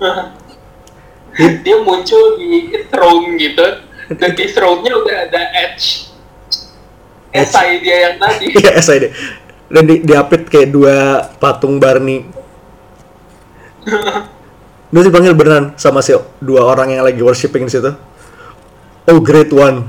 [1.64, 3.66] dia muncul di throne gitu
[4.16, 6.10] dan di throne-nya udah ada edge.
[7.30, 9.12] SI dia yang tadi iya SID
[9.70, 12.26] dan di, diapit kayak dua patung Barney
[14.90, 16.10] Dia dipanggil beneran sama si
[16.42, 17.94] dua orang yang lagi worshipping di situ.
[19.06, 19.86] Oh, great one.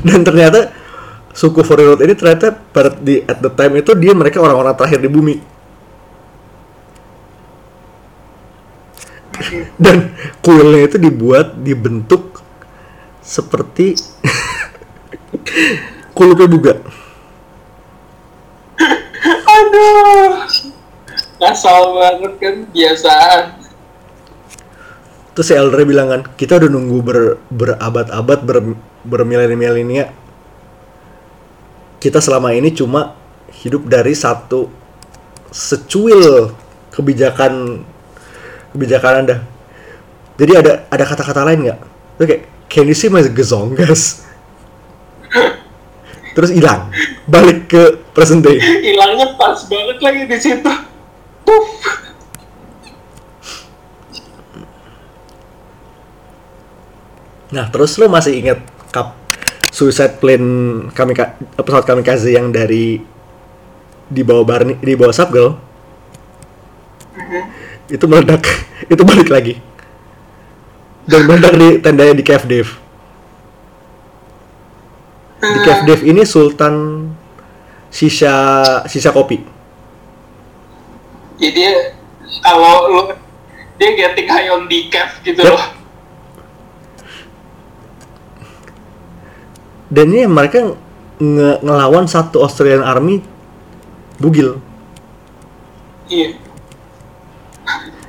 [0.00, 0.72] Dan ternyata
[1.38, 5.10] suku Freerot ini ternyata pada di at the time itu dia mereka orang-orang terakhir di
[5.10, 5.36] bumi.
[9.78, 10.10] dan
[10.42, 12.42] kuilnya itu dibuat dibentuk
[13.22, 13.94] seperti
[16.18, 16.74] kulupnya buga
[19.54, 20.42] Aduh.
[21.38, 23.44] Ngasal banget kan biasaan.
[25.38, 28.74] terus si eldernya bilang kan kita udah nunggu ber, berabad-abad ber,
[29.06, 30.10] bermilenia-milenia
[31.98, 33.18] kita selama ini cuma
[33.62, 34.70] hidup dari satu
[35.50, 36.54] secuil
[36.94, 37.82] kebijakan
[38.74, 39.36] kebijakan anda.
[40.38, 41.80] Jadi ada ada kata-kata lain nggak?
[42.18, 44.22] Terus kayak can you see my gezongas?
[46.38, 46.94] Terus hilang.
[47.26, 47.82] Balik ke
[48.14, 50.72] present day Hilangnya pas banget lagi di situ.
[51.42, 51.66] Puff.
[57.48, 58.60] Nah, terus lo masih inget
[58.94, 59.17] kap
[59.78, 60.48] Suicide Plane
[60.90, 61.14] kami
[61.54, 62.98] pesawat kamikaze yang dari
[64.10, 65.54] di bawah Barney di bawah Subgirl
[67.86, 68.42] itu meledak.
[68.92, 69.54] Itu balik lagi.
[71.08, 72.70] Dan meledak di tendanya di Cave Dave.
[75.40, 76.74] Di Cave Dave ini Sultan
[77.88, 78.34] sisa
[78.90, 79.40] sisa kopi.
[81.38, 81.64] Jadi
[82.42, 83.02] kalau lu
[83.78, 85.54] dia getting high on decaf gitu Yep.
[85.54, 85.77] loh.
[89.88, 90.76] Dan ini mereka
[91.18, 93.24] nge- ngelawan satu Australian Army
[94.18, 94.60] bugil
[96.08, 96.40] Iya.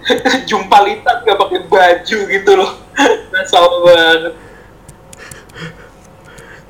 [0.49, 2.71] Jumpa litan gak pakai baju gitu loh.
[3.35, 4.33] Ngasal banget.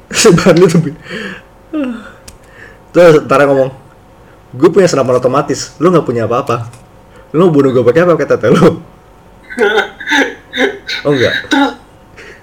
[0.10, 0.82] si Barney tuh
[2.90, 3.70] terus ngomong
[4.58, 6.66] gue punya senapan otomatis lu nggak punya apa-apa
[7.30, 8.58] lu mau bunuh gue pakai apa pakai tete lu
[11.06, 11.34] oh enggak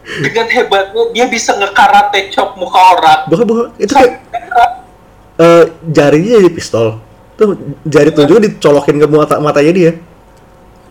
[0.06, 3.20] Dengan hebatnya dia bisa nge-karate chop muka orang.
[3.26, 4.22] bukan bukan itu kayak
[5.36, 7.02] eh, jarinya jadi pistol
[7.34, 9.92] tuh jari tuh juga dicolokin ke mata matanya dia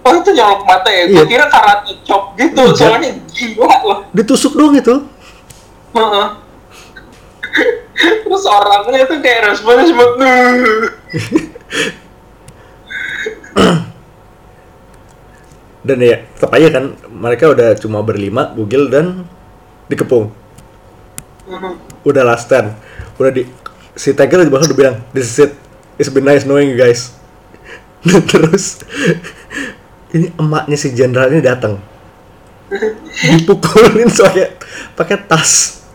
[0.06, 1.10] Oh itu nyolok mata ya?
[1.10, 1.18] Iya.
[1.18, 2.78] Gue kira karate chop gitu, Iya.
[2.78, 4.00] soalnya gila loh.
[4.14, 4.96] ditusuk doang itu
[5.96, 6.28] Heeh.
[7.96, 10.06] Terus orangnya tuh kayak responnya cuma.
[15.86, 19.30] dan ya tetap aja kan mereka udah cuma berlima bugil dan
[19.86, 20.34] dikepung.
[22.02, 22.74] Udah last stand.
[23.22, 23.46] Udah di
[23.94, 25.52] si Tiger di bawah udah bilang this is it.
[26.02, 27.14] It's been nice knowing you guys.
[28.02, 28.82] Dan terus
[30.10, 31.78] ini emaknya si jenderal ini datang.
[33.30, 34.58] Dipukulin soalnya
[34.98, 35.86] pakai tas.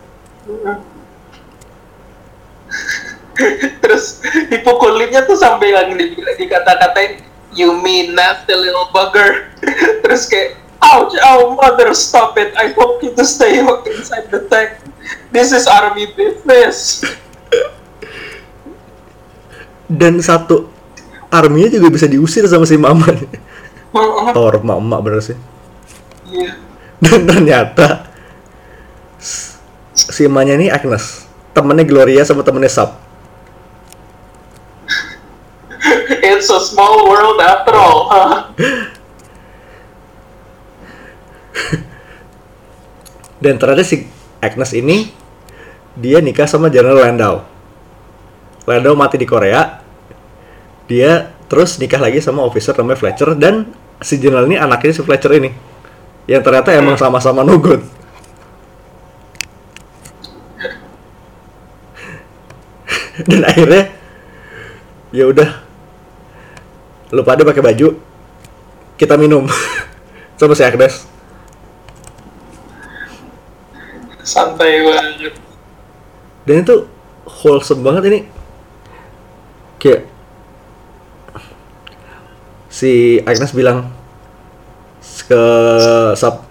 [3.80, 4.20] Terus
[4.52, 9.50] dipukulinnya tuh sampai yang di, dikata-katain You mean nasty little bugger?
[10.06, 12.56] Terus kayak Ouch, oh mother, stop it.
[12.56, 14.80] I hope you to stay inside the tank.
[15.28, 17.04] This is army business.
[19.84, 20.72] Dan satu
[21.28, 23.12] arminya juga bisa diusir sama si mama.
[24.34, 25.38] Thor emak-emak bener sih.
[26.30, 26.54] Iya.
[27.02, 28.06] dan ternyata
[29.92, 31.28] si emaknya ini Agnes.
[31.52, 33.09] Temennya Gloria sama temennya Sub
[36.30, 38.54] It's a small world after all huh?
[43.44, 44.06] dan ternyata si
[44.40, 45.12] Agnes ini
[45.96, 47.44] dia nikah sama General Landau.
[48.68, 49.82] Landau mati di Korea.
[50.86, 53.34] Dia terus nikah lagi sama officer namanya Fletcher.
[53.34, 53.66] Dan
[54.00, 55.50] si General ini anaknya si Fletcher ini
[56.28, 57.82] yang ternyata emang sama-sama no good.
[63.28, 63.92] Dan akhirnya
[65.10, 65.69] ya udah
[67.10, 67.98] lu pada pakai baju
[69.00, 69.48] kita minum.
[70.38, 71.08] Sama si Agnes.
[74.20, 75.34] Santai banget.
[76.44, 76.76] Dan itu
[77.24, 78.20] wholesome banget ini.
[79.80, 80.04] Kayak
[82.68, 83.88] si Agnes bilang
[85.24, 85.42] ke
[86.14, 86.44] Sab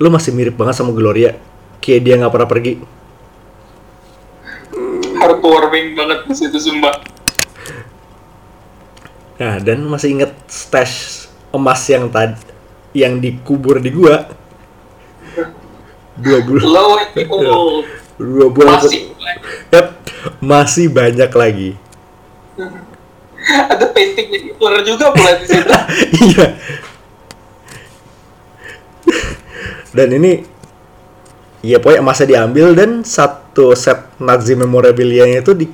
[0.00, 1.36] lu masih mirip banget sama Gloria.
[1.84, 2.72] Kayak dia nggak pernah pergi.
[5.20, 7.21] Heartwarming banget di situ sumpah
[9.42, 12.38] nah dan masih inget stash emas yang tadi
[12.94, 14.28] yang dikubur di gua?
[16.14, 16.62] Dua bulan.
[18.20, 19.10] Dua bulan Masih
[20.38, 21.70] masih banyak lagi.
[23.42, 25.74] Ada paintingnya Hitler juga pula di situ
[26.30, 26.46] iya.
[29.90, 30.46] Dan ini
[31.66, 35.66] ya pokoknya emasnya diambil dan satu set Nazi memorabilia itu di,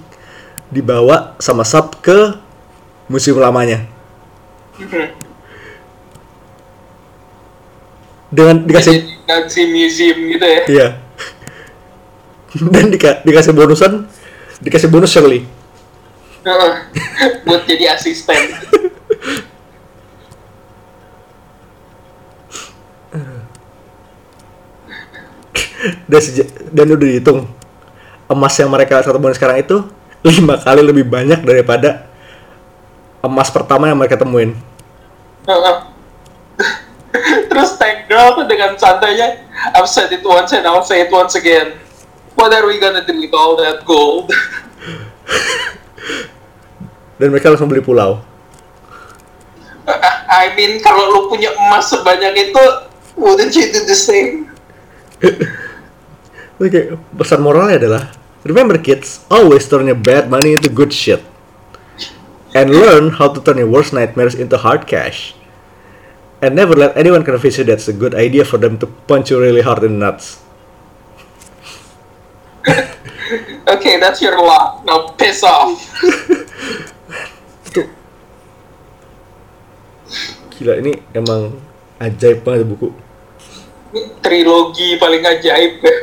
[0.73, 2.48] dibawa sama Sub ke
[3.09, 3.89] museum lamanya.
[4.78, 5.09] Hmm.
[8.28, 10.62] Dengan dikasih dikasih museum gitu ya.
[10.68, 10.89] Iya.
[12.72, 14.09] Dan dika, dikasih bonusan,
[14.60, 15.44] dikasih bonus Shirley.
[16.48, 16.72] Oh,
[17.44, 18.40] buat jadi asisten.
[26.09, 26.22] dan,
[26.72, 27.47] dan udah dihitung
[28.28, 29.76] emas yang mereka satu bulan sekarang itu
[30.26, 32.07] lima kali lebih banyak daripada
[33.24, 34.55] emas pertama yang mereka temuin.
[35.47, 35.77] Heeh.
[37.51, 39.43] Terus Tank Girl tuh dengan santainya,
[39.74, 41.74] I've said it once and I'll say it once again.
[42.39, 44.31] What are we gonna do with all that gold?
[47.19, 48.23] Dan mereka langsung beli pulau.
[50.28, 52.65] I mean, kalau lu punya emas sebanyak itu,
[53.19, 54.53] wouldn't you do the same?
[56.62, 58.03] Oke, pesan moralnya adalah
[58.47, 61.19] Remember kids, always turn your bad money into good shit.
[62.59, 65.39] And learn how to turn your worst nightmares into hard cash.
[66.43, 69.39] And never let anyone convince you that's a good idea for them to punch you
[69.39, 70.43] really hard in the nuts.
[73.68, 74.82] Okay, that's your lot.
[74.82, 75.78] Now piss off.
[80.59, 81.62] Gila, ini emang
[82.02, 82.90] ajaib banget buku.
[83.94, 85.97] Ini trilogi paling ajaib ya.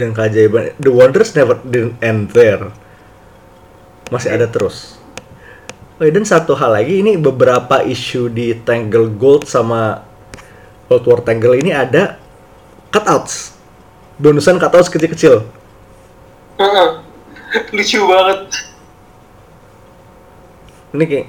[0.00, 2.74] Dan keajaiban, The Wonders never didn't end there.
[4.10, 5.01] Masih ada terus.
[6.02, 10.02] Oh, dan satu hal lagi, ini beberapa isu di Tangle Gold sama
[10.90, 12.18] World War Tangle ini ada
[12.90, 13.54] cutouts.
[14.18, 15.46] Bonusan cutouts kecil-kecil.
[17.70, 18.40] Lucu banget.
[20.90, 21.26] Ini kayak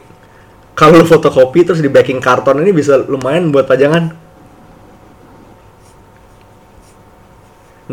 [0.74, 4.10] kalau lu fotokopi terus di backing karton ini bisa lumayan buat pajangan.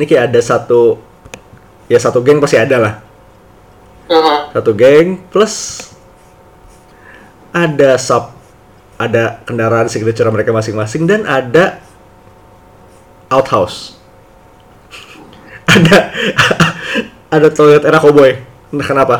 [0.01, 0.97] Ini kayak ada satu
[1.93, 2.95] ya satu geng pasti ada lah.
[4.57, 5.90] Satu geng plus
[7.51, 8.35] ada sub
[9.01, 11.81] ada kendaraan signature mereka masing-masing dan ada
[13.33, 13.97] outhouse.
[15.75, 15.99] ada
[17.35, 18.37] ada toilet era cowboy.
[18.71, 19.17] Entah kenapa.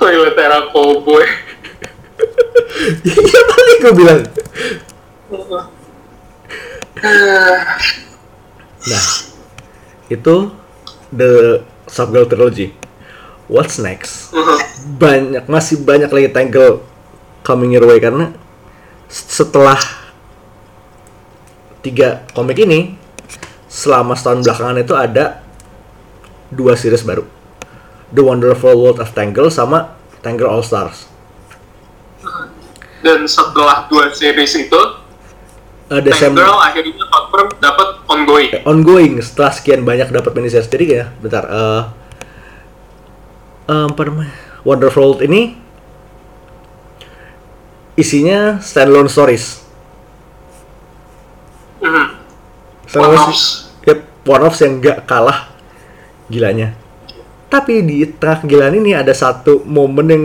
[0.00, 1.26] Toilet era cowboy.
[3.04, 4.20] Iya tadi gue bilang.
[8.80, 9.04] Nah,
[10.08, 10.36] itu
[11.12, 12.72] the Subgirl Trilogy.
[13.50, 14.30] What's next?
[15.02, 16.86] Banyak, masih banyak lagi Tangle
[17.42, 18.30] coming your way karena
[19.10, 19.74] setelah
[21.82, 22.94] tiga komik ini,
[23.66, 25.42] selama setahun belakangan itu ada
[26.54, 27.26] dua series baru.
[28.14, 31.10] The Wonderful World of Tangle sama Tangle All Stars.
[33.02, 34.82] Dan setelah dua series itu,
[35.90, 38.62] Uh, Desember Girl akhirnya confirm dapat ongoing.
[38.62, 41.82] ongoing setelah sekian banyak dapat miniseries jadi ya bentar eh
[43.70, 45.54] em, apa namanya Wonderful World ini
[47.94, 49.62] isinya standalone stories.
[51.80, 52.06] Mhm.
[52.84, 53.40] Standalone One-offs.
[53.40, 53.98] stories- Yep,
[54.28, 55.48] one offs yang gak kalah
[56.26, 56.76] gilanya.
[57.48, 60.24] Tapi di tengah kegilaan ini ada satu momen yang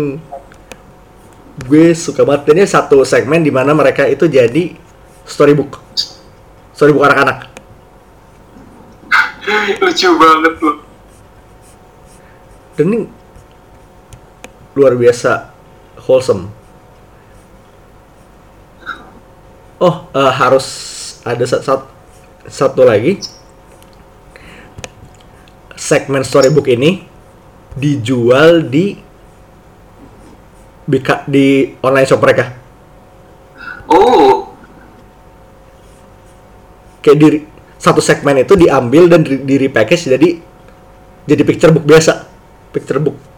[1.64, 2.52] gue suka banget.
[2.52, 4.76] Ini satu segmen di mana mereka itu jadi
[5.24, 5.80] storybook.
[6.72, 7.48] Storybook anak-anak.
[9.82, 10.78] Lucu banget loh.
[12.76, 13.08] dan ini
[14.76, 15.56] luar biasa
[16.06, 16.52] wholesome.
[19.80, 20.66] Oh, eh, harus
[21.24, 21.90] ada sat- sat-
[22.48, 23.20] satu lagi
[25.76, 27.04] segmen storybook ini
[27.76, 28.96] dijual di
[30.88, 32.56] bika- di online shop mereka.
[33.92, 34.48] Oh,
[37.06, 37.28] Kayak di
[37.78, 40.42] satu segmen itu diambil dan di, di repackage jadi
[41.30, 42.26] jadi picture book biasa.
[42.74, 43.35] Picture book.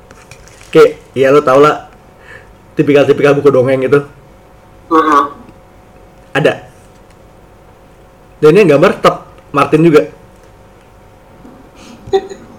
[0.68, 1.88] Kayak ya lo tau lah
[2.74, 4.00] tipikal-tipikal buku dongeng itu
[4.88, 5.24] heeh.
[6.32, 6.54] ada.
[8.38, 9.16] Dan ini gambar tetap
[9.50, 10.02] Martin juga.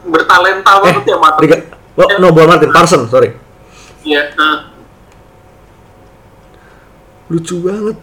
[0.02, 1.42] bertalenta Eh, banget ya Martin.
[1.44, 3.36] tiga- oh, no, bukan Martin, Parson, sorry.
[4.02, 4.32] Iya.
[4.32, 4.58] heeh.
[7.28, 7.96] Lucu banget.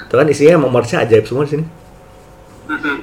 [0.00, 1.64] Itu kan isinya emang merch-nya ajaib semua di sini.
[2.66, 2.96] Mhm.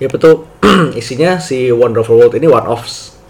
[0.00, 0.48] Ya betul,
[1.00, 3.20] isinya si Wonderful World ini one-offs.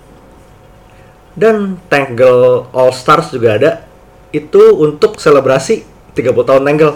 [1.34, 3.70] Dan Tangle All Stars juga ada.
[4.30, 5.82] Itu untuk selebrasi
[6.14, 6.94] 30 tahun Tangle.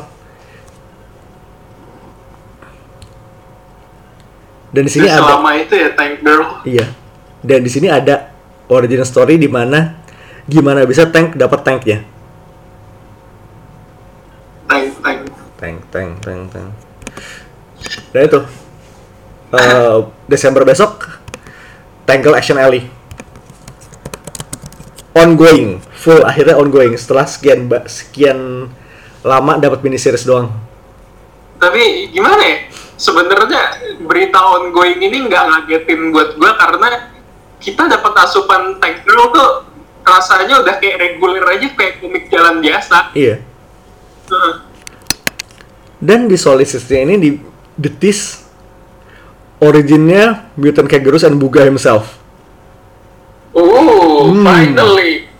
[4.74, 6.46] Dan di sini ada selama itu ya Tank Girl.
[6.66, 6.86] Iya.
[7.42, 8.34] Dan di sini ada
[8.66, 10.02] origin story di mana
[10.50, 11.98] gimana bisa tank dapat tanknya.
[14.66, 15.20] Tank Tank.
[15.58, 16.70] Tank, tank, tank, tank.
[18.10, 18.38] Dan itu
[19.52, 19.98] eh,
[20.30, 21.20] Desember besok
[22.04, 22.84] Tangle Action Alley.
[25.14, 28.68] Ongoing, full akhirnya ongoing setelah sekian sekian
[29.24, 30.52] lama dapat mini series doang.
[31.56, 32.58] Tapi gimana ya?
[32.94, 33.62] Sebenarnya
[34.04, 37.14] berita ongoing ini nggak ngagetin buat gua karena
[37.62, 39.50] kita dapat asupan Tank Girl tuh
[40.04, 43.16] rasanya udah kayak reguler aja kayak komik jalan biasa.
[43.16, 43.40] Iya.
[44.28, 44.54] Heeh.
[46.04, 47.30] Dan di Solicitnya ini di
[47.80, 48.43] detis
[49.64, 52.20] originnya Mutant Kangaroos and Buga himself.
[53.54, 54.44] Oh, Hmm.
[54.44, 55.30] finally.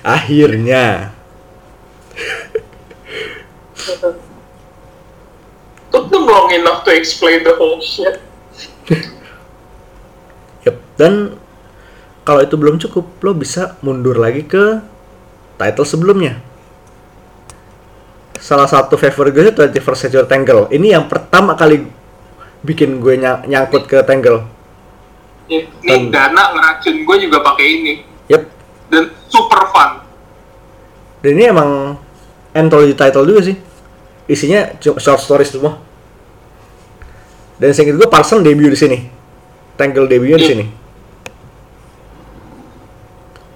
[0.00, 1.12] Akhirnya.
[5.90, 8.22] Took them long enough to explain the whole shit.
[10.62, 10.76] Yep.
[10.94, 11.34] Dan
[12.22, 14.78] kalau itu belum cukup, lo bisa mundur lagi ke
[15.58, 16.38] title sebelumnya.
[18.40, 20.70] Salah satu favor gue itu 21st Century Tangle.
[20.72, 21.84] Ini yang pertama kali
[22.60, 24.44] bikin gue ny- nyangkut ke Tangle.
[25.46, 27.92] Ini Dan- Dana ngeracun gue juga pakai ini.
[28.28, 28.42] Yep.
[28.88, 29.90] Dan super fun.
[31.20, 31.98] Dan ini emang
[32.52, 33.56] anthology title juga sih.
[34.24, 35.80] Isinya short stories semua.
[37.58, 38.98] Dan seinget gue Parson debut di sini.
[39.74, 40.52] Tangle debutnya di Iya.
[40.54, 40.66] sini.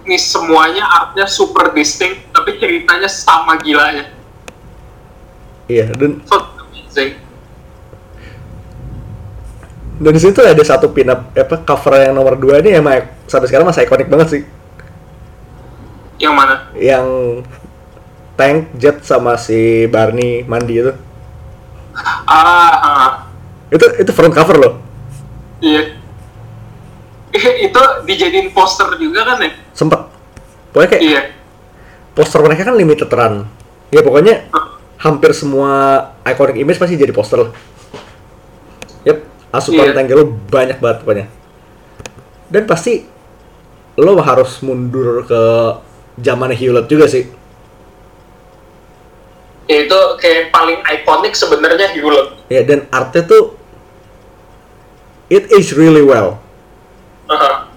[0.04, 4.12] Ini semuanya artnya super distinct, tapi ceritanya sama gilanya.
[5.64, 7.16] Iya, dan So amazing.
[9.94, 13.06] Dan di sini tuh ada satu pin up apa cover yang nomor 2 ini emang
[13.30, 14.42] sampai sekarang masih ikonik banget sih.
[16.18, 16.54] Yang mana?
[16.74, 17.06] Yang
[18.34, 20.90] Tank, Jet sama si Barney mandi itu.
[22.26, 23.10] Ah, ah.
[23.70, 24.74] Itu itu front cover loh.
[25.62, 25.94] iya.
[27.66, 29.50] itu dijadiin poster juga kan ya?
[29.74, 30.00] Sempet.
[30.70, 31.22] Pokoknya kayak Iya.
[32.14, 33.46] poster mereka kan limited run.
[33.90, 34.50] Ya pokoknya
[34.98, 35.70] hampir semua
[36.26, 37.38] iconic image pasti jadi poster.
[37.42, 37.50] Yep,
[39.54, 39.94] asupan Iya.
[39.94, 41.26] Tangle banyak banget pokoknya.
[42.50, 43.06] Dan pasti
[43.94, 45.42] lo harus mundur ke
[46.18, 47.24] zaman Hewlett juga sih.
[49.64, 52.36] Ya, itu kayak paling ikonik sebenarnya Hewlett.
[52.52, 53.56] Ya dan artnya tuh
[55.32, 56.42] it is really well.
[57.30, 57.72] Aha.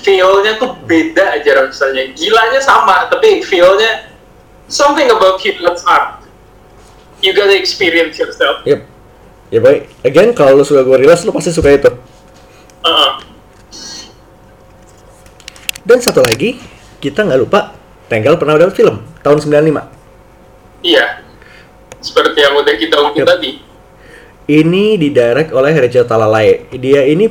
[0.00, 2.08] Feel-nya tuh beda aja rasanya.
[2.16, 4.08] Gilanya sama, tapi feel-nya
[4.64, 6.24] something about Hewlett's art.
[7.20, 8.64] You gotta experience yourself.
[8.64, 8.89] Yep.
[9.50, 9.90] Ya baik.
[10.06, 11.90] Again kalau lo suka Gorillaz lo pasti suka itu.
[12.86, 13.18] Aha.
[15.82, 16.62] Dan satu lagi
[17.02, 17.74] kita nggak lupa
[18.06, 19.86] Tangle pernah dapat film tahun 95.
[20.86, 21.22] Iya.
[22.02, 23.30] Seperti yang udah kita ungkit Yep.
[23.30, 23.50] tadi.
[24.50, 26.66] Ini didirect oleh Richard Talalay.
[26.74, 27.30] Dia ini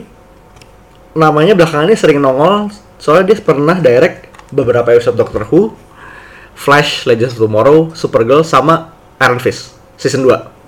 [1.15, 5.75] namanya belakangan ini sering nongol soalnya dia pernah direct beberapa episode Doctor Who,
[6.55, 10.58] Flash, Legends of Tomorrow, Supergirl sama Iron Fist season 2.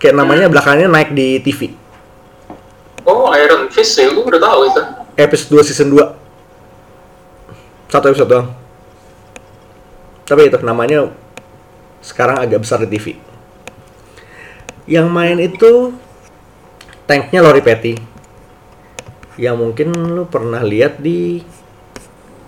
[0.00, 1.76] Kayak namanya belakangannya naik di TV.
[3.04, 4.82] Oh, Iron Fist ya, gue udah tahu itu.
[5.20, 7.92] Episode 2 season 2.
[7.92, 8.48] Satu episode doang.
[10.24, 11.12] Tapi itu namanya
[12.00, 13.20] sekarang agak besar di TV.
[14.88, 15.92] Yang main itu
[17.04, 18.00] tanknya Lori Petty.
[19.36, 21.44] Yang mungkin lu pernah lihat di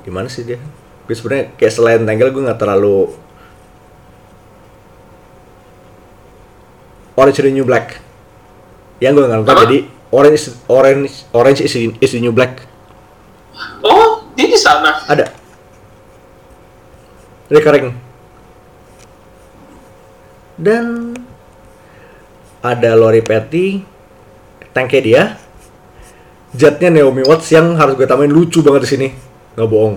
[0.03, 0.57] di mana sih dia?
[1.05, 3.13] Gue sebenarnya kayak selain Tangle gue nggak terlalu
[7.15, 8.01] Orange is the New Black.
[8.99, 9.79] Yang gue nggak nonton jadi
[10.13, 12.65] Orange is- Orange Orange is the, is the New Black.
[13.83, 15.05] Oh, dia di sana.
[15.09, 15.29] Ada.
[17.53, 17.93] Recurring.
[20.57, 21.13] Dan
[22.63, 23.83] ada Lori Petty,
[24.71, 25.23] tanknya dia,
[26.55, 29.09] jetnya Naomi Watts yang harus gue tambahin lucu banget di sini,
[29.59, 29.97] nggak bohong.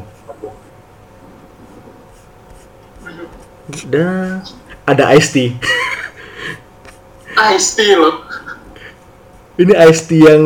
[3.86, 4.42] Dan
[4.90, 5.30] ada Ice
[7.36, 7.44] T.
[7.52, 8.16] Ice-T loh.
[9.60, 10.44] Ini Ice T yang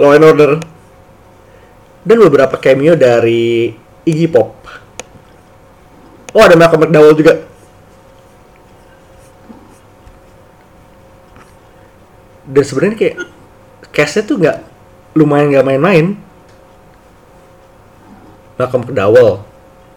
[0.00, 0.52] Law and Order.
[2.00, 3.76] Dan beberapa cameo dari
[4.08, 4.56] Iggy Pop.
[6.32, 7.44] Oh ada Malcolm McDowell juga.
[12.50, 13.16] Dan sebenarnya kayak
[13.92, 14.58] castnya tuh nggak
[15.12, 16.06] lumayan nggak main-main.
[18.56, 19.44] Malcolm McDowell.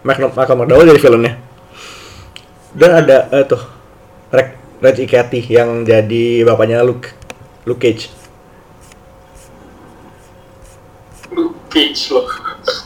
[0.04, 1.40] Malcolm, McDowell dari filmnya.
[2.76, 3.62] Dan ada eh, tuh
[4.28, 7.08] Reg, Reg Ikati yang jadi bapaknya Luke.
[7.64, 8.12] Luke Cage.
[11.32, 12.28] Luke Cage loh.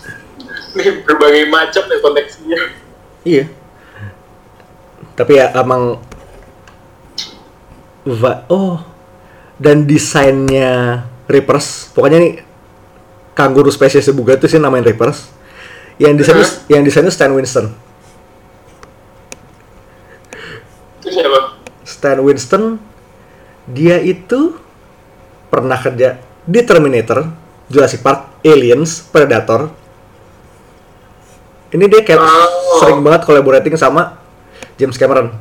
[0.78, 2.60] Ini berbagai macam ya koneksinya.
[3.26, 3.44] Iya.
[5.18, 5.98] Tapi ya emang
[8.06, 8.78] va- oh
[9.58, 11.90] dan desainnya Reapers.
[11.90, 12.32] Pokoknya nih
[13.34, 15.34] kanguru spesies buga itu sih namain Reapers.
[15.98, 17.74] Yang desainnya yang desainnya Stan Winston.
[21.02, 21.47] Itu siapa?
[21.98, 22.78] Stan Winston
[23.66, 24.54] dia itu
[25.50, 27.26] pernah kerja di Terminator,
[27.66, 29.74] Jurassic Park, Aliens, Predator.
[31.74, 32.78] Ini dia kayak Oh.
[32.80, 34.16] sering banget collaborating sama
[34.78, 35.34] James Cameron.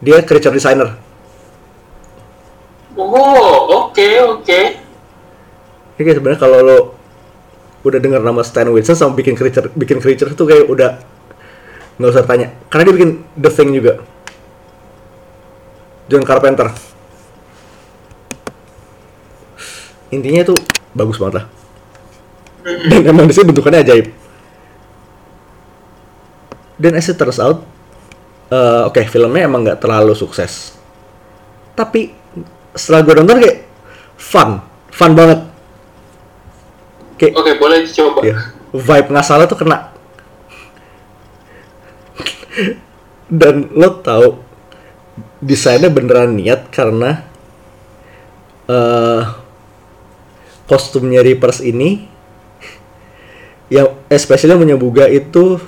[0.00, 0.96] Dia creature designer.
[2.96, 4.08] Oh, oke,
[4.40, 4.60] oke.
[5.96, 6.78] Ini kayak sebenarnya kalau lo
[7.86, 10.98] udah dengar nama Stan Winston sama bikin creature bikin creature itu kayak udah
[12.02, 14.02] nggak usah tanya karena dia bikin The Thing juga
[16.06, 16.70] John Carpenter.
[20.14, 20.54] Intinya itu
[20.94, 21.46] bagus banget lah.
[22.66, 24.06] Dan emang di sini bentukannya ajaib.
[26.76, 27.64] Dan as it turns out
[28.52, 30.76] eh, oke filmnya emang nggak terlalu sukses.
[31.74, 32.14] Tapi
[32.76, 33.58] setelah gue nonton kayak
[34.16, 34.60] fun
[34.92, 35.40] fun banget.
[37.16, 38.20] Kayak Oke, boleh dicoba.
[38.20, 38.36] ya,
[38.76, 39.88] vibe nggak salah tuh kena.
[43.26, 44.45] Dan lo tahu
[45.40, 47.24] desainnya beneran niat karena
[48.66, 49.22] eh
[50.66, 52.08] kostumnya Reapers ini
[53.70, 55.58] yang especially yang punya Buga itu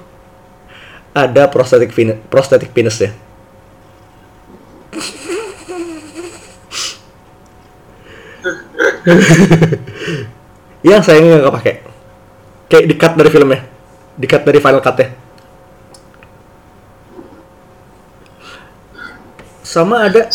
[1.15, 3.11] ada prosthetic penis, prosthetic penis ya.
[10.87, 11.75] yang sayangnya nggak pakai
[12.71, 13.67] kayak di cut dari filmnya.
[14.19, 15.28] Cut dari final cutnya
[19.69, 20.33] sama ada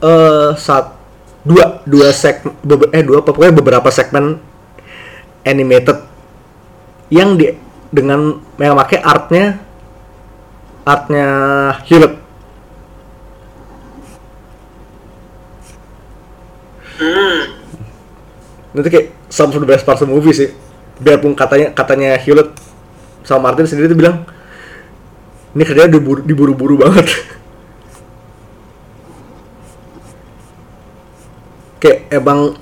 [0.00, 0.96] eh saat
[1.44, 2.56] dua dua segmen
[2.96, 4.40] eh dua pokoknya beberapa segmen
[5.44, 6.00] animated
[7.12, 7.52] yang di
[7.92, 9.44] dengan yang pakai artnya
[10.88, 11.26] artnya
[11.84, 12.16] Hewlett.
[17.00, 17.42] Hmm.
[18.76, 20.52] itu kayak some of the best parts of the movie sih.
[21.00, 22.52] Biarpun katanya katanya Hewlett
[23.24, 24.24] sama Martin sendiri tuh bilang
[25.56, 27.10] ini kerjanya diburu- diburu-buru banget
[31.80, 32.54] kayak emang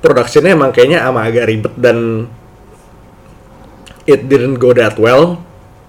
[0.00, 2.30] productionnya emang kayaknya ama agak ribet dan
[4.08, 5.42] it didn't go that well.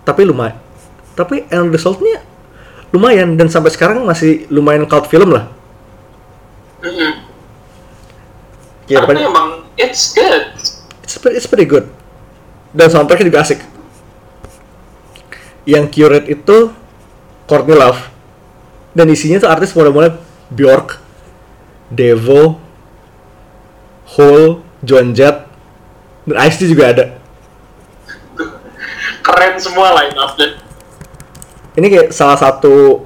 [0.04, 0.66] Tapi lumayan
[1.16, 2.20] tapi end resultnya
[2.92, 5.48] lumayan dan sampai sekarang masih lumayan cult film lah.
[6.84, 7.12] Mm-mm.
[8.86, 10.54] ya, Tapi emang it's good.
[11.02, 11.90] it's pretty, it's pretty good.
[12.76, 13.60] Dan soundtracknya juga asik.
[15.66, 16.72] Yang curate itu
[17.50, 18.00] Courtney Love.
[18.96, 20.16] Dan isinya tuh artis mulai-mulai
[20.54, 21.02] Bjork
[21.96, 22.60] Devo
[24.20, 25.48] Hole Joan Jett
[26.28, 27.06] dan Ice-T juga ada
[29.26, 30.48] Keren semua line up-nya.
[31.76, 33.04] ini kayak salah satu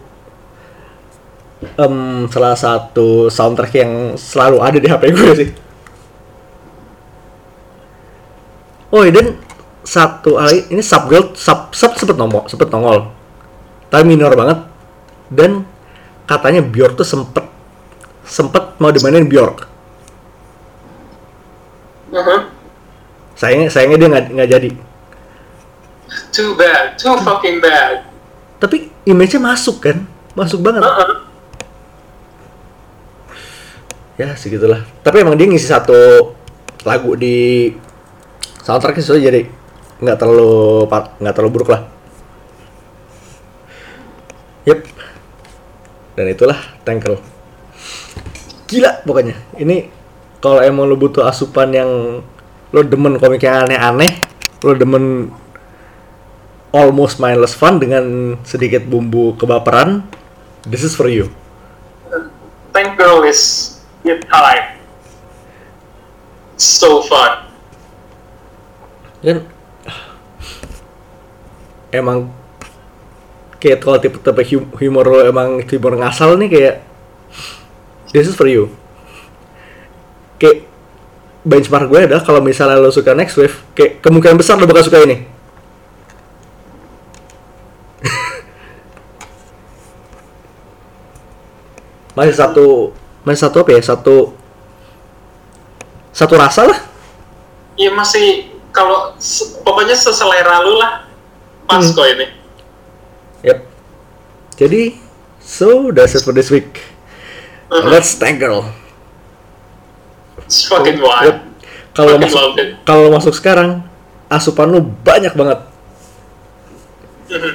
[1.79, 5.49] em, salah satu soundtrack yang selalu ada di HP gue sih.
[8.89, 9.37] Oh, dan
[9.85, 13.09] satu kali ini Subgirl sub sub sempet nongol, sempet nongol.
[13.89, 14.65] Tapi minor banget.
[15.29, 15.65] Dan
[16.25, 17.48] katanya Bjork tuh sempet
[18.29, 19.65] sempet mau dimainin Bjork.
[22.13, 22.39] Mhm.
[23.33, 24.69] Sayangnya sayangnya dia nggak nggak jadi.
[26.29, 28.05] Too bad, too fucking bad.
[28.61, 30.05] Tapi image-nya masuk kan?
[30.37, 30.85] Masuk banget.
[30.85, 31.29] Uh-uh.
[34.19, 35.95] ya segitulah tapi emang dia ngisi satu
[36.83, 37.71] lagu di
[38.67, 39.47] soundtracknya so jadi
[40.03, 40.83] nggak terlalu
[41.23, 41.87] nggak terlalu buruk lah
[44.67, 44.83] yep
[46.19, 47.15] dan itulah Tanker
[48.69, 49.89] gila pokoknya ini
[50.39, 51.89] kalau emang lo butuh asupan yang
[52.69, 54.21] lo demen komik yang aneh-aneh
[54.61, 55.33] lo demen
[56.69, 60.05] almost mindless fun dengan sedikit bumbu kebaperan
[60.69, 61.27] this is for you
[62.69, 63.75] Tank Girl is
[64.05, 64.77] it time.
[66.59, 67.49] So fun.
[69.19, 69.43] kan
[71.91, 72.31] emang
[73.59, 76.75] kayak kalau tipe tipe hum- humor lo emang humor ngasal nih kayak
[78.11, 78.69] this is for you
[80.37, 80.63] kayak
[81.41, 85.03] benchmark gue adalah kalau misalnya lo suka next wave kayak kemungkinan besar lo bakal suka
[85.03, 85.23] ini
[92.17, 92.91] masih satu
[93.23, 94.15] masih satu apa ya satu
[96.11, 96.79] satu rasa lah
[97.79, 101.07] Iya masih kalau se- pokoknya seselera lu lah.
[101.63, 101.95] Pas Hmm.
[101.95, 102.27] kok ini.
[103.39, 103.55] Yep.
[104.59, 104.99] Jadi,
[105.39, 106.88] so that's it for this week.
[107.69, 108.65] Let's thank girl.
[110.49, 111.45] It's fucking wild.
[111.93, 112.41] Kalau masuk
[112.81, 113.85] kalau masuk sekarang,
[114.25, 115.59] asupan lu banyak banget.
[117.29, 117.53] Mhm.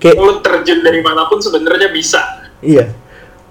[0.00, 2.24] Kayak Lu terjun dari mana pun sebenarnya bisa.
[2.64, 2.88] iya.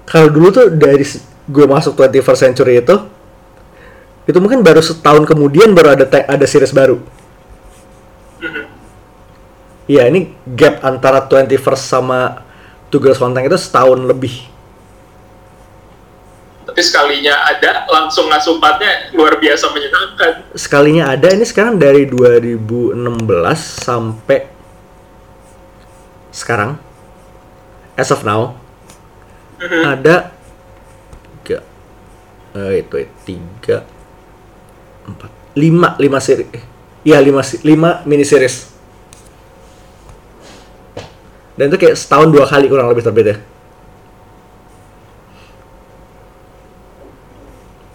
[0.10, 1.06] Kalau dulu tuh dari
[1.46, 2.98] gue masuk 21st century itu
[4.26, 6.98] itu mungkin baru setahun kemudian baru ada ada series baru.
[8.42, 8.64] Mhm.
[9.90, 12.42] Iya, ini gap antara 21st sama
[12.90, 14.50] Two Girls One Tank itu setahun lebih.
[16.70, 20.54] Tapi sekalinya ada langsung asupannya luar biasa menyenangkan.
[20.54, 22.94] sekalinya ada ini sekarang dari 2016
[23.58, 24.46] sampai
[26.30, 26.78] sekarang
[27.94, 28.54] as of now
[29.60, 29.84] Mhm.
[29.84, 30.32] ada
[31.44, 31.60] tiga
[32.56, 33.78] eh, itu ya, tiga
[35.04, 36.64] empat lima lima seri eh,
[37.04, 38.72] iya lima lima mini series
[41.60, 43.36] Dan itu kayak setahun dua kali kurang lebih terbit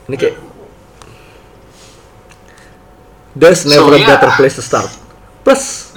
[0.05, 0.37] Ini kayak
[3.35, 4.11] There's never So, a yeah.
[4.15, 4.87] better place to start.
[5.43, 5.91] Plus,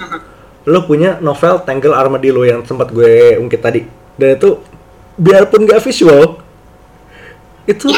[0.66, 3.86] lo punya novel Tangle Armadillo yang sempat gue ungkit tadi.
[4.18, 4.58] Dan itu,
[5.14, 6.42] biarpun gak visual,
[7.62, 7.94] itu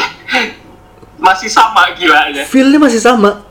[1.17, 2.45] Masih sama gilanya.
[2.45, 3.41] feel-nya masih sama.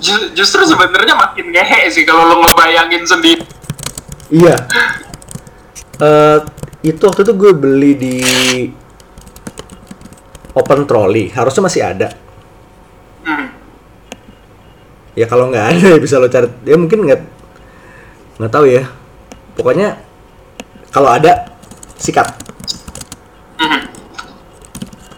[0.00, 3.44] Ju- justru sebenarnya makin ngehe sih kalau lo ngebayangin sendiri.
[4.32, 4.56] Iya.
[6.00, 6.38] Eh
[6.80, 8.16] itu waktu itu gue beli di
[10.54, 11.30] Open Trolley.
[11.30, 12.08] Harusnya masih ada.
[13.22, 13.54] Hmm.
[15.14, 16.50] Ya kalau nggak ada ya bisa lo cari.
[16.66, 17.20] Ya mungkin nggak
[18.40, 18.88] nggak tahu ya.
[19.54, 20.00] Pokoknya
[20.90, 21.54] kalau ada
[22.00, 22.26] sikat.
[23.60, 23.80] Mhm.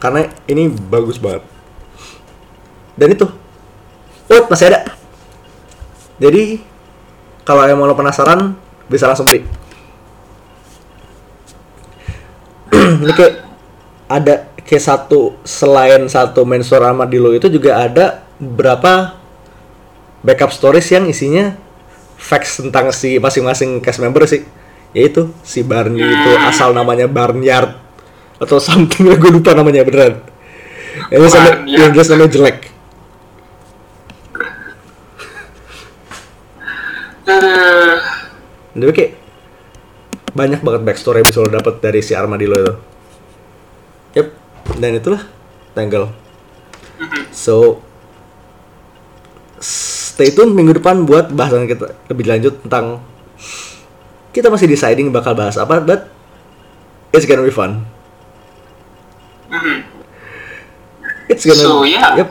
[0.03, 1.45] Karena ini bagus banget.
[2.97, 3.27] Dan itu.
[4.33, 4.89] Oh, masih ada.
[6.21, 6.61] Jadi
[7.43, 8.55] kalau emang lo penasaran
[8.87, 9.43] bisa langsung beli.
[13.03, 13.43] ini kayak
[14.07, 19.19] ada kayak satu selain satu mensur Armadillo itu juga ada beberapa
[20.21, 21.59] backup stories yang isinya
[22.15, 24.47] facts tentang si masing-masing cast member sih.
[24.93, 27.75] Yaitu si Barney itu asal namanya Barnyard
[28.37, 30.21] atau something gue lupa namanya beneran.
[31.09, 31.79] Yang jelas nama- Barnyard.
[31.81, 32.59] yang jelas namanya jelek.
[37.23, 37.95] Eh,
[38.73, 39.13] Tapi kayak
[40.33, 42.75] banyak banget backstory yang bisa lo dapet dari si Armadillo itu.
[44.79, 45.23] Dan itulah
[45.73, 46.13] Tangle.
[47.33, 47.81] So,
[49.59, 53.01] stay tune minggu depan buat bahasan kita lebih lanjut tentang
[54.37, 56.13] kita masih deciding bakal bahas apa, but
[57.17, 57.85] it's gonna be fun.
[61.29, 62.21] It's gonna, So, yeah.
[62.21, 62.31] yep.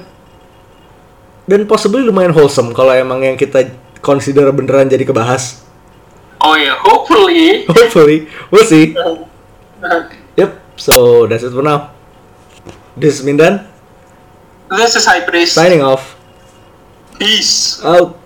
[1.49, 5.65] Dan possibly lumayan wholesome kalau emang yang kita consider beneran jadi kebahas.
[6.41, 7.65] Oh ya, hopefully.
[7.69, 8.93] Hopefully, we'll see.
[10.37, 11.91] Yep, so that's it for now.
[13.01, 13.65] This is Mindan,
[14.69, 15.57] This is High Priest.
[15.57, 16.13] signing off.
[17.17, 17.81] Peace.
[17.81, 18.20] Out.